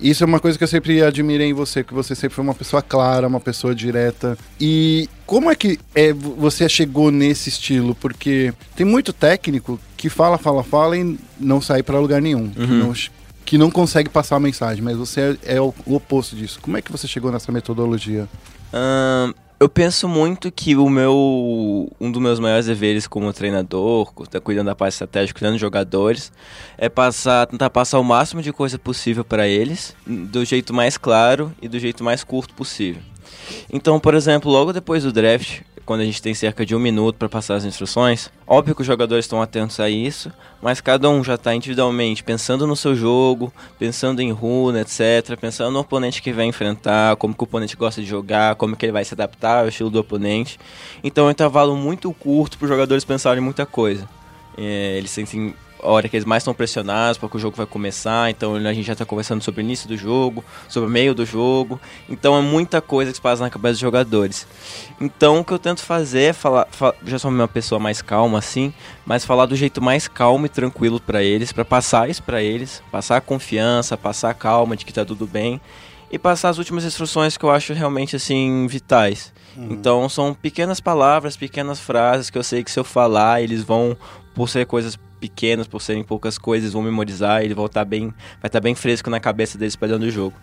[0.00, 2.54] Isso é uma coisa que eu sempre admirei em você, que você sempre foi uma
[2.54, 4.38] pessoa clara, uma pessoa direta.
[4.60, 7.94] E como é que é, vo- você chegou nesse estilo?
[7.94, 12.48] Porque tem muito técnico que fala, fala, fala e não sai pra lugar nenhum.
[12.50, 12.92] Que, não,
[13.44, 16.58] que não consegue passar a mensagem, mas você é, é o, o oposto disso.
[16.62, 18.28] Como é que você chegou nessa metodologia?
[18.72, 24.40] Ahn, eu penso muito que o meu um dos meus maiores deveres como treinador, tá
[24.40, 26.32] cuidando da parte estratégica, cuidando dos jogadores,
[26.76, 31.52] é passar, tentar passar o máximo de coisa possível para eles, do jeito mais claro
[31.60, 33.02] e do jeito mais curto possível.
[33.72, 37.16] Então, por exemplo, logo depois do draft, quando a gente tem cerca de um minuto
[37.16, 40.30] para passar as instruções, óbvio que os jogadores estão atentos a isso,
[40.60, 45.70] mas cada um já está individualmente pensando no seu jogo, pensando em runa, etc, pensando
[45.70, 48.92] no oponente que vai enfrentar, como que o oponente gosta de jogar, como que ele
[48.92, 50.60] vai se adaptar ao estilo do oponente.
[51.02, 54.06] Então é um intervalo muito curto para os jogadores pensarem em muita coisa.
[54.58, 58.30] É, eles sentem a hora que eles mais estão pressionados porque o jogo vai começar,
[58.30, 61.24] então a gente já está conversando sobre o início do jogo, sobre o meio do
[61.24, 64.46] jogo, então é muita coisa que se passa na cabeça dos jogadores.
[65.00, 68.38] Então o que eu tento fazer é falar, fa- já sou uma pessoa mais calma
[68.38, 68.72] assim,
[69.06, 72.82] mas falar do jeito mais calmo e tranquilo para eles, para passar isso para eles,
[72.90, 75.60] passar a confiança, passar a calma de que tá tudo bem
[76.10, 79.32] e passar as últimas instruções que eu acho realmente assim vitais.
[79.70, 83.96] Então são pequenas palavras, pequenas frases que eu sei que se eu falar, eles vão
[84.32, 88.08] por ser coisas pequenas, por serem poucas coisas, vão memorizar, e eles vão estar bem,
[88.40, 90.34] vai estar bem fresco na cabeça deles para dentro do jogo.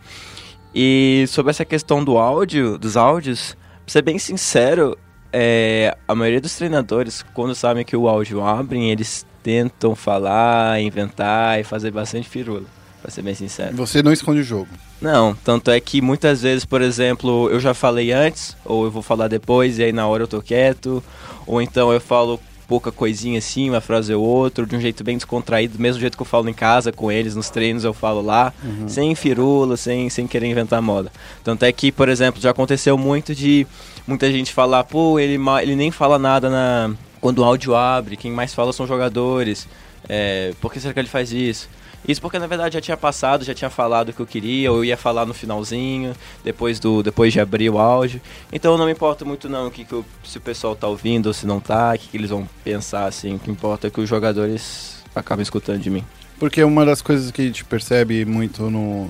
[0.73, 3.55] E sobre essa questão do áudio, dos áudios,
[3.85, 4.97] pra ser bem sincero,
[5.31, 11.59] é, a maioria dos treinadores, quando sabem que o áudio abre, eles tentam falar, inventar
[11.59, 12.65] e fazer bastante firula.
[13.01, 13.75] pra ser bem sincero.
[13.75, 14.67] Você não esconde o jogo.
[14.99, 19.03] Não, tanto é que muitas vezes, por exemplo, eu já falei antes, ou eu vou
[19.03, 21.03] falar depois, e aí na hora eu tô quieto,
[21.45, 25.17] ou então eu falo pouca coisinha assim, uma frase ou outra, de um jeito bem
[25.17, 28.21] descontraído, do mesmo jeito que eu falo em casa com eles, nos treinos eu falo
[28.21, 28.53] lá,
[28.87, 31.11] sem firula, sem, sem querer inventar moda.
[31.43, 33.65] Tanto é que, por exemplo, já aconteceu muito de
[34.07, 38.31] muita gente falar, pô, ele, ele nem fala nada na quando o áudio abre, quem
[38.31, 39.67] mais fala são jogadores,
[40.07, 41.67] é, por que será que ele faz isso?
[42.07, 44.77] Isso porque na verdade já tinha passado, já tinha falado o que eu queria, ou
[44.79, 48.21] eu ia falar no finalzinho, depois do depois de abrir o áudio.
[48.51, 51.33] Então não me importa muito não que, que eu- se o pessoal tá ouvindo ou
[51.33, 53.35] se não tá, o que, que eles vão pensar assim.
[53.35, 56.03] O que importa é que os jogadores acabam escutando de mim.
[56.37, 59.09] Porque uma das coisas que a gente percebe muito no.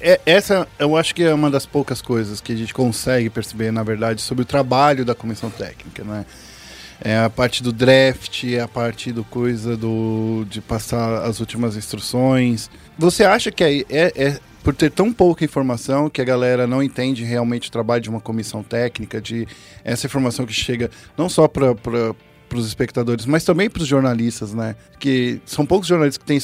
[0.00, 3.72] É, essa eu acho que é uma das poucas coisas que a gente consegue perceber,
[3.72, 6.24] na verdade, sobre o trabalho da comissão técnica, né?
[6.24, 6.47] É
[7.00, 12.70] a parte do draft, é a parte do coisa do de passar as últimas instruções.
[12.98, 16.82] Você acha que é, é, é por ter tão pouca informação que a galera não
[16.82, 19.46] entende realmente o trabalho de uma comissão técnica, de
[19.84, 21.74] essa informação que chega não só para
[22.48, 24.74] para os espectadores, mas também para os jornalistas, né?
[24.98, 26.40] Que são poucos jornalistas que têm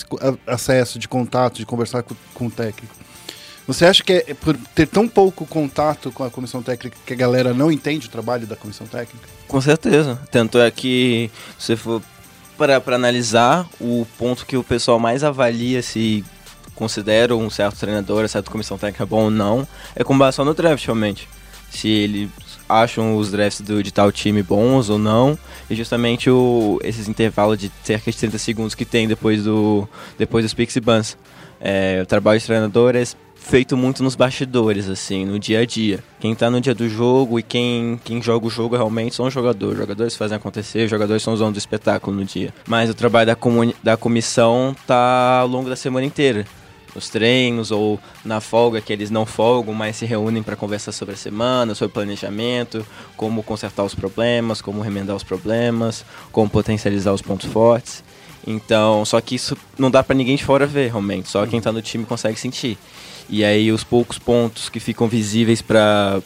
[0.47, 2.95] acesso de contato, de conversar com, com o técnico.
[3.67, 7.17] Você acha que é por ter tão pouco contato com a comissão técnica que a
[7.17, 9.27] galera não entende o trabalho da comissão técnica?
[9.49, 10.19] Com certeza.
[10.31, 12.03] Tanto é que se você for
[12.57, 16.25] para analisar o ponto que o pessoal mais avalia se
[16.75, 20.55] considera um certo treinador, certa comissão técnica bom ou não, é com base só no
[20.55, 21.29] draft realmente.
[21.71, 22.31] Se eles
[22.69, 25.39] acham os drafts do, de tal time bons ou não,
[25.69, 30.45] e justamente o, esses intervalos de cerca de 30 segundos que tem depois do depois
[30.45, 31.17] dos picks e bans.
[31.61, 33.03] É, o trabalho de treinador é
[33.45, 36.03] feito muito nos bastidores, assim, no dia a dia.
[36.19, 39.35] Quem tá no dia do jogo e quem, quem joga o jogo realmente são os
[39.35, 39.75] jogadores.
[39.75, 42.53] Os jogadores fazem acontecer, os jogadores são os donos do espetáculo no dia.
[42.67, 43.37] Mas o trabalho da,
[43.83, 46.47] da comissão tá ao longo da semana inteira.
[46.95, 51.15] Nos treinos ou na folga, que eles não folgam, mas se reúnem para conversar sobre
[51.15, 52.87] a semana, sobre planejamento,
[53.17, 58.03] como consertar os problemas, como remendar os problemas, como potencializar os pontos fortes.
[58.47, 61.29] Então, só que isso não dá pra ninguém de fora ver, realmente.
[61.29, 62.79] Só quem tá no time consegue sentir.
[63.29, 66.20] E aí os poucos pontos que ficam visíveis pra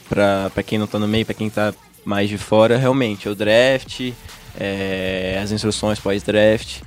[0.66, 1.72] quem não tá no meio, pra quem tá
[2.05, 4.12] mais de fora, realmente, é o draft,
[4.59, 6.80] é, as instruções pós-draft.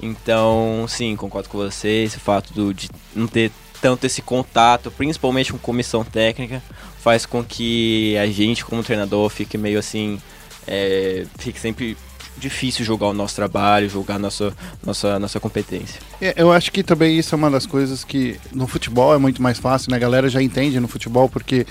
[0.00, 2.04] Então, sim, concordo com você.
[2.04, 3.50] Esse fato do, de não ter
[3.80, 6.62] tanto esse contato, principalmente com comissão técnica,
[7.00, 10.20] faz com que a gente, como treinador, fique meio assim.
[10.66, 11.96] É, fique sempre
[12.38, 14.52] difícil jogar o nosso trabalho, jogar nossa,
[14.84, 16.00] nossa, nossa competência.
[16.20, 19.42] É, Eu acho que também isso é uma das coisas que no futebol é muito
[19.42, 19.96] mais fácil, né?
[19.96, 21.66] A galera já entende no futebol porque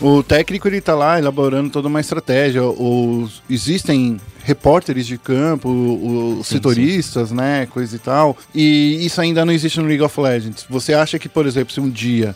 [0.00, 2.62] o técnico ele tá lá elaborando toda uma estratégia.
[2.64, 7.66] Os, existem repórteres de campo, os Sim, setoristas, né?
[7.66, 8.36] Coisa e tal.
[8.54, 10.64] E isso ainda não existe no League of Legends.
[10.70, 12.34] Você acha que, por exemplo, se um dia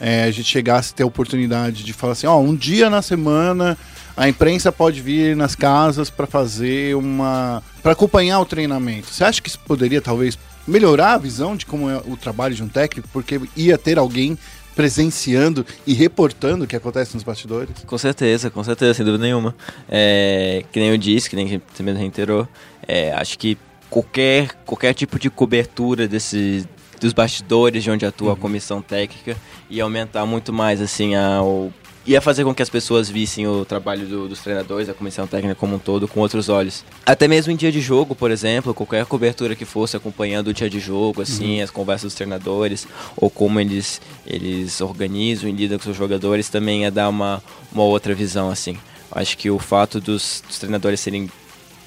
[0.00, 3.02] é, a gente chegasse a ter a oportunidade de falar assim, ó, um dia na
[3.02, 3.76] semana
[4.16, 7.62] a imprensa pode vir nas casas para fazer uma.
[7.82, 9.08] para acompanhar o treinamento.
[9.08, 12.62] Você acha que isso poderia talvez melhorar a visão de como é o trabalho de
[12.62, 13.08] um técnico?
[13.12, 14.38] Porque ia ter alguém
[14.74, 17.70] presenciando e reportando o que acontece nos bastidores?
[17.86, 19.54] Com certeza, com certeza, sem dúvida nenhuma.
[19.88, 22.48] É, que nem eu disse, que nem você mesmo reiterou,
[22.86, 23.58] é, acho que
[23.90, 26.66] qualquer, qualquer tipo de cobertura desse,
[27.00, 29.36] dos bastidores de onde atua a comissão técnica
[29.68, 31.72] ia aumentar muito mais, assim, a, o,
[32.06, 35.54] ia fazer com que as pessoas vissem o trabalho do- dos treinadores, da comissão técnica
[35.54, 36.84] como um todo, com outros olhos.
[37.04, 40.68] Até mesmo em dia de jogo, por exemplo, qualquer cobertura que fosse acompanhando o dia
[40.70, 42.86] de jogo, assim, as conversas dos treinadores,
[43.16, 47.42] ou como eles, eles organizam e lidam com seus jogadores, também ia dar uma,
[47.72, 48.78] uma outra visão, assim.
[49.12, 51.30] Acho que o fato dos, dos treinadores serem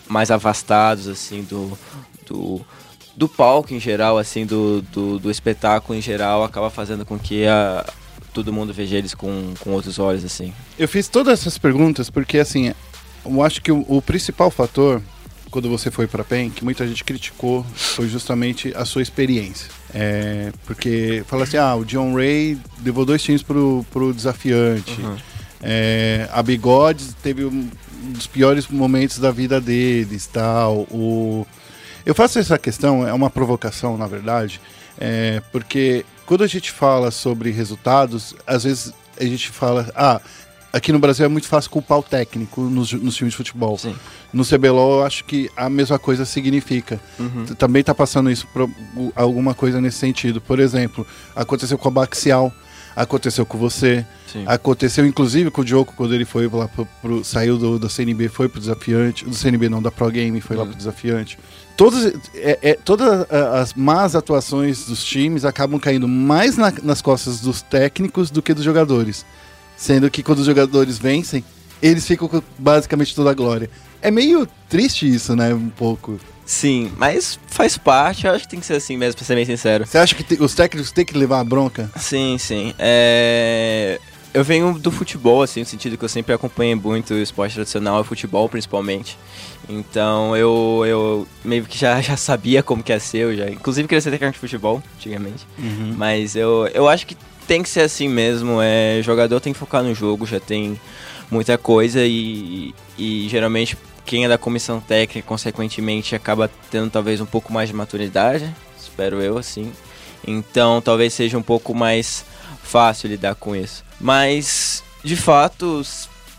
[0.08, 1.78] mais afastados, assim, do,
[2.28, 2.62] do,
[3.16, 7.48] do palco em geral, assim, do, do, do espetáculo em geral, acaba fazendo com que
[7.48, 7.86] a,
[8.34, 10.54] todo mundo veja eles com, com outros olhos, assim.
[10.78, 12.74] Eu fiz todas essas perguntas porque, assim,
[13.26, 15.02] eu acho que o, o principal fator,
[15.52, 19.70] quando você foi para PEN, que muita gente criticou, foi justamente a sua experiência.
[19.94, 25.00] É, porque fala assim, ah, o John Ray levou dois times pro, pro desafiante.
[25.62, 27.70] É, a Bigodes teve um
[28.10, 30.80] dos piores momentos da vida deles, tal.
[30.92, 31.48] O...
[32.06, 34.60] Eu faço essa questão, é uma provocação, na verdade,
[35.00, 40.20] é, porque quando a gente fala sobre resultados, às vezes a gente fala, ah,
[40.72, 43.78] aqui no Brasil é muito fácil culpar o técnico nos, nos times de futebol.
[43.78, 43.96] Sim.
[44.32, 47.00] No CBLOL, eu acho que a mesma coisa significa.
[47.46, 48.70] T- Também está passando isso por
[49.16, 50.42] alguma coisa nesse sentido.
[50.42, 51.06] Por exemplo,
[51.36, 52.52] aconteceu com a Baxial,
[52.96, 54.44] aconteceu com você, Sim.
[54.48, 58.30] aconteceu inclusive com o Diogo quando ele foi lá pro, pro- saiu do, do CNB,
[58.30, 61.38] foi pro desafiante, do CNB não, da Pro Game, foi lá pro desafiante.
[61.78, 62.06] Todos,
[62.36, 67.40] é, é, todas a- as más atuações dos times acabam caindo mais na- nas costas
[67.42, 69.26] dos técnicos do que dos jogadores.
[69.76, 71.44] Sendo que quando os jogadores vencem,
[71.82, 73.70] eles ficam com basicamente toda a glória.
[74.02, 75.54] É meio triste isso, né?
[75.54, 76.20] Um pouco.
[76.46, 79.46] Sim, mas faz parte, eu acho que tem que ser assim mesmo, pra ser bem
[79.46, 79.86] sincero.
[79.88, 81.90] Você acha que te- os técnicos têm que levar a bronca?
[81.98, 82.74] Sim, sim.
[82.78, 83.98] É...
[84.34, 88.02] Eu venho do futebol, assim, no sentido que eu sempre acompanhei muito o esporte tradicional,
[88.02, 89.18] o futebol principalmente.
[89.70, 93.88] Então eu, eu meio que já, já sabia como que ia ser, eu já, inclusive
[93.88, 95.46] queria ser técnico de futebol, antigamente.
[95.98, 97.16] Mas eu, eu acho que
[97.48, 100.80] tem que ser assim mesmo, é, jogador tem que focar no jogo, já tem
[101.30, 107.26] muita coisa e, e geralmente quem é da comissão técnica, consequentemente, acaba tendo talvez um
[107.26, 109.72] pouco mais de maturidade, espero eu, assim.
[110.26, 112.26] Então talvez seja um pouco mais
[112.64, 113.84] fácil lidar com isso.
[114.00, 115.82] Mas, de fato,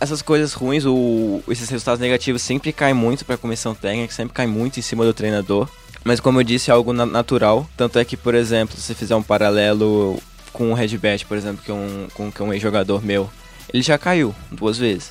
[0.01, 4.35] essas coisas ruins, o, esses resultados negativos sempre caem muito para a comissão técnica, sempre
[4.35, 5.69] cai muito em cima do treinador.
[6.03, 7.69] Mas como eu disse, é algo na- natural.
[7.77, 10.21] Tanto é que, por exemplo, se fizer um paralelo
[10.53, 13.31] com o Redbet, por exemplo, que é um, com, que é um ex-jogador meu,
[13.73, 15.11] ele já caiu duas vezes.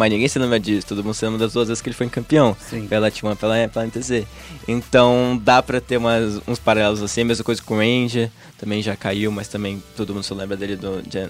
[0.00, 2.08] Mas ninguém se lembra disso, todo mundo se lembra das duas vezes que ele foi
[2.08, 2.56] campeão.
[2.58, 2.86] Sim.
[2.86, 4.24] Pela T1 pela, pela NTZ.
[4.66, 8.80] Então dá pra ter umas, uns paralelos assim, a mesma coisa com o Ranger, também
[8.80, 11.28] já caiu, mas também todo mundo se lembra dele do, de-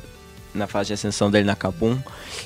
[0.54, 1.98] na fase de ascensão dele na Kabum.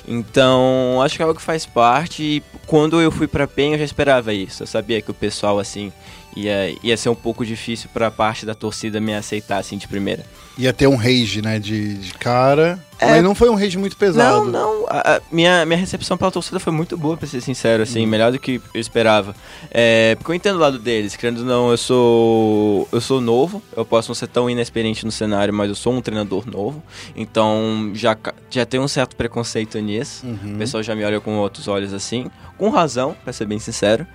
[0.07, 2.23] Então acho que é algo que faz parte.
[2.23, 4.63] E quando eu fui pra PEN eu já esperava isso.
[4.63, 5.91] Eu sabia que o pessoal assim
[6.35, 10.25] ia, ia ser um pouco difícil pra parte da torcida me aceitar assim de primeira.
[10.57, 12.79] Ia ter um rage, né, de, de cara.
[12.97, 13.07] É.
[13.07, 14.45] Mas não foi um rage muito pesado.
[14.45, 14.85] Não, não.
[14.87, 18.31] A, a minha, minha recepção pela torcida foi muito boa, pra ser sincero, assim, melhor
[18.31, 19.35] do que eu esperava.
[19.69, 22.87] É, porque eu entendo o lado deles, querendo ou não, eu sou.
[22.89, 26.01] Eu sou novo, eu posso não ser tão inexperiente no cenário, mas eu sou um
[26.01, 26.81] treinador novo.
[27.15, 28.17] Então já,
[28.49, 30.25] já tem um certo preconceito nisso.
[30.25, 32.31] O pessoal já me olha com outros olhos assim.
[32.57, 34.07] Com razão, pra ser bem sincero.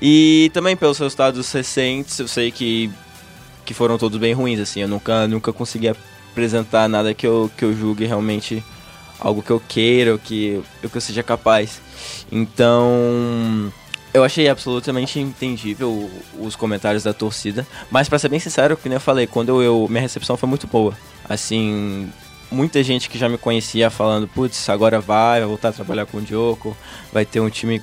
[0.00, 2.90] E também pelos resultados recentes, eu sei que,
[3.64, 4.80] que foram todos bem ruins, assim.
[4.80, 8.62] Eu nunca, nunca consegui apresentar nada que eu, que eu julgue realmente
[9.20, 11.80] algo que eu queira, ou que, ou que eu seja capaz.
[12.30, 13.72] Então,
[14.12, 17.64] eu achei absolutamente entendível os comentários da torcida.
[17.90, 20.66] Mas pra ser bem sincero, que nem eu falei, quando eu, minha recepção foi muito
[20.66, 20.96] boa.
[21.28, 22.10] Assim,
[22.50, 26.18] muita gente que já me conhecia falando, putz, agora vai, vai voltar a trabalhar com
[26.18, 26.76] o Diogo,
[27.12, 27.80] vai ter um time,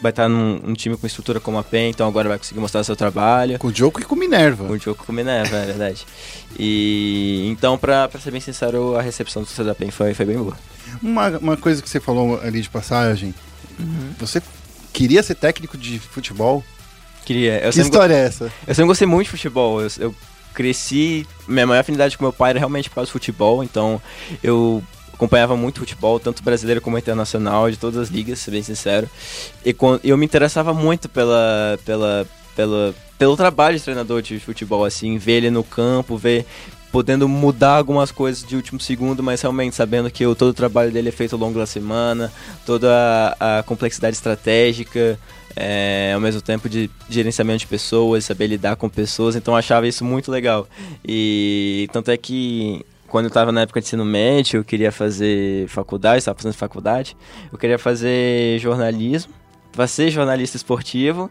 [0.00, 2.84] vai estar num um time com estrutura como a PEN, então agora vai conseguir mostrar
[2.84, 3.58] seu trabalho.
[3.58, 4.66] Com o Joko e com o Minerva.
[4.66, 6.06] Com o Diogo com o Minerva, é verdade.
[6.58, 10.26] E então, pra, pra ser bem sincero, a recepção do torcedor da PEN foi, foi
[10.26, 10.56] bem boa.
[11.02, 13.34] Uma, uma coisa que você falou ali de passagem.
[13.78, 14.12] Uhum.
[14.18, 14.42] Você
[14.92, 16.64] queria ser técnico de futebol?
[17.24, 17.58] Queria.
[17.58, 18.52] Eu que história é essa?
[18.66, 19.80] eu sempre gostei muito de futebol.
[19.80, 20.14] Eu, eu
[20.54, 21.26] cresci.
[21.46, 24.00] Minha maior afinidade com meu pai era realmente por causa do futebol, então
[24.42, 24.82] eu
[25.16, 29.08] acompanhava muito futebol, tanto brasileiro como internacional, de todas as ligas, ser bem sincero.
[29.64, 35.18] E eu me interessava muito pela, pela, pela, pelo trabalho de treinador de futebol, assim,
[35.18, 36.46] ver ele no campo, ver
[36.92, 40.90] podendo mudar algumas coisas de último segundo, mas realmente sabendo que o, todo o trabalho
[40.90, 42.32] dele é feito ao longo da semana,
[42.64, 45.18] toda a, a complexidade estratégica,
[45.54, 50.04] é, ao mesmo tempo de gerenciamento de pessoas, saber lidar com pessoas, então achava isso
[50.04, 50.68] muito legal.
[51.06, 55.68] E tanto é que quando eu estava na época de ensino médio, eu queria fazer
[55.68, 57.16] faculdade, estava fazendo faculdade,
[57.52, 59.32] eu queria fazer jornalismo,
[59.72, 61.30] para ser jornalista esportivo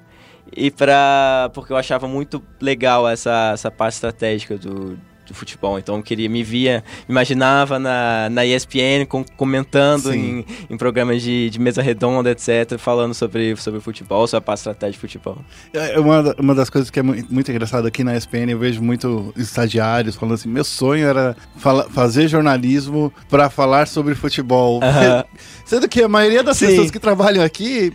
[0.56, 4.98] e para porque eu achava muito legal essa, essa parte estratégica do,
[5.28, 5.78] do futebol.
[5.80, 11.50] Então eu queria, me via, imaginava na, na ESPN com- comentando em, em programas de,
[11.50, 15.38] de mesa redonda, etc., falando sobre, sobre futebol, sobre a parte estratégica de futebol.
[15.74, 18.60] É uma, da- uma das coisas que é mu- muito engraçado aqui na ESPN, eu
[18.60, 24.80] vejo muito estagiários falando assim: meu sonho era fala- fazer jornalismo para falar sobre futebol.
[24.84, 25.24] Aham.
[25.66, 26.68] Sendo que a maioria das Sim.
[26.68, 27.92] pessoas que trabalham aqui.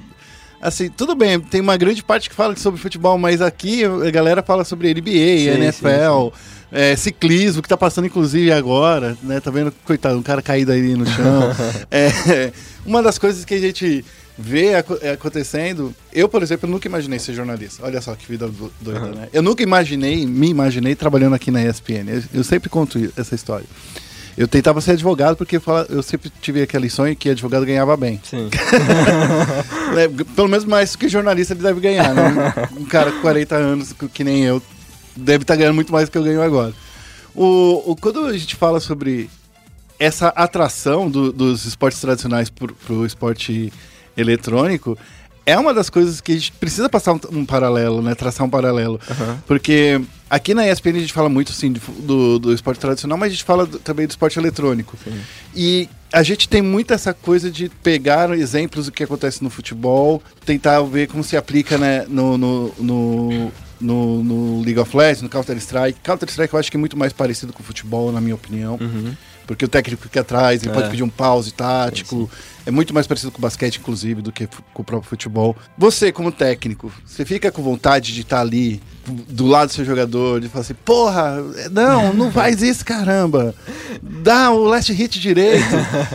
[0.60, 4.42] Assim, tudo bem, tem uma grande parte que fala sobre futebol, mas aqui a galera
[4.42, 6.28] fala sobre NBA, Sim, NFL,
[6.70, 9.40] é, ciclismo, que tá passando inclusive agora, né?
[9.40, 11.50] Tá vendo, coitado, um cara caído aí no chão.
[11.90, 12.52] É,
[12.84, 14.04] uma das coisas que a gente
[14.38, 14.68] vê
[15.02, 17.84] é, acontecendo, eu, por exemplo, nunca imaginei ser jornalista.
[17.84, 19.28] Olha só que vida do- doida, né?
[19.32, 22.06] Eu nunca imaginei, me imaginei trabalhando aqui na ESPN.
[22.08, 23.66] Eu, eu sempre conto essa história.
[24.38, 28.20] Eu tentava ser advogado porque eu, sempre tive aquele sonho que advogado ganhava bem.
[28.24, 28.48] Sim.
[29.96, 30.06] É,
[30.36, 32.52] pelo menos mais do que jornalista ele deve ganhar, né?
[32.78, 34.62] Um cara com 40 anos, que- nem eu,
[35.16, 36.72] deve estar ganhando muito mais do que eu ganho agora.
[37.34, 39.28] O, o- quando a gente fala sobre
[39.98, 43.72] essa atração do- dos esportes tradicionais pro, pro esporte
[44.16, 44.96] eletrônico,
[45.46, 48.14] é uma das coisas que a gente precisa passar um, um paralelo, né?
[48.14, 49.00] Traçar um paralelo.
[49.46, 53.30] Porque aqui na ESPN a gente fala muito, fu- do, do esporte tradicional, mas a
[53.32, 54.96] gente fala do- também do esporte eletrônico.
[55.54, 60.22] E a gente tem muito essa coisa de pegar exemplos do que acontece no futebol,
[60.44, 62.36] tentar ver como se aplica, né, no...
[62.38, 66.00] no, no no, no League of Legends, no Counter-Strike.
[66.04, 68.78] Counter-Strike eu acho que é muito mais parecido com o futebol, na minha opinião.
[69.50, 70.74] Porque o técnico fica atrás, ele É.
[70.74, 72.30] pode pedir um pause tático.
[72.64, 75.56] É muito mais parecido com o basquete, inclusive, do que com o próprio futebol.
[75.76, 78.80] Você, como técnico, você fica com vontade de estar ali
[79.28, 81.38] do lado do seu jogador, de falar assim, porra,
[81.72, 83.52] não, não faz isso, caramba.
[84.00, 85.64] Dá o last hit direito.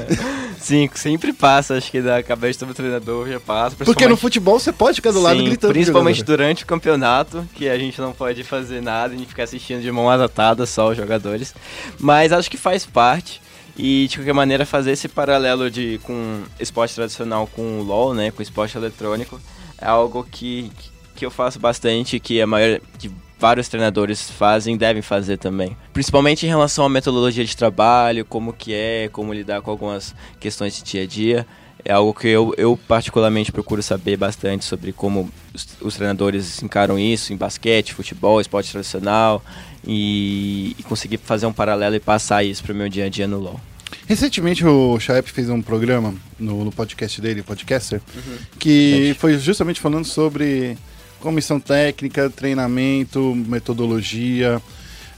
[0.59, 3.75] Sim, sempre passa, acho que da cabeça do treinador já passa.
[3.83, 5.73] Porque no futebol você pode ficar do lado Sim, gritando.
[5.73, 9.81] Principalmente durante o campeonato, que a gente não pode fazer nada, a gente fica assistindo
[9.81, 11.53] de mãos atadas só os jogadores.
[11.99, 13.41] Mas acho que faz parte.
[13.77, 18.31] E de qualquer maneira fazer esse paralelo de com esporte tradicional com o LoL, né,
[18.31, 19.39] com esporte eletrônico,
[19.77, 20.71] é algo que,
[21.13, 22.79] que eu faço bastante, que a maior
[23.39, 25.75] vários treinadores fazem e devem fazer também.
[25.93, 30.75] Principalmente em relação à metodologia de trabalho, como que é, como lidar com algumas questões
[30.75, 31.47] de dia a dia.
[31.83, 36.97] É algo que eu, eu particularmente procuro saber bastante sobre como os, os treinadores encaram
[36.97, 39.43] isso em basquete, futebol, esporte tradicional
[39.85, 43.27] e, e conseguir fazer um paralelo e passar isso para o meu dia a dia
[43.27, 43.59] no LoL.
[44.07, 48.01] Recentemente o Chaep fez um programa no, no podcast dele, Podcaster,
[48.59, 50.77] que foi justamente falando sobre
[51.25, 54.61] comissão técnica, treinamento, metodologia.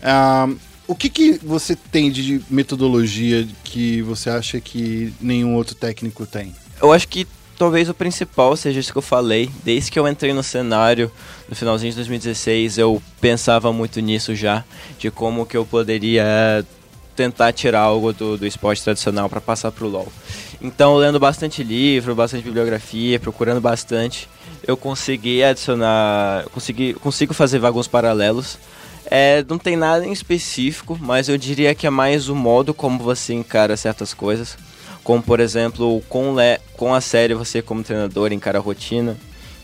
[0.02, 0.48] Ah,
[0.88, 6.56] o que, que você tem de metodologia que você acha que nenhum outro técnico tem?
[6.82, 7.28] Eu acho que
[7.58, 9.50] talvez o principal seja isso que eu falei.
[9.66, 11.12] Desde que eu entrei no cenário
[11.50, 14.64] no finalzinho de 2016, eu pensava muito nisso já,
[14.98, 16.66] de como que eu poderia
[17.18, 20.08] tentar tirar algo do, do esporte tradicional para passar pro LoL.
[20.62, 24.30] Então, lendo bastante livro, bastante bibliografia, procurando bastante,
[24.66, 28.60] eu consegui adicionar, consegui, consigo fazer alguns paralelos.
[29.10, 33.00] É, não tem nada em específico, mas eu diria que é mais o modo como
[33.00, 34.58] você encara certas coisas.
[35.04, 39.18] Como, por exemplo, com, le com a série você como treinador encara a rotina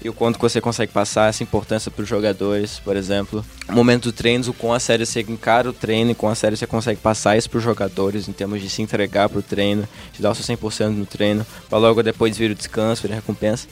[0.04, 3.44] e o quanto você consegue passar essa importância para os jogadores, por exemplo.
[3.70, 6.36] No momento do treino, o com a série você encara o treino e com a
[6.36, 9.42] série você consegue passar isso para os jogadores em termos de se entregar para o
[9.42, 13.14] treino, de dar o seu 100% no treino, para logo depois vir o descanso, vir
[13.14, 13.68] a recompensa.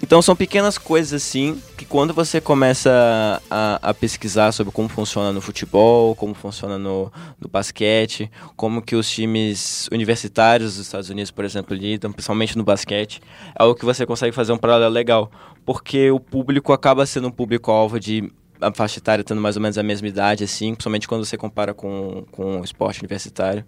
[0.00, 5.32] Então são pequenas coisas assim que quando você começa a, a pesquisar sobre como funciona
[5.32, 11.30] no futebol, como funciona no, no basquete, como que os times universitários dos Estados Unidos,
[11.30, 15.30] por exemplo, lidam, principalmente no basquete, é algo que você consegue fazer um paralelo legal,
[15.64, 18.30] porque o público acaba sendo um público-alvo de
[18.62, 21.74] a faixa etária tendo mais ou menos a mesma idade, assim, principalmente quando você compara
[21.74, 23.64] com, com o esporte universitário.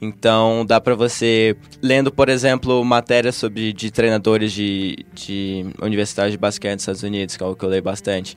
[0.00, 6.38] Então, dá pra você, lendo, por exemplo, matérias sobre de treinadores de, de universidade de
[6.38, 8.36] basquete dos Estados Unidos, que é algo que eu leio bastante,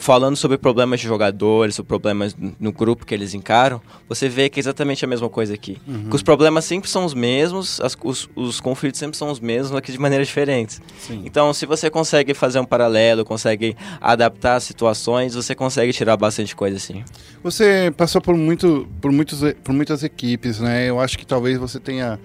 [0.00, 4.58] falando sobre problemas de jogadores, sobre problemas no- grupo que eles encaram, você vê que
[4.58, 5.76] é exatamente a mesma coisa aqui.
[6.08, 9.74] Que os problemas sempre são os mesmos, as- os, os conflitos sempre são os mesmos,
[9.76, 10.80] aqui de maneiras diferentes.
[11.24, 16.54] Então, se você consegue fazer um paralelo, consegue adaptar as situações, você consegue tirar bastante
[16.54, 17.02] coisa assim.
[17.42, 20.88] Você passou por, muito, por, muitos, por muitas equipes, né?
[20.88, 22.18] Eu acho que talvez você tenha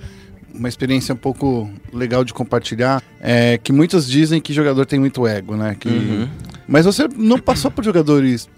[0.58, 3.02] uma experiência um pouco legal de compartilhar.
[3.20, 5.76] É, que muitos dizem que jogador tem muito ego, né?
[5.80, 5.90] Que...
[5.90, 6.30] Uhum.
[6.68, 8.50] Mas você não passou por jogadores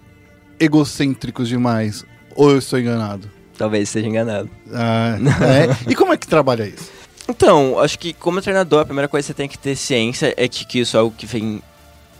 [0.60, 2.06] egocêntricos demais?
[2.36, 3.30] Ou eu estou enganado?
[3.58, 4.50] Talvez esteja enganado.
[4.74, 5.92] Ah, é?
[5.92, 6.90] E como é que trabalha isso?
[7.28, 10.48] Então, acho que como treinador, a primeira coisa que você tem que ter ciência é
[10.48, 11.62] de que isso é algo que vem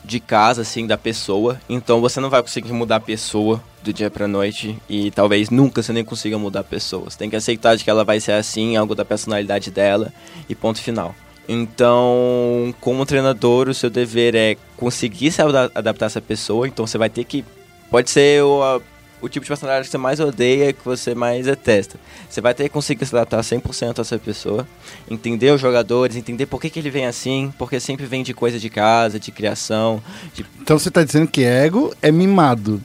[0.10, 1.60] de casa, assim, da pessoa.
[1.70, 5.82] Então você não vai conseguir mudar a pessoa do dia pra noite e talvez nunca
[5.82, 7.10] você nem consiga mudar a pessoa.
[7.10, 10.12] Você tem que aceitar de que ela vai ser assim, algo da personalidade dela
[10.50, 11.16] e ponto final.
[11.48, 16.68] Então, como treinador, o seu dever é conseguir se ada- adaptar a essa pessoa.
[16.68, 17.46] Então você vai ter que.
[17.90, 18.82] Pode ser o,
[19.22, 22.00] o tipo de personalidade que você mais odeia, que você mais detesta.
[22.30, 24.68] Você vai ter que conseguir se adaptar 100% a essa pessoa,
[25.10, 28.60] entender os jogadores, entender por que, que ele vem assim, porque sempre vem de coisa
[28.60, 30.02] de casa, de criação,
[30.34, 32.82] de Então você está dizendo que ego é mimado.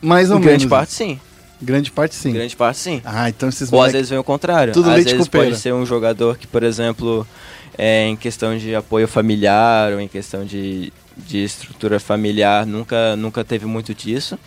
[0.00, 0.52] Mais ou em menos.
[0.52, 1.20] grande parte sim.
[1.60, 2.32] Grande parte sim.
[2.32, 3.00] Grande parte sim.
[3.04, 4.74] Ah, então esses Ou às vezes vem o contrário.
[4.74, 7.26] Tudo às vezes pode ser um jogador que, por exemplo,
[7.78, 13.42] é, em questão de apoio familiar ou em questão de, de estrutura familiar, nunca, nunca
[13.42, 14.38] teve muito disso.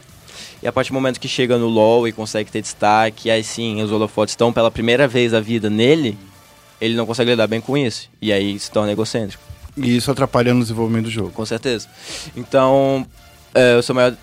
[0.61, 3.81] E a partir do momento que chega no LoL e consegue ter destaque, aí sim,
[3.81, 6.17] os holofotes estão pela primeira vez da vida nele,
[6.81, 8.09] ele não consegue lidar bem com isso.
[8.21, 9.41] E aí se torna egocêntrico.
[9.77, 11.31] E isso atrapalha no desenvolvimento do jogo.
[11.31, 11.87] Com certeza.
[12.35, 13.05] Então,
[13.53, 14.13] é, o seu maior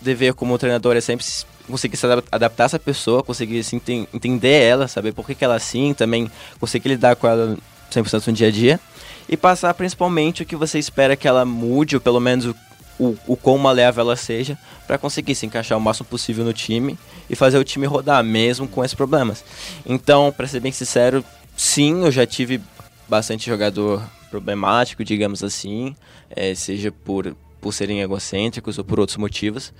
[0.00, 1.24] dever como treinador é sempre
[1.70, 5.34] conseguir se adap- adaptar a essa pessoa, conseguir se enten- entender ela, saber por que,
[5.34, 7.56] que ela é assim, também conseguir lidar com ela
[7.92, 8.80] 100% no dia a dia.
[9.28, 12.54] e passar principalmente o que você espera que ela mude, ou pelo menos o,
[12.98, 16.98] o, o quão maleável ela seja, para conseguir se encaixar o máximo possível no time
[17.28, 19.44] e fazer o time rodar, mesmo com esses problemas.
[19.84, 21.24] Então, para ser bem sincero,
[21.56, 22.60] sim, eu já tive
[23.08, 25.94] bastante jogador problemático, digamos assim,
[26.30, 29.72] eh, seja por, por serem egocêntricos ou por outros motivos.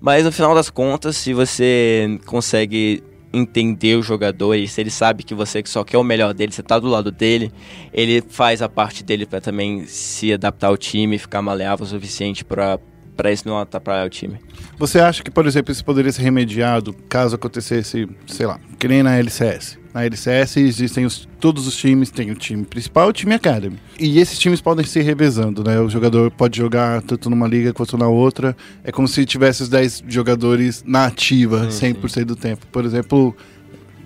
[0.00, 5.22] Mas no final das contas, se você consegue entender o jogador e se ele sabe
[5.22, 7.52] que você só quer o melhor dele, você tá do lado dele,
[7.92, 12.44] ele faz a parte dele para também se adaptar ao time, ficar maleável o suficiente
[12.44, 12.78] para
[13.20, 14.38] para isso não atrapalhar o time.
[14.78, 19.02] Você acha que, por exemplo, isso poderia ser remediado caso acontecesse, sei lá, que nem
[19.02, 19.78] na LCS?
[19.92, 23.76] Na LCS existem os, todos os times, tem o time principal e o time Academy.
[23.98, 25.78] E esses times podem se revezando, né?
[25.80, 28.56] O jogador pode jogar tanto numa liga quanto na outra.
[28.82, 32.66] É como se tivesse os 10 jogadores na ativa 100% do tempo.
[32.68, 33.36] Por exemplo,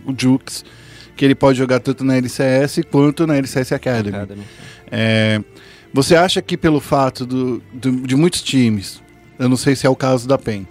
[0.05, 0.65] o Jukes,
[1.16, 4.16] que ele pode jogar tanto na LCS quanto na LCS Academy.
[4.16, 4.43] Academy.
[4.91, 5.41] É,
[5.93, 9.01] você acha que pelo fato do, do- de muitos times,
[9.39, 10.66] eu não sei se é o caso da PEN,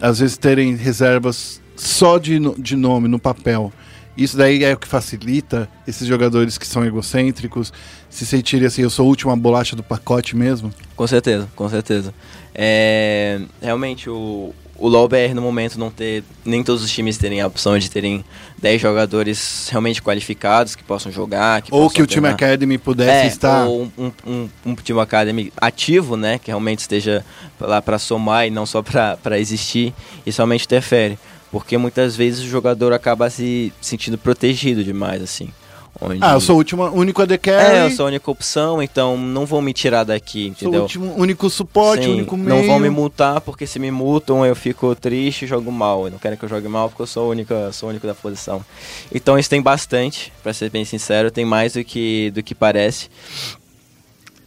[0.00, 3.72] às vezes terem reservas só de, de nome no papel,
[4.16, 7.72] isso daí é o que facilita esses jogadores que são egocêntricos
[8.10, 10.72] se sentirem assim, eu sou a última bolacha do pacote mesmo?
[10.94, 12.12] Com certeza, com certeza.
[12.54, 14.52] É, realmente, o,
[14.82, 16.24] o LoL BR no momento não ter.
[16.44, 18.24] Nem todos os times terem a opção de terem
[18.60, 21.62] 10 jogadores realmente qualificados que possam jogar.
[21.62, 22.50] Que Ou possam que o time alternar.
[22.50, 23.64] Academy pudesse É, estar.
[23.66, 26.38] ou um, um, um time Academy ativo, né?
[26.38, 27.24] Que realmente esteja
[27.60, 29.94] lá para somar e não só para existir.
[30.26, 31.16] Isso realmente interfere.
[31.52, 35.48] Porque muitas vezes o jogador acaba se sentindo protegido demais, assim.
[36.00, 36.18] Onde...
[36.22, 39.16] Ah, eu sou o último, único AD É, carry, eu sou a única opção, então
[39.16, 40.82] não vão me tirar daqui, sou o entendeu?
[40.82, 42.48] último, único suporte, Sim, único meio.
[42.48, 46.10] não vão me multar, porque se me multam eu fico triste e jogo mal.
[46.10, 48.14] Não quero que eu jogue mal porque eu sou o único, sou o único da
[48.14, 48.64] posição.
[49.14, 53.08] Então isso tem bastante, pra ser bem sincero, tem mais do que, do que parece.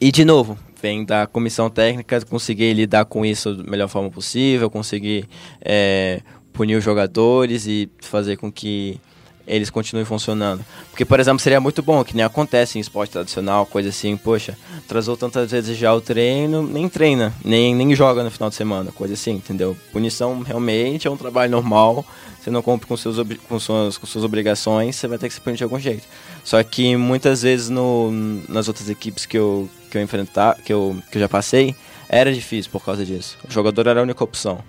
[0.01, 4.69] E de novo, vem da comissão técnica conseguir lidar com isso da melhor forma possível,
[4.69, 5.27] conseguir
[5.61, 8.99] é, punir os jogadores e fazer com que
[9.47, 10.65] eles continuem funcionando.
[10.89, 14.57] Porque, por exemplo, seria muito bom, que nem acontece em esporte tradicional, coisa assim, poxa,
[14.77, 18.91] atrasou tantas vezes já o treino, nem treina, nem, nem joga no final de semana,
[18.91, 19.75] coisa assim, entendeu?
[19.91, 22.05] Punição realmente é um trabalho normal,
[22.41, 23.17] você não cumpre com, seus,
[23.47, 26.03] com, suas, com suas obrigações, você vai ter que se punir de algum jeito.
[26.43, 28.11] Só que muitas vezes no,
[28.47, 31.75] nas outras equipes que eu, que eu enfrentar, que eu, que eu já passei,
[32.07, 33.37] era difícil por causa disso.
[33.47, 34.59] O jogador era a única opção.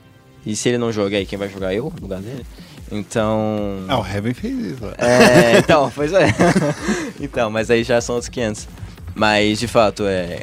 [0.44, 2.46] E se ele não joga aí, quem vai jogar eu no lugar dele?
[2.90, 3.84] Então.
[3.88, 4.78] Ah, o Heaven fez isso.
[4.84, 5.04] ó.
[5.04, 6.26] É, então, pois é.
[7.20, 8.68] então, mas aí já são outros 500.
[9.14, 10.42] Mas, de fato, é.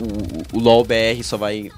[0.00, 1.70] O, o LoL BR só vai.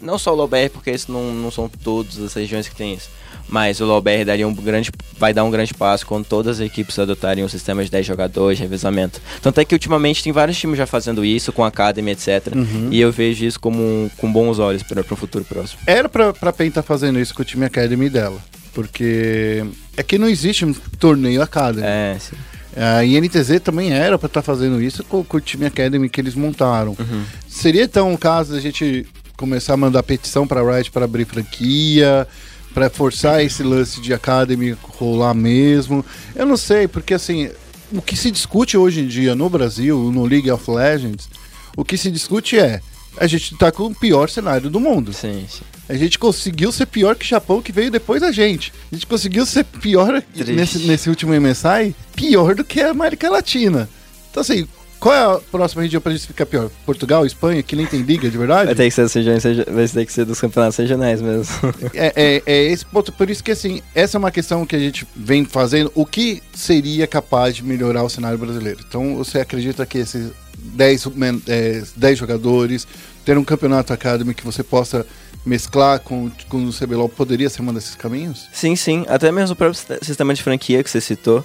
[0.00, 2.94] Não só o LoL BR, porque isso não, não são todas as regiões que tem
[2.94, 3.08] isso.
[3.48, 6.66] Mas o LoL BR daria um grande, vai dar um grande passo quando todas as
[6.66, 9.20] equipes adotarem um sistema de 10 jogadores, revezamento.
[9.42, 12.48] Tanto é que ultimamente tem vários times já fazendo isso, com Academy, etc.
[12.90, 15.80] E eu vejo isso como um- com bons olhos para um futuro próximo.
[15.86, 18.40] Era pra, pra PEN estar fazendo isso com o time Academy dela.
[18.72, 19.64] Porque
[19.96, 21.86] é que não existe um torneio Academy.
[21.86, 22.36] É, sim.
[22.74, 26.34] A INTZ também era pra estar fazendo isso com, com o time Academy que eles
[26.34, 26.96] montaram.
[27.46, 32.26] Seria então o caso da gente começar a mandar petição pra Riot para abrir franquia,
[32.72, 36.04] pra forçar esse lance de Academy rolar mesmo?
[36.34, 37.50] Eu não sei, porque assim,
[37.92, 41.28] o que se discute hoje em dia no Brasil, no League of Legends,
[41.76, 42.80] o que se discute é
[43.16, 45.12] a gente tá com o pior cenário do mundo.
[45.12, 45.62] Sim, sim.
[45.88, 48.72] A gente conseguiu ser pior que o Japão, que veio depois da gente.
[48.90, 50.52] A gente conseguiu ser pior Triste.
[50.52, 53.88] nesse, nesse último MSI, pior do que a América Latina.
[54.30, 54.66] Então, assim,
[54.98, 56.70] qual é a próxima região pra gente ficar pior?
[56.86, 58.66] Portugal, Espanha, que nem tem liga de verdade?
[58.66, 61.52] Vai ter que ser, regi- vai ter que ser dos campeonatos regionais mesmo.
[61.92, 63.12] É, é- é esse ponto.
[63.12, 65.90] Por isso que, assim, essa é uma questão que a gente vem fazendo.
[65.94, 68.78] O que seria capaz de melhorar o cenário brasileiro?
[68.88, 70.30] Então, você acredita que esses
[70.62, 72.86] 10, men- é, 10 jogadores,
[73.24, 75.06] ter um campeonato academy que você possa
[75.44, 78.48] mesclar com, com o CBLOL poderia ser um desses caminhos?
[78.52, 79.04] Sim, sim.
[79.08, 81.44] Até mesmo o próprio siste- sistema de franquia que você citou,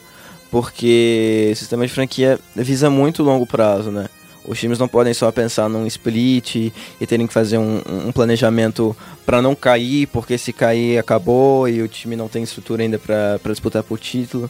[0.52, 4.08] porque o sistema de franquia visa muito longo prazo, né?
[4.46, 8.96] Os times não podem só pensar num split e terem que fazer um, um planejamento
[9.26, 13.38] para não cair, porque se cair acabou e o time não tem estrutura ainda para
[13.52, 14.50] disputar por título,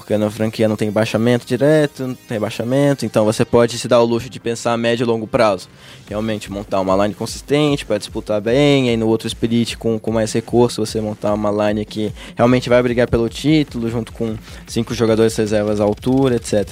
[0.00, 4.00] porque na franquia não tem baixamento direto, não tem baixamento, então você pode se dar
[4.00, 5.68] o luxo de pensar a médio e longo prazo.
[6.08, 10.32] Realmente montar uma line consistente para disputar bem, aí no outro split com, com mais
[10.32, 14.36] recurso você montar uma line que realmente vai brigar pelo título, junto com
[14.66, 16.68] cinco jogadores reservas à altura, etc.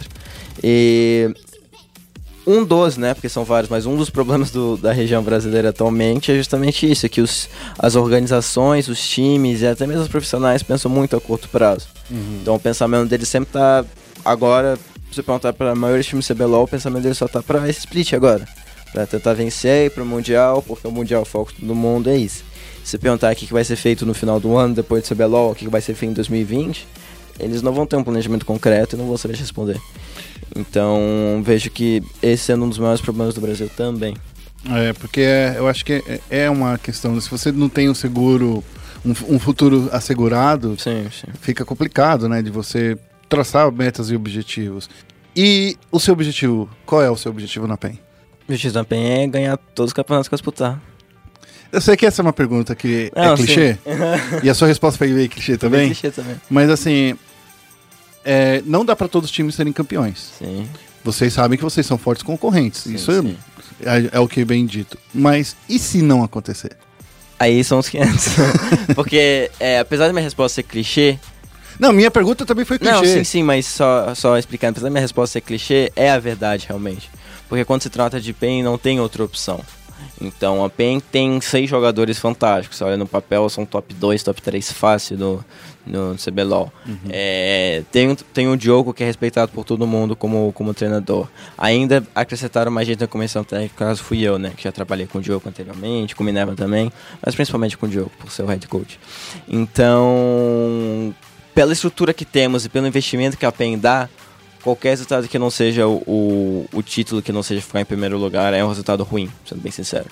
[0.62, 1.34] E
[2.46, 6.30] um dos, né, porque são vários, mas um dos problemas do- da região brasileira atualmente
[6.30, 7.48] é justamente isso, é que os,
[7.78, 11.86] as organizações, os times e até mesmo os profissionais pensam muito a curto prazo.
[12.42, 13.84] Então o pensamento deles sempre tá
[14.24, 14.78] agora
[15.10, 18.12] você perguntar pra maioria dos times CBLOL, o pensamento dele só tá pra esse split
[18.14, 18.46] agora.
[18.92, 22.16] Pra tentar vencer e ir pro Mundial, porque o Mundial, o foco todo mundo é
[22.16, 22.44] isso.
[22.84, 25.14] Se você perguntar o que, que vai ser feito no final do ano, depois do
[25.14, 26.86] CBLOL, o que, que vai ser feito em 2020,
[27.40, 29.80] eles não vão ter um planejamento concreto e não vão saber responder.
[30.56, 34.16] Então, vejo que esse é um dos maiores problemas do Brasil também.
[34.70, 37.20] É, porque é- eu acho que é, é uma questão.
[37.20, 38.64] Se você não tem um seguro,
[39.04, 41.26] um, um futuro assegurado, Sim, sim.
[41.40, 42.40] fica complicado, né?
[42.42, 42.96] De você
[43.28, 44.88] traçar metas e objetivos.
[45.36, 46.68] E o seu objetivo?
[46.86, 47.98] Qual é o seu objetivo na PEN?
[48.48, 50.80] O objetivo da PEN é ganhar todos os campeonatos que eu disputar.
[51.72, 53.76] Eu sei que essa é uma pergunta que é Não, clichê.
[54.44, 55.88] E a sua resposta foi meio clichê Também também.
[55.88, 56.36] clichê também.
[56.48, 57.16] Mas assim,
[58.24, 60.32] é, não dá pra todos os times serem campeões.
[60.38, 60.68] Sim.
[61.02, 62.82] Vocês sabem que vocês são fortes concorrentes.
[62.82, 63.36] Sim, Isso é- sim.
[63.82, 64.96] É, é o que é bem dito.
[65.12, 66.76] Mas e se não acontecer?
[67.38, 68.26] Aí são os 500.
[68.94, 71.18] Porque, é, apesar da minha resposta ser clichê,
[71.78, 72.94] Não, minha pergunta também foi clichê.
[72.94, 76.18] Não, sim, sim, mas só, só explicando, apesar da minha resposta ser clichê, é a
[76.18, 77.10] verdade realmente.
[77.48, 79.60] Porque quando se trata de PEN, não tem outra opção.
[80.20, 82.80] Então a PEN tem seis jogadores fantásticos.
[82.82, 85.44] Olha no papel, são top 2, top 3 fácil no,
[85.86, 86.72] no CBLOL.
[87.08, 91.28] É, tem, tem o Diogo que é respeitado por todo mundo como, como treinador.
[91.58, 94.52] Ainda acrescentaram mais gente na comissão técnica, caso fui eu, né?
[94.56, 96.90] Que já trabalhei com o Diogo anteriormente, com o Minerva também,
[97.24, 98.98] mas principalmente com o Diogo, por ser o head coach.
[99.48, 101.14] Então,
[101.54, 104.08] pela estrutura que temos e pelo investimento que a PEN dá,
[104.64, 108.16] qualquer resultado que não seja o, o, o título, que não seja ficar em primeiro
[108.16, 110.06] lugar, é um resultado ruim, sendo bem sincero.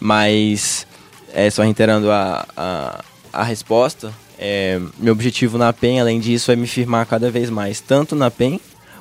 [0.00, 0.86] Mas,
[1.34, 6.56] é, só reiterando a, a, a resposta, é, meu objetivo na PEN, além disso, é
[6.56, 8.60] me firmar cada vez mais, tanto na PEN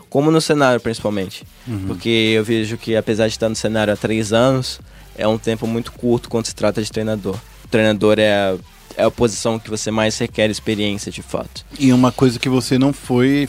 [0.10, 1.46] como no cenário, principalmente.
[1.86, 4.80] Porque eu vejo que, apesar de estar no cenário há três anos,
[5.16, 7.36] é um tempo muito curto quando se trata de treinador.
[7.64, 8.58] O treinador é a,
[8.96, 11.64] é a posição que você mais requer experiência, de fato.
[11.78, 13.48] E uma coisa que você não foi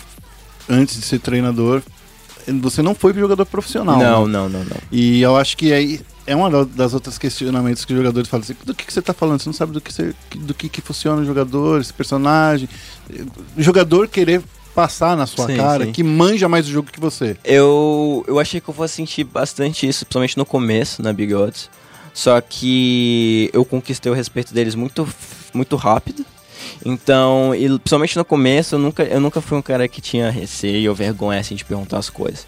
[0.69, 1.83] antes de ser treinador,
[2.61, 3.99] você não foi jogador profissional.
[3.99, 4.33] não, né?
[4.33, 4.77] não, não, não.
[4.91, 8.43] E eu acho que aí é uma da- das outras questionamentos que os jogadores falam
[8.45, 9.41] assim, do que, que você tá falando?
[9.41, 12.69] Você não sabe do que, você, do que, que funciona o jogador, esse personagem.
[13.57, 14.43] O jogador querer
[14.75, 15.93] passar na sua Sim, cara sim.
[15.93, 17.37] que manja mais o jogo que você.
[17.45, 21.69] Eu, eu achei que eu fosse sentir bastante isso, principalmente no começo, na Big Odds.
[22.15, 25.07] Só que eu conquistei o respeito deles muito,
[25.53, 26.25] muito rápido.
[26.85, 30.91] Então, e principalmente no começo, eu nunca, eu nunca fui um cara que tinha receio
[30.91, 32.47] ou vergonha assim, de perguntar as coisas.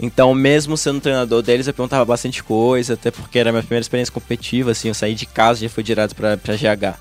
[0.00, 3.82] Então, mesmo sendo treinador deles, eu perguntava bastante coisa, até porque era a minha primeira
[3.82, 6.98] experiência competitiva, assim, eu saí de casa e já fui direto pra, pra GH.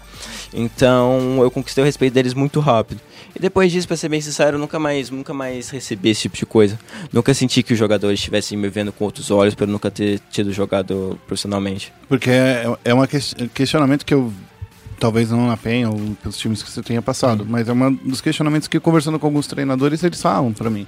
[0.54, 3.02] Então, eu conquistei o respeito deles muito rápido.
[3.36, 6.38] E depois disso, pra ser bem sincero, eu nunca mais, nunca mais recebi esse tipo
[6.38, 6.78] de coisa.
[7.12, 10.20] Nunca senti que os jogadores estivessem me vendo com outros olhos por eu nunca ter
[10.30, 11.94] tido jogado profissionalmente.
[12.10, 13.02] Porque é, é um
[13.54, 14.34] questionamento que eu.
[15.02, 18.22] Talvez não na PEN ou pelos times que você tenha passado, mas é um dos
[18.22, 20.86] questionamentos que, conversando com alguns treinadores, eles falam pra mim.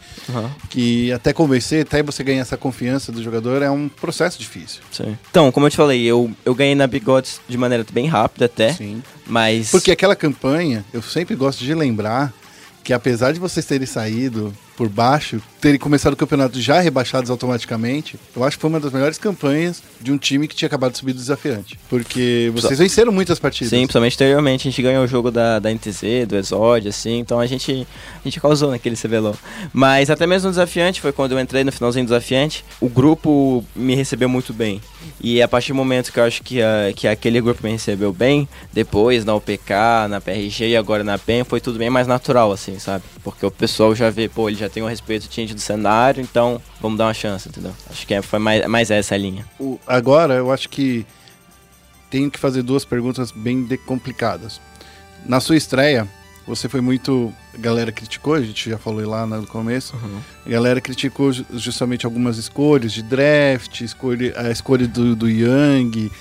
[0.70, 4.84] Que até convencer, até você ganhar essa confiança do jogador, é um processo difícil.
[4.92, 5.18] Sim.
[5.32, 8.72] Então, como eu te falei, eu, eu ganhei na Bigodes de maneira bem rápida até,
[8.74, 9.02] Sim.
[9.26, 9.72] mas...
[9.72, 12.32] Porque aquela campanha, eu sempre gosto de lembrar
[12.84, 18.20] que apesar de vocês terem saído por baixo, terem começado o campeonato já rebaixados automaticamente,
[18.36, 20.98] eu acho que foi uma das melhores campanhas de um time que tinha acabado de
[20.98, 21.80] subir do desafiante.
[21.90, 23.70] Porque vocês venceram muitas partidas.
[23.70, 27.40] Sim, principalmente anteriormente, a gente ganhou o jogo da, da NTZ, do Exod, assim, então
[27.40, 29.36] a gente, a gente causou naquele CBLOL.
[29.72, 33.64] Mas até mesmo no desafiante, foi quando eu entrei no finalzinho do desafiante, o grupo
[33.76, 34.82] me recebeu muito bem.
[35.22, 38.12] E a partir do momento que eu acho que, a, que aquele grupo me recebeu
[38.12, 42.52] bem, depois na UPK, na PRG e agora na PEN, foi tudo bem mais natural,
[42.52, 43.04] assim, sabe?
[43.24, 46.62] Porque o pessoal já vê, pô, ele já tem um respeito tinha do cenário, então
[46.82, 47.74] vamos dar uma chance, entendeu?
[47.90, 49.46] Acho que é, foi mais, mais essa a linha.
[49.60, 51.06] O- agora eu acho que
[52.10, 54.62] tenho que fazer duas perguntas bem complicadas.
[55.26, 56.08] Na sua estreia,
[56.48, 57.34] você foi muito.
[57.54, 59.96] A galera criticou, a gente já falou lá no começo.
[60.46, 66.12] A galera criticou ju- justamente algumas escolhas de draft, escolha, a escolha do, do Young.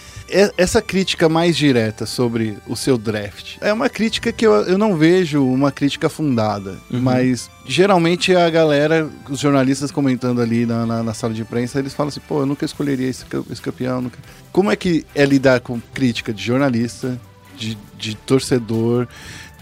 [0.56, 4.96] Essa crítica mais direta sobre o seu draft é uma crítica que eu, eu não
[4.96, 11.12] vejo uma crítica fundada, mas geralmente a galera, os jornalistas comentando ali na, na, na
[11.12, 14.00] sala de imprensa, eles falam assim: pô, eu nunca escolheria esse, esse campeão.
[14.00, 14.18] nunca."
[14.50, 17.20] Como é que é lidar com crítica de jornalista,
[17.54, 19.06] de, de torcedor,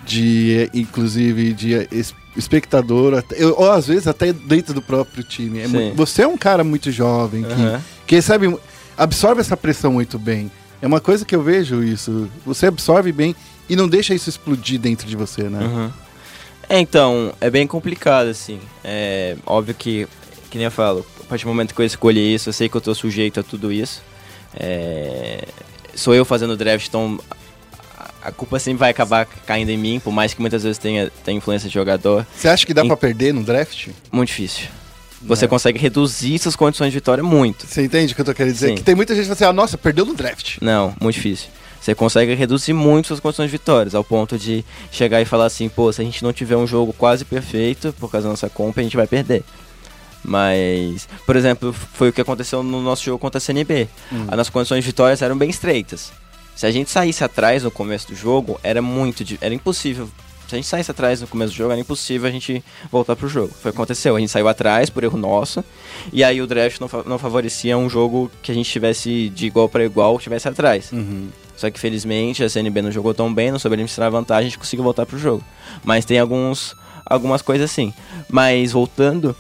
[0.05, 5.61] de inclusive de es- espectador, até- ou às vezes até dentro do próprio time?
[5.61, 5.93] É mu- Sim.
[5.95, 7.83] você é um cara muito jovem que Aham.
[8.07, 8.57] que recebe,
[8.97, 10.51] absorve essa pressão muito bem.
[10.83, 12.29] É uma coisa que eu vejo isso.
[12.47, 13.37] Você absorve bem
[13.69, 15.61] e não deixa isso explodir dentro de você, né?
[15.65, 15.91] Uhum.
[16.69, 18.59] É, então, é bem complicado, assim.
[18.83, 20.09] É óbvio que,
[20.51, 22.77] que nem eu falo, a partir do momento que eu escolhi isso, eu sei que
[22.77, 24.03] eu tô sujeito a tudo isso.
[24.55, 25.45] É,
[25.95, 27.19] sou eu fazendo draft, então
[28.23, 31.37] a- culpa sempre vai acabar caindo em mim, por mais que muitas vezes tenha, tenha
[31.39, 32.27] influência de jogador.
[32.37, 33.89] Você acha que dá Em- pra perder no draft?
[34.13, 34.67] Muito difícil.
[35.23, 37.67] Você consegue reduzir suas condições de vitória muito.
[37.67, 38.69] Você entende o que eu tô querendo dizer?
[38.69, 38.75] Sim.
[38.77, 40.57] Que tem muita gente que fala assim, ah, nossa, perdeu no draft.
[40.63, 41.49] Não, muito difícil.
[41.79, 45.69] Você consegue reduzir muito suas condições de vitórias, ao ponto de chegar e falar assim,
[45.69, 48.81] pô, se a gente não tiver um jogo quase perfeito, por causa da nossa compra,
[48.81, 49.43] a gente vai perder.
[50.23, 53.89] Mas, por exemplo, foi o que aconteceu no nosso jogo contra a CNB.
[54.29, 56.13] As nossas condições de vitórias eram bem estreitas.
[56.61, 59.25] Se a gente saísse atrás no começo do jogo, era muito.
[59.41, 60.07] Era impossível.
[60.47, 62.63] Se a gente saísse atrás no começo do jogo, era impossível a gente
[62.93, 63.49] voltar pro jogo.
[63.49, 64.15] Foi o que aconteceu.
[64.15, 65.65] A gente saiu atrás por erro nosso.
[66.13, 69.47] E aí o draft não, fa- não favorecia um jogo que a gente tivesse de
[69.47, 70.91] igual para igual, tivesse atrás.
[71.57, 74.51] Só que felizmente a CNB não jogou tão bem, não soube administrar a vantagem, a
[74.51, 75.43] gente conseguiu voltar pro jogo.
[75.83, 76.77] Mas tem alguns,
[77.07, 77.95] algumas coisas assim.
[78.29, 79.35] Mas voltando,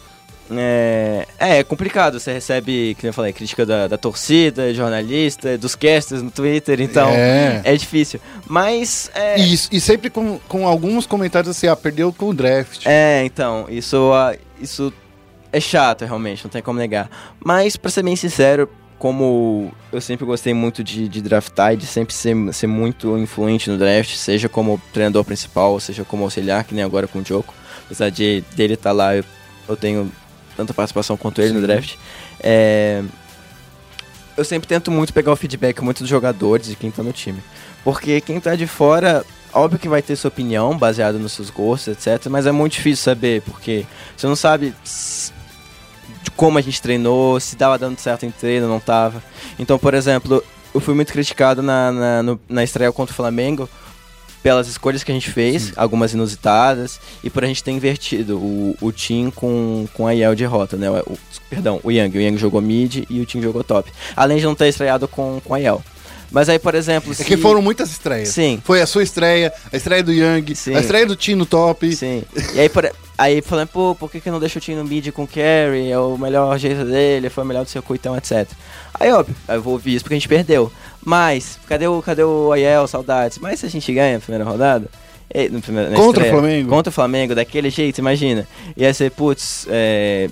[0.53, 2.19] é, é, complicado.
[2.19, 7.09] Você recebe, como eu falei, crítica da, da torcida, jornalista, dos casters no Twitter, então
[7.11, 7.61] É.
[7.65, 8.21] é, difícil.
[8.47, 12.35] Mas é, E, isso- e sempre com, com alguns comentários assim, ah, perdeu com o
[12.35, 12.83] draft.
[12.87, 14.93] é, então, isso, ah, isso
[15.53, 17.09] é chato, realmente, não tem como negar.
[17.45, 18.69] Mas, pra ser bem sincero,
[18.99, 23.71] como eu sempre gostei muito de, de draftar e de sempre ser, ser muito influente
[23.71, 27.55] no draft, seja como treinador principal, seja como auxiliar, que nem agora com o Joko.
[27.87, 29.25] Apesar de dele estar lá, eu,
[29.69, 30.13] eu tenho
[30.61, 31.95] tanta participação quanto ele no draft.
[32.39, 33.03] É,
[34.37, 37.43] eu sempre tento muito pegar o feedback muito dos jogadores e quem tá no time.
[37.83, 41.89] Porque quem tá de fora, óbvio que vai ter sua opinião baseada nos seus gostos,
[42.07, 42.27] etc.
[42.31, 44.75] Mas é muito difícil saber, porque você não sabe
[46.23, 49.23] de como a gente treinou, se tava dando certo em treino, não tava.
[49.59, 50.43] Então, por exemplo,
[50.75, 53.69] eu fui muito criticado na, na, no- na estreia contra o Flamengo
[54.43, 58.77] pelas escolhas que a gente fez, algumas inusitadas, e por a gente ter invertido o,
[58.81, 60.89] o Team com, com a Yel de rota, né?
[60.91, 61.19] O,
[61.49, 62.17] perdão, o Yang.
[62.19, 63.91] O Yang jogou mid e o Team jogou top.
[64.17, 65.83] Além de não ter estreado com, com a Yel.
[66.33, 67.11] Mas aí, por exemplo.
[67.11, 68.29] É se- que foram muitas estreias.
[68.29, 68.63] Sim.
[68.65, 70.77] Foi a sua estreia, a estreia do Young, Sim.
[70.77, 71.95] a estreia do Tino Top.
[71.95, 72.23] Sim.
[72.55, 72.89] E aí, por,
[73.19, 75.91] aí falando, pô, por que, que não deixa o time no mid com o Carry?
[75.91, 78.49] É o melhor jeito dele, foi o melhor do circuitão, etc.
[79.01, 80.71] Aí, óbvio, eu vou ouvir isso porque a gente perdeu.
[81.05, 83.39] Mas, cadê o, cadê o Aiel, saudades?
[83.39, 84.87] Mas se a gente ganha a primeira rodada.
[85.33, 86.69] eh, na Contra o estreia, Flamengo?
[86.69, 88.47] Contra o Flamengo, daquele jeito, imagina.
[88.77, 90.29] Ia ser, putz, é,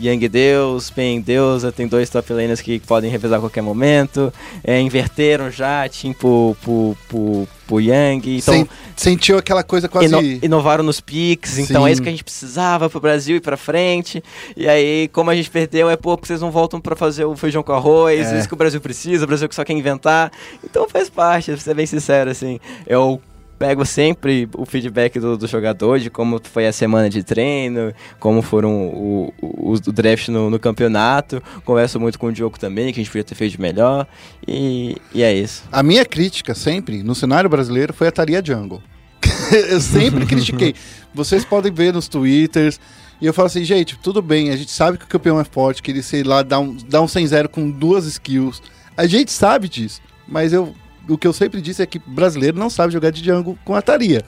[0.00, 4.32] Yang Deus, Pen Deusa, tem dois top laners que podem revezar a qualquer momento.
[4.64, 8.38] É, inverteram já, Team pro, pro, pro, pro Yang.
[8.38, 10.06] Então, Sen- sentiu aquela coisa quase.
[10.06, 13.56] Ino- inovaram nos picks, então é isso que a gente precisava pro Brasil ir pra
[13.56, 14.22] frente.
[14.56, 17.62] E aí, como a gente perdeu, é porque vocês não voltam pra fazer o feijão
[17.62, 18.38] com arroz, É.
[18.38, 20.32] isso que o Brasil precisa, o Brasil que só quer inventar.
[20.64, 22.58] Então faz parte, pra ser bem sincero, assim.
[22.86, 23.20] Eu
[23.62, 28.42] pego sempre o feedback do, do jogador de como foi a semana de treino, como
[28.42, 31.40] foram o, o, o draft no, no campeonato.
[31.64, 34.04] Converso muito com o Diogo também, que a gente podia ter feito melhor.
[34.48, 35.62] E, e é isso.
[35.70, 38.82] A minha crítica sempre, no cenário brasileiro, foi a Taria Jungle.
[39.70, 40.74] eu sempre critiquei.
[41.14, 42.80] Vocês podem ver nos twitters.
[43.20, 45.80] E eu falo assim, gente, tudo bem, a gente sabe que o campeão é forte,
[45.84, 48.60] que ele, sei lá, dá um, dá um 100-0 com duas skills.
[48.96, 50.00] A gente sabe disso.
[50.26, 50.74] Mas eu,
[51.08, 53.82] o que eu sempre disse é que brasileiro não sabe jogar de jungle com a
[53.82, 54.24] Taria.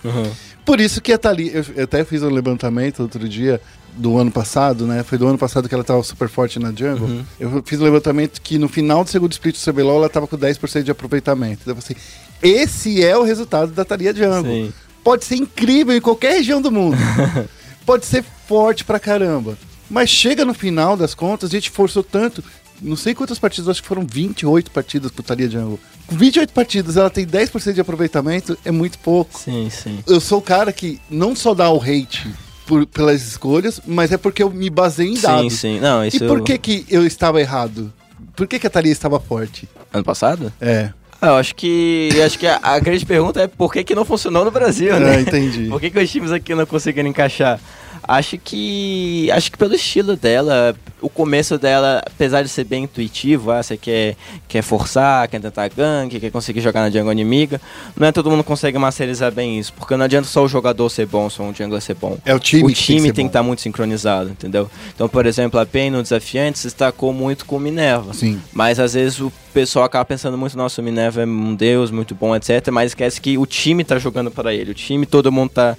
[0.64, 3.60] Por isso que a Thalia, eu, eu até fiz um levantamento outro dia
[3.96, 5.02] do ano passado, né?
[5.02, 7.06] Foi do ano passado que ela tava super forte na jungle.
[7.06, 7.24] Uhum.
[7.38, 10.36] Eu fiz um levantamento que no final do segundo split do CBLOL ela tava com
[10.36, 11.60] 10% de aproveitamento.
[11.62, 11.94] Então, assim,
[12.42, 14.66] esse é o resultado da Thalia Jungle.
[14.66, 14.72] Sim.
[15.04, 16.96] Pode ser incrível em qualquer região do mundo.
[17.86, 19.56] Pode ser forte pra caramba.
[19.88, 22.42] Mas chega no final das contas, a gente forçou tanto.
[22.82, 25.78] Não sei quantas partidas, acho que foram 28 partidas pro Thalia Jungle.
[26.06, 29.98] Com 28 partidas, ela tem 10% de aproveitamento, é muito pouco Sim, sim.
[30.06, 32.26] eu sou o cara que não só dá o hate
[32.66, 35.52] por- pelas escolhas, mas é porque eu me baseio em Sim, dados.
[35.54, 35.80] sim.
[35.80, 37.92] Não, isso E por que que eu estava errado?
[38.36, 39.68] Por que que a Thalia estava forte?
[39.92, 40.52] Ano passado?
[40.60, 40.90] É,
[41.22, 42.10] Ah, eu acho que.
[42.14, 44.92] eu acho que a, a grande pergunta é por que, que não funcionou no Brasil,
[44.96, 45.20] ah, né?
[45.20, 45.68] entendi.
[45.70, 47.58] Por que, que os times aqui não conseguiram encaixar?
[48.06, 49.30] Acho que.
[49.32, 53.76] Acho que pelo estilo dela, o começo dela, apesar de ser bem intuitivo, ah, você
[53.76, 54.16] quer,
[54.48, 57.60] quer forçar, quer tentar gank, quer conseguir jogar na jungle inimiga,
[57.96, 61.06] não é todo mundo consegue masterizar bem isso, porque não adianta só o jogador ser
[61.06, 62.18] bom, só um jungler ser bom.
[62.24, 64.70] É o time o que tem que time tem que estar muito sincronizado, entendeu?
[64.94, 68.14] Então, por exemplo, a PEN no desafiante se destacou muito com o Minerva.
[68.14, 68.40] Sim.
[68.52, 72.14] Mas às vezes o pessoal acaba pensando muito, nossa, o Minerva é um deus, muito
[72.14, 72.68] bom, etc.
[72.72, 74.72] Mas esquece que o time tá jogando para ele.
[74.72, 75.76] O time, todo mundo tá.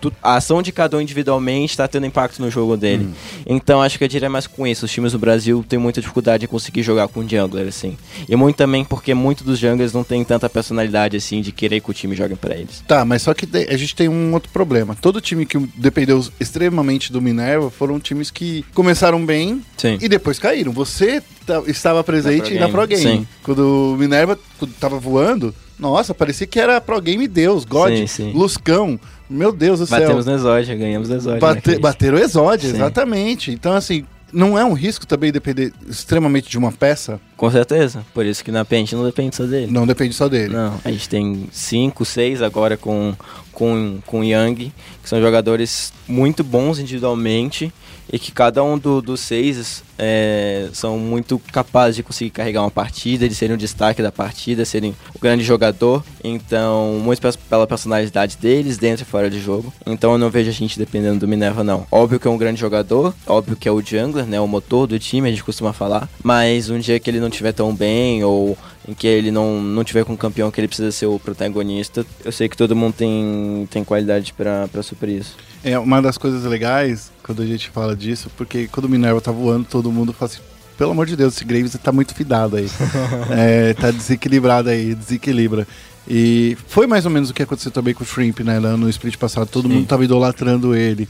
[0.00, 3.04] tu- a ação de cada um individualmente tá tendo impacto no jogo dele.
[3.04, 3.12] Hum.
[3.46, 4.86] Então acho que eu diria mais com isso.
[4.86, 7.96] Os times do Brasil têm muita dificuldade em conseguir jogar com jungler, assim.
[8.28, 11.90] E muito também porque muitos dos junglers não têm tanta personalidade, assim, de querer que
[11.90, 12.82] o time jogue para eles.
[12.88, 14.96] Tá, mas só que a gente tem um outro problema.
[15.00, 19.98] Todo time que dependeu extremamente do Minerva foram times que começaram bem Sim.
[20.00, 20.72] e depois caíram.
[20.72, 21.22] Você
[21.66, 23.17] estava presente Pro na Game, Pro Game.
[23.20, 23.26] Sim.
[23.42, 28.06] Quando o Minerva quando tava voando, nossa, parecia que era Pro Game Deus, God, Sim,
[28.06, 28.32] sim.
[28.32, 28.98] Luscão.
[29.30, 30.00] Meu Deus do céu.
[30.00, 31.38] Batemos no Exódia, ganhamos no Exódia.
[31.40, 32.76] Bate, naquele- bater o Exódio, Sim.
[32.76, 33.50] exatamente.
[33.52, 37.20] Então, assim, não é um risco também depender extremamente de uma peça?
[37.36, 38.04] Com certeza.
[38.14, 39.70] Por isso que na PEN a gente não depende só dele.
[39.70, 40.52] Não depende só dele.
[40.54, 43.14] Não, a gente tem cinco, seis agora com,
[43.52, 44.72] com, com Young, que
[45.08, 47.72] são jogadores muito bons individualmente
[48.12, 52.70] e que cada um do- dos seis é, são muito capazes de conseguir carregar uma
[52.70, 56.04] partida, de serem o destaque da partida, serem o grande jogador.
[56.22, 59.72] Então, muito pe- pela personalidade deles, dentro e fora de jogo.
[59.84, 61.84] Então, eu não vejo a gente dependendo do Minerva, não.
[61.90, 64.98] Óbvio que é um grande jogador, óbvio que é o jungler, né, o motor do
[64.98, 66.08] time, a gente costuma falar.
[66.22, 68.56] Mas um dia que ele não estiver tão bem ou
[68.86, 72.06] em que ele não, não tiver com um campeão que ele precisa ser o protagonista,
[72.24, 75.36] eu sei que todo mundo tem, tem qualidade pra suprir isso.
[75.64, 79.30] É uma das coisas legais quando a gente fala disso, porque quando o Minerva tá
[79.30, 80.40] voando, todo mundo fala assim,
[80.78, 82.70] pelo amor de Deus, esse Graves tá muito fidado aí.
[83.30, 85.68] é, tá desequilibrado aí, desequilibra.
[86.08, 88.58] E foi mais ou menos o que aconteceu também com o Shrimp, né?
[88.58, 89.74] lá No split passado, todo Sim.
[89.74, 91.06] mundo tava idolatrando ele.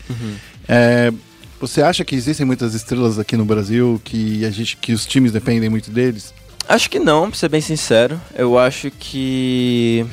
[0.67, 1.13] É,
[1.61, 5.31] você acha que existem muitas estrelas aqui no Brasil que a gente, que os times
[5.31, 6.35] dependem muito deles?
[6.69, 8.21] Acho que não, pra ser bem sincero.
[8.35, 10.05] Eu acho que.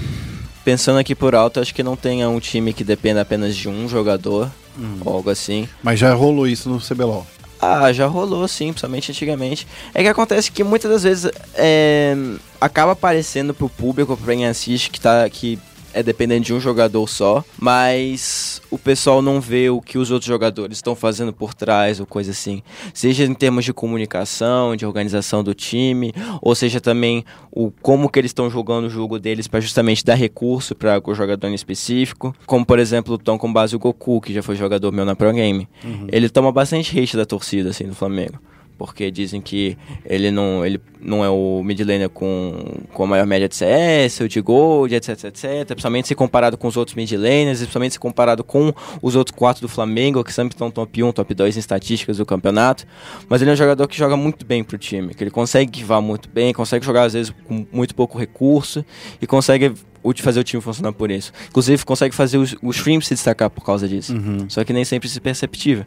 [0.63, 3.87] Pensando aqui por alto, acho que não tenha um time que dependa apenas de um
[3.89, 4.51] jogador,
[5.03, 5.67] ou algo assim.
[5.83, 7.25] Mas já rolou isso no CBLOL.
[7.61, 9.67] Ah, já rolou sim, principalmente antigamente.
[9.93, 12.15] É que acontece que muitas das vezes é,
[12.59, 15.57] acaba aparecendo pro público, pra quem assiste, que, tá, que
[15.95, 20.27] é dependente de um jogador só, mas o pessoal não vê o que os outros
[20.27, 22.61] jogadores estão fazendo por trás ou coisa assim.
[22.93, 28.19] Seja em termos de comunicação, de organização do time, ou seja também o como que
[28.19, 32.35] eles estão jogando o jogo deles para justamente dar recurso para o jogador em específico.
[32.45, 35.31] Como por exemplo, estão com base o Goku, que já foi jogador meu na Pro
[35.31, 35.67] Game.
[36.11, 38.37] Ele toma bastante hate da torcida assim do Flamengo.
[38.77, 42.53] Porque dizem que ele não, ele não é o mid laner com,
[42.93, 45.65] com a maior média de CS, ou de Gold, etc, etc.
[45.67, 49.61] Principalmente se comparado com os outros mid laners, principalmente se comparado com os outros quatro
[49.61, 52.85] do Flamengo, que sempre estão top 1, top 2 em estatísticas do campeonato.
[53.29, 56.01] Mas ele é um jogador que joga muito bem pro time, que ele consegue guivar
[56.01, 58.83] muito bem, consegue jogar às vezes com muito pouco recurso,
[59.21, 59.73] e consegue
[60.03, 61.31] o- fazer o time funcionar por isso.
[61.47, 64.13] Inclusive, consegue fazer os, os streams se destacar por causa disso.
[64.49, 65.85] Só que nem sempre isso é perceptível.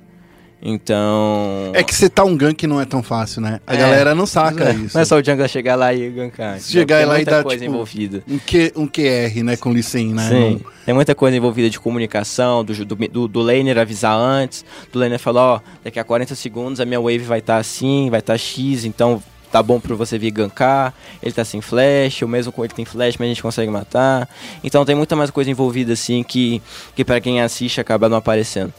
[0.61, 1.71] Então.
[1.73, 3.61] É que setar um gank não é tão fácil, né?
[3.67, 3.77] A É.
[3.77, 4.97] galera não saca isso.
[4.97, 6.61] Não é só o jungler chegar lá e gankar.
[6.61, 8.23] Chegar Tem lá e muita dar, coisa tipo, envolvida.
[8.29, 10.29] Um, Q, um QR, né, com Licin, né?
[10.29, 15.19] Sim, tem muita coisa envolvida de comunicação, do, do, do, laner avisar antes, do laner
[15.19, 18.85] falar, ó, daqui a 40 segundos a minha wave vai estar assim, vai estar X,
[18.85, 19.23] então
[19.53, 22.85] tá bom pra você vir gankar, ele tá sem flash, ou mesmo com ele tem
[22.85, 24.29] flash, mas a gente consegue matar.
[24.63, 26.61] Então tem muita mais coisa envolvida assim que,
[26.97, 28.73] que para quem assiste acaba não aparecendo.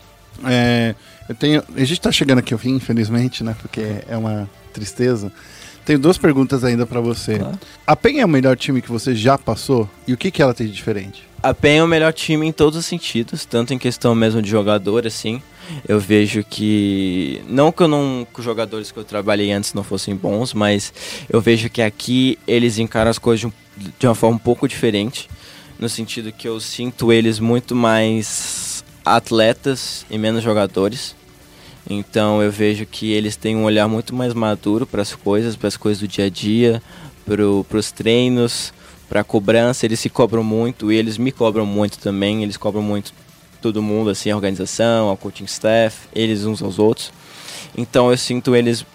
[0.46, 0.94] É,
[1.30, 3.56] eu tenho, a gente tá chegando aqui ao fim, infelizmente, né?
[3.62, 5.32] Porque é uma tristeza.
[5.86, 7.40] Tenho duas perguntas ainda pra você.
[7.40, 7.58] Claro.
[7.88, 9.90] A PEN é o melhor time que você já passou?
[10.08, 11.24] E o que, que ela tem de diferente?
[11.42, 14.50] A PEN é o melhor time em todos os sentidos, tanto em questão mesmo de
[14.50, 15.42] jogador, assim.
[15.88, 17.42] Eu vejo que.
[17.48, 20.92] Não que, eu não, que os jogadores que eu trabalhei antes não fossem bons, mas
[21.30, 23.52] eu vejo que aqui eles encaram as coisas de, um-
[24.00, 25.30] de uma forma um pouco diferente.
[25.80, 31.16] No sentido que eu sinto eles muito mais atletas e menos jogadores.
[31.90, 35.68] Então eu vejo que eles têm um olhar muito mais maduro para as coisas, para
[35.68, 36.82] as coisas do dia a dia,
[37.26, 38.72] para os treinos,
[39.10, 39.86] para a cobrança.
[39.86, 42.44] Eles se cobram muito e eles me cobram muito também.
[42.44, 43.12] Eles cobram muito
[43.60, 47.12] todo mundo, assim, a organização, a coaching staff, eles uns aos outros.
[47.76, 48.86] Então eu sinto eles.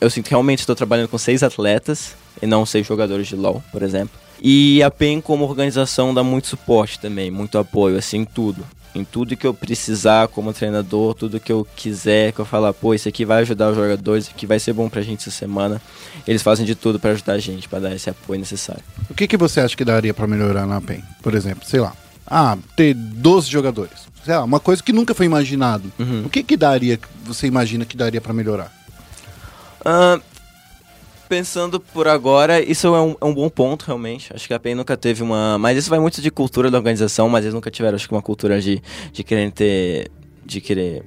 [0.00, 3.62] Eu sinto que realmente estou trabalhando com seis atletas e não seis jogadores de LoL,
[3.72, 4.18] por exemplo.
[4.40, 8.64] E a PEN como organização dá muito suporte também, muito apoio, assim, tudo.
[8.94, 12.94] Em tudo que eu precisar como treinador, tudo que eu quiser, que eu falar, pô,
[12.94, 15.82] isso aqui vai ajudar os jogadores, isso aqui vai ser bom pra gente essa semana.
[16.26, 18.82] Eles fazem de tudo pra ajudar a gente, pra dar esse apoio necessário.
[19.10, 21.02] O que, que você acha que daria pra melhorar na PEN?
[21.22, 21.92] Por exemplo, sei lá.
[22.26, 24.06] Ah, ter 12 jogadores.
[24.24, 25.92] Sei lá, uma coisa que nunca foi imaginado.
[25.98, 26.24] Uhum.
[26.26, 28.72] O que que daria, você imagina que daria pra melhorar?
[29.84, 30.18] Ah,
[31.28, 34.32] pensando por agora, isso é um, é um bom ponto, realmente.
[34.34, 35.58] Acho que a PEN nunca teve uma.
[35.58, 38.22] Mas isso vai muito de cultura da organização, mas eles nunca tiveram, acho que, uma
[38.22, 38.82] cultura de,
[39.12, 40.10] de querer ter.
[40.44, 41.04] de querer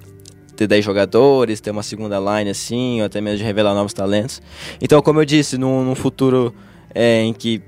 [0.55, 4.41] ter 10 jogadores, ter uma segunda line assim, ou até mesmo de revelar novos talentos.
[4.81, 6.53] Então, como eu disse, num, num futuro
[6.95, 7.61] é, em que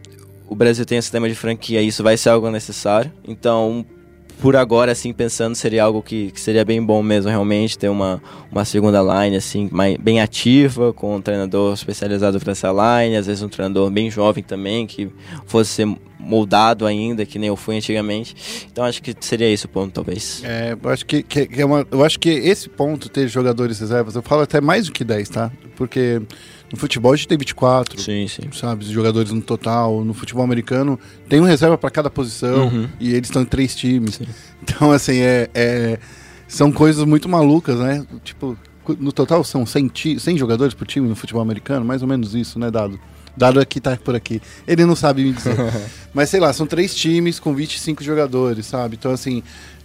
[0.48, 3.14] o Brasil tem um sistema de franquia, isso vai ser algo necessário.
[3.28, 3.86] Então,
[4.42, 8.22] por agora, assim, pensando, seria algo que, que seria bem bom mesmo, realmente, ter uma,
[8.52, 13.28] uma segunda line, assim, mais, bem ativa, com um treinador especializado para essa line, às
[13.28, 15.10] vezes um treinador bem jovem também, que
[15.46, 18.36] fosse ser moldado ainda, que nem eu fui antigamente.
[18.72, 20.42] Então, acho que seria esse o ponto, talvez.
[20.44, 23.80] É, eu acho que, que- que é uma, eu acho que esse ponto, ter jogadores
[23.80, 25.52] reservas, eu falo até mais do que 10, tá?
[25.76, 26.22] Porque
[26.72, 28.44] no futebol a gente tem 24, Sim, sim.
[28.54, 30.04] sabe, jogadores no total.
[30.06, 32.88] No futebol americano tem um reserva pra cada posição Uhum.
[33.00, 34.20] e eles estão em três times.
[34.62, 36.00] Então, assim, é, é-
[36.48, 38.06] são coisas muito malucas, né?
[38.24, 38.58] Tipo,
[39.00, 42.34] no total são 100, ti- 100 jogadores por time no futebol americano, mais ou menos
[42.36, 43.00] isso, né, Dado?
[43.38, 44.42] Dado aqui tá por aqui.
[44.68, 45.56] Ele não sabe me dizer.
[46.14, 48.96] Mas sei lá, são três times com 25 jogadores, sabe?
[49.00, 49.42] Então, assim,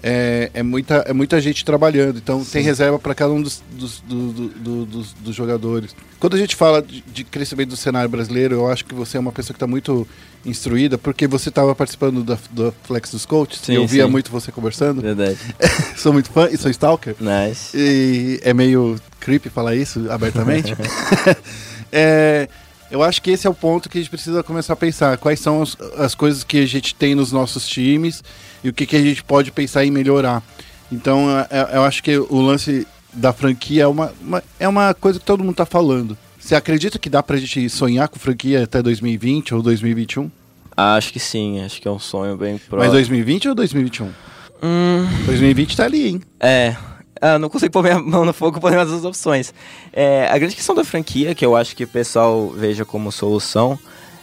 [0.07, 2.19] é, é muita, é muita gente trabalhando.
[2.19, 5.97] Então, tem reserva para cada um dos, dos, do- do- do- dos, dos jogadores.
[6.21, 9.21] Quando a gente fala de, de crescimento do cenário brasileiro, eu acho que você é
[9.21, 10.07] uma pessoa que está muito
[10.45, 14.11] instruída, porque você estava participando da, da Flex dos Coaches, Sim, e eu via sim.
[14.11, 15.01] muito você conversando.
[15.01, 15.39] Verdade.
[15.97, 17.17] sou muito fã e sou stalker.
[17.19, 17.75] Nice.
[17.75, 20.75] E é meio creepy falar isso abertamente.
[21.97, 22.49] É,
[22.91, 25.17] eu acho que esse é o ponto que a gente precisa começar a pensar.
[25.17, 28.23] Quais são as, as coisas que a gente tem nos nossos times
[28.65, 30.43] e o que, que a gente pode pensar em melhorar.
[30.91, 34.93] Então, é- é- eu acho que o lance da franquia é uma, uma- é uma
[34.95, 36.17] coisa que todo mundo está falando.
[36.39, 40.31] Você acredita que dá pra gente sonhar com franquia até 2020 ou 2021?
[40.77, 42.93] Acho que sim, acho que é um sonho bem Mas próximo.
[42.93, 44.11] 2020 ou 2021?
[44.63, 46.21] Hum, 2020 tá ali, hein?
[46.41, 46.75] É.
[47.21, 49.55] Ah, não consigo pôr minha mão no fogo por nenhuma das opções.
[49.93, 53.79] É, a grande questão da franquia, que eu acho que o pessoal veja como solução,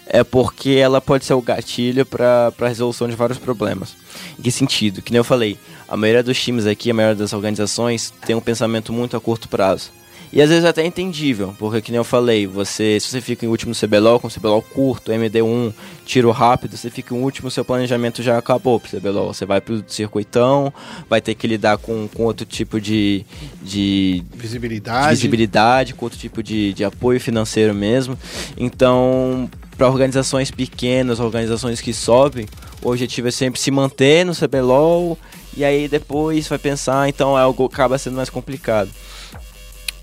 [0.05, 3.95] é porque ela pode ser o gatilho para a resolução de vários problemas.
[4.37, 5.01] Em que sentido?
[5.01, 5.57] Que nem eu falei,
[5.87, 9.47] a maioria dos times aqui, a maioria das organizações tem um pensamento muito a curto
[9.47, 9.91] prazo.
[10.33, 13.45] E às vezes até é entendível, porque que nem eu falei, você, se você fica
[13.45, 15.73] em último CBLOL, com CBLOL curto, MD1,
[16.05, 19.33] tiro rápido, você fica em último, seu planejamento já acabou pro CBLOL.
[19.33, 20.73] Você vai pro circuitão,
[21.09, 23.25] vai ter que lidar com, com outro tipo de,
[23.61, 25.09] de, de Visibilidade.
[25.09, 28.17] visibilidade, com outro tipo de, de apoio financeiro mesmo.
[28.55, 29.49] Então,
[29.81, 32.47] para organizações pequenas, organizações que sobem,
[32.83, 35.17] o objetivo é sempre se manter no CBLOL
[35.57, 38.91] e aí depois vai pensar, então algo acaba sendo mais complicado.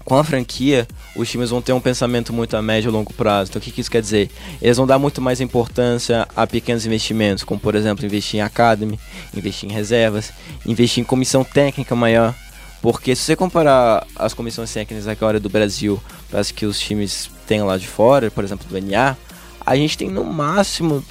[0.05, 3.51] Com a franquia, os times vão ter um pensamento muito a médio e longo prazo.
[3.51, 4.29] Então, o que, que isso quer dizer?
[4.61, 8.99] Eles vão dar muito mais importância a pequenos investimentos, como por exemplo investir em academy,
[9.33, 10.33] investir em reservas,
[10.67, 12.35] investir em comissão técnica maior.
[12.83, 17.31] Porque se você comparar as comissões técnicas agora do Brasil para as que os times
[17.47, 19.17] têm lá de fora, por exemplo do NA,
[19.69, 21.05] a gente tem no máximo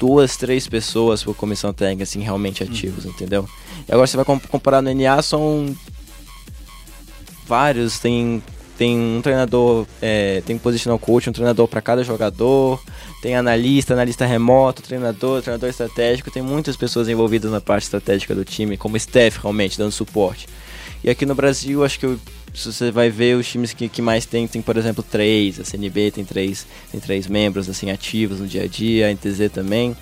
[0.00, 3.48] duas, três pessoas por comissão técnica assim realmente ativos, entendeu?
[3.88, 5.74] E agora você vai com- comparar no NA são
[7.46, 8.42] vários, tem
[8.78, 12.78] tem um treinador, é, tem um positional coach, um treinador para cada jogador,
[13.22, 18.44] tem analista, analista remoto, treinador, treinador estratégico, tem muitas pessoas envolvidas na parte estratégica do
[18.44, 20.46] time, como staff realmente, dando suporte.
[21.02, 22.20] E aqui no Brasil, acho que eu-
[22.56, 25.64] se você vai ver os times que, que mais tem, tem por exemplo três, a
[25.64, 29.94] CNB tem três, tem três membros assim ativos no dia a dia, a NTZ também.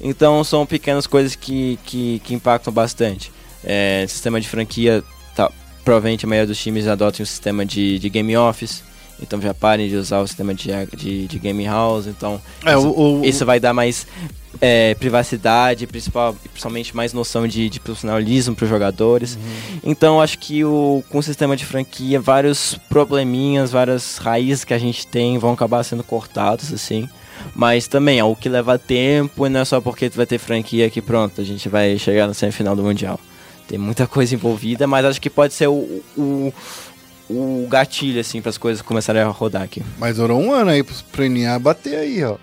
[0.00, 3.32] Então são pequenas coisas que, que, que impactam bastante.
[3.64, 5.02] É, sistema de franquia,
[5.34, 5.50] tá,
[5.84, 8.84] provavelmente a maioria dos times adotem um sistema de, de game office.
[9.20, 12.06] Então já parem de usar o sistema de, de, de game house.
[12.06, 14.06] Então É, isso, o- o- isso vai dar mais
[14.60, 19.38] é, privacidade, principal, principalmente mais noção de, de profissionalismo para os jogadores.
[19.84, 24.78] Então acho que o, com o sistema de franquia, vários probleminhas, várias raízes que a
[24.78, 27.08] gente tem vão acabar sendo cortados, assim.
[27.54, 30.38] Mas também é o que leva tempo e não é só porque tu vai ter
[30.38, 33.18] franquia que pronto, a gente vai chegar na semifinal do Mundial.
[33.68, 36.52] Tem muita coisa envolvida, mas acho que pode ser o, o,
[37.28, 39.82] o gatilho, assim, para as coisas começarem a rodar aqui.
[39.98, 42.36] Mas durou um ano aí pro, NA bater aí, ó.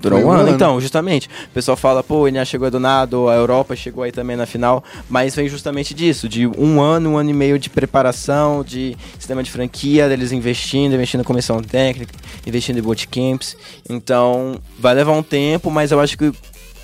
[0.00, 0.50] Durou um um ano, ano.
[0.50, 1.28] então, justamente.
[1.46, 4.46] O pessoal fala, pô, o NA chegou do nada, a Europa chegou aí também na
[4.46, 8.96] final, mas vem justamente disso, de um ano, um ano e meio de preparação, de
[9.16, 12.12] sistema de franquia, deles investindo, investindo em comissão técnica,
[12.44, 13.56] investindo em bootcamps.
[13.88, 16.32] Então, vai levar um tempo, mas eu acho que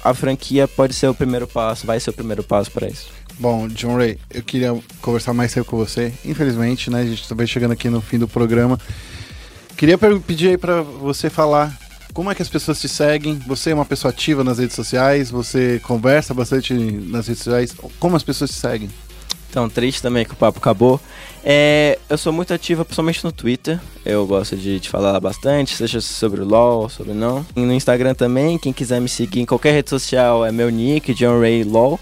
[0.04, 3.17] a franquia pode ser o primeiro passo, vai ser o primeiro passo para isso.
[3.39, 6.12] Bom, John Ray, eu queria conversar mais cedo com você.
[6.24, 7.02] Infelizmente, né?
[7.02, 8.78] A gente também chegando aqui no fim do programa.
[9.77, 11.73] Queria pedir aí pra você falar
[12.12, 13.36] como é que as pessoas te seguem.
[13.47, 17.74] Você é uma pessoa ativa nas redes sociais, você conversa bastante nas redes sociais.
[18.01, 18.90] Como as pessoas te seguem?
[19.48, 21.01] Então, triste também que o papo acabou.
[21.44, 23.81] É, eu sou muito ativa, principalmente no Twitter.
[24.05, 27.47] Eu gosto de, de falar bastante, seja sobre o LoL, sobre não.
[27.56, 31.15] E no Instagram também, quem quiser me seguir em qualquer rede social é meu nick,
[31.15, 31.98] John Ray LoL.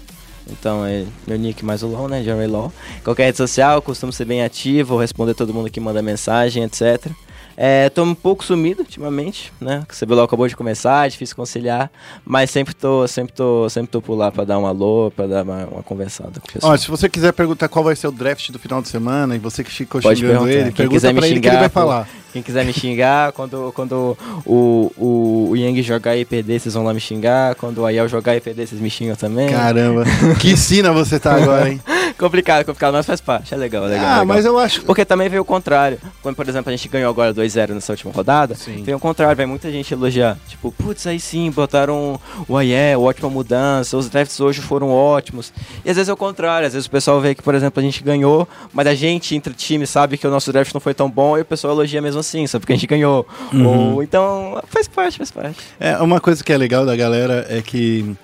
[0.49, 2.21] Então é meu nick mais o LoL, né?
[2.21, 2.71] Ray LoL.
[3.03, 7.11] Qualquer rede social, costumo ser bem ativo, responder todo mundo que manda mensagem, etc.
[7.59, 9.83] É, tô um pouco sumido ultimamente, né?
[9.89, 11.89] O CBLOL acabou de começar, é difícil conciliar,
[12.23, 15.43] mas sempre tô, sempre tô, sempre tô por lá pra dar um alô, pra dar
[15.43, 16.73] uma, uma conversada com o pessoal.
[16.73, 19.39] Ó, se você quiser perguntar qual vai ser o draft do final de semana e
[19.39, 21.59] você que ficou Pode xingando ele, Quem pergunta quiser me pra ele que ele xingar,
[21.61, 22.07] vai falar.
[22.31, 24.15] Quem quiser me xingar, quando, quando
[24.45, 27.55] o, o, o Yang jogar e perder, vocês vão lá me xingar.
[27.55, 29.49] Quando o Ayel jogar e perder, vocês me xingam também.
[29.49, 30.03] Caramba,
[30.39, 31.81] que sina você tá agora, hein?
[32.17, 33.53] Complicado, complicado, mas faz parte.
[33.53, 34.05] É legal, é legal.
[34.05, 34.25] Ah, legal.
[34.25, 34.81] mas eu acho.
[34.83, 35.99] Porque também veio o contrário.
[36.21, 38.83] Quando, por exemplo, a gente ganhou agora 2-0 nessa última rodada, Sim.
[38.83, 40.37] veio o contrário, vai muita gente elogiar.
[40.47, 45.53] Tipo, putz, aí sim, botaram o AE, ótima mudança, os drafts hoje foram ótimos.
[45.85, 47.83] E às vezes é o contrário, às vezes o pessoal vê que, por exemplo, a
[47.83, 51.09] gente ganhou, mas a gente, entre times, sabe que o nosso draft não foi tão
[51.09, 53.25] bom e o pessoal elogia mesmo assim, só porque a gente ganhou.
[53.53, 55.59] Ou, então, faz parte, faz parte.
[55.79, 58.15] É, uma coisa que é legal da galera é que.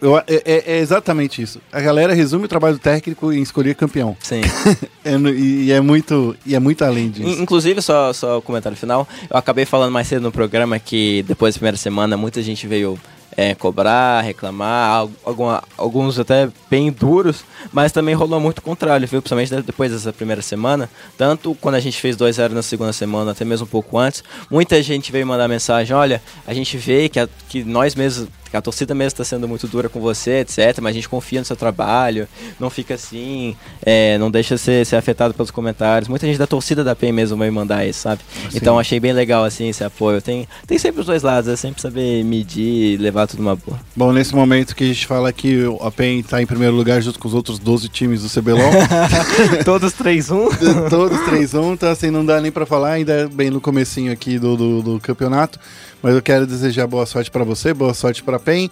[0.00, 1.60] Eu- é, é- é exatamente isso.
[1.72, 4.16] A galera resume o trabalho do técnico em escolher campeão.
[4.20, 4.40] Sim.
[5.04, 7.26] É e, é muito, e é muito além disso.
[7.26, 11.24] In- Inclusive, só, só o comentário final, eu acabei falando mais cedo no programa que
[11.26, 12.98] depois da primeira semana muita gente veio
[13.34, 19.06] é, cobrar, reclamar, al- alguma- alguns até bem duros, mas também rolou muito o contrário,
[19.06, 19.22] viu?
[19.22, 23.30] Principalmente de- depois dessa primeira semana, tanto quando a gente fez 2-0 na segunda semana,
[23.30, 27.20] até mesmo um pouco antes, muita gente veio mandar mensagem, olha, a gente vê que,
[27.20, 30.90] a- que nós mesmos, a torcida mesmo está sendo muito dura com você, etc, mas
[30.90, 35.34] a gente confia no seu trabalho, não fica assim, é, não deixa ser, ser afetado
[35.34, 36.08] pelos comentários.
[36.08, 38.22] Muita gente da torcida da PEN mesmo vai mandar isso, sabe?
[38.54, 40.20] Então achei bem legal assim esse apoio.
[40.20, 43.78] Tem, tem sempre os dois lados, é sempre saber medir e levar tudo uma boa.
[43.94, 47.18] Bom, nesse momento que a gente fala que a PEN tá em primeiro lugar junto
[47.18, 48.70] com os outros 12 times do CBLOL,
[49.64, 50.88] Todos 3-1.
[50.88, 54.56] todos 3-1, então assim, não dá nem pra falar, ainda bem no comecinho aqui do,
[54.56, 55.58] do, do campeonato,
[56.02, 58.70] mas eu quero desejar boa sorte pra você, boa sorte pra PEN,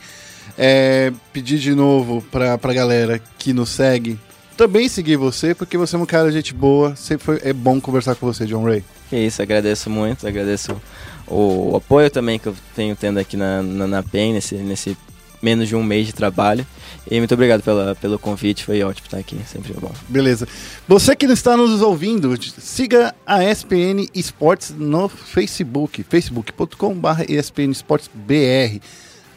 [0.58, 4.18] É, pedir de novo pra, pra galera que nos segue
[4.56, 7.78] também seguir você, porque você é um cara de gente boa, sempre foi, é bom
[7.78, 8.82] conversar com você, John Ray.
[9.10, 10.80] Que isso, agradeço muito, agradeço
[11.26, 14.96] o, o apoio também que eu tenho tendo aqui na, na, na PEN, nesse, nesse
[15.42, 16.66] menos de um mês de trabalho.
[17.08, 19.92] E muito obrigado pela, pelo convite, foi ótimo estar aqui, sempre é bom.
[20.08, 20.48] Beleza.
[20.88, 28.80] Você que está nos ouvindo, siga a ESPN Esportes no Facebook, facebook.com.br ESPN Esportes BR.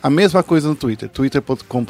[0.02, 1.86] A mesma coisa no Twitter, twitter.com.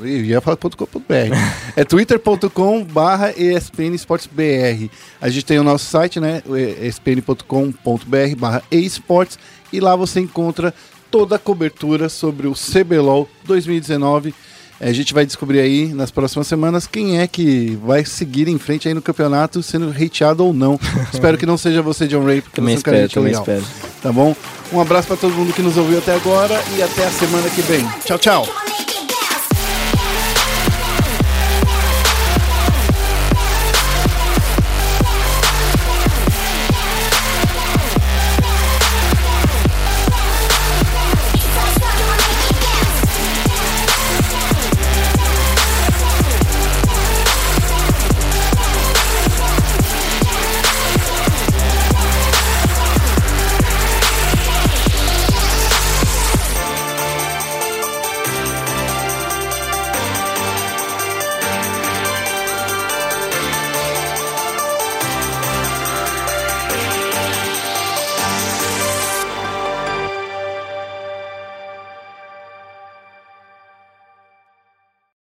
[0.00, 1.36] Eu ia falar .com.br.
[1.76, 4.90] É twitter.com barra ESPN Esportes BR.
[5.20, 6.42] A gente tem o nosso site, né?
[6.46, 9.38] o espn.com.br barra esportes
[9.72, 10.74] e lá você encontra
[11.10, 14.34] toda a cobertura sobre o CBLOL 2019.
[14.82, 18.58] É, A gente vai descobrir aí nas próximas semanas quem é que vai seguir em
[18.58, 20.78] frente aí no campeonato, sendo hateado ou não.
[21.14, 23.32] espero que não seja você, John Ray, porque Também você é um cara espero, também
[23.32, 23.42] legal.
[23.42, 23.64] espero.
[24.02, 24.34] Tá bom?
[24.72, 27.62] Um abraço pra todo mundo que nos ouviu até agora e até a semana que
[27.62, 27.86] vem.
[28.04, 28.81] Tchau, tchau.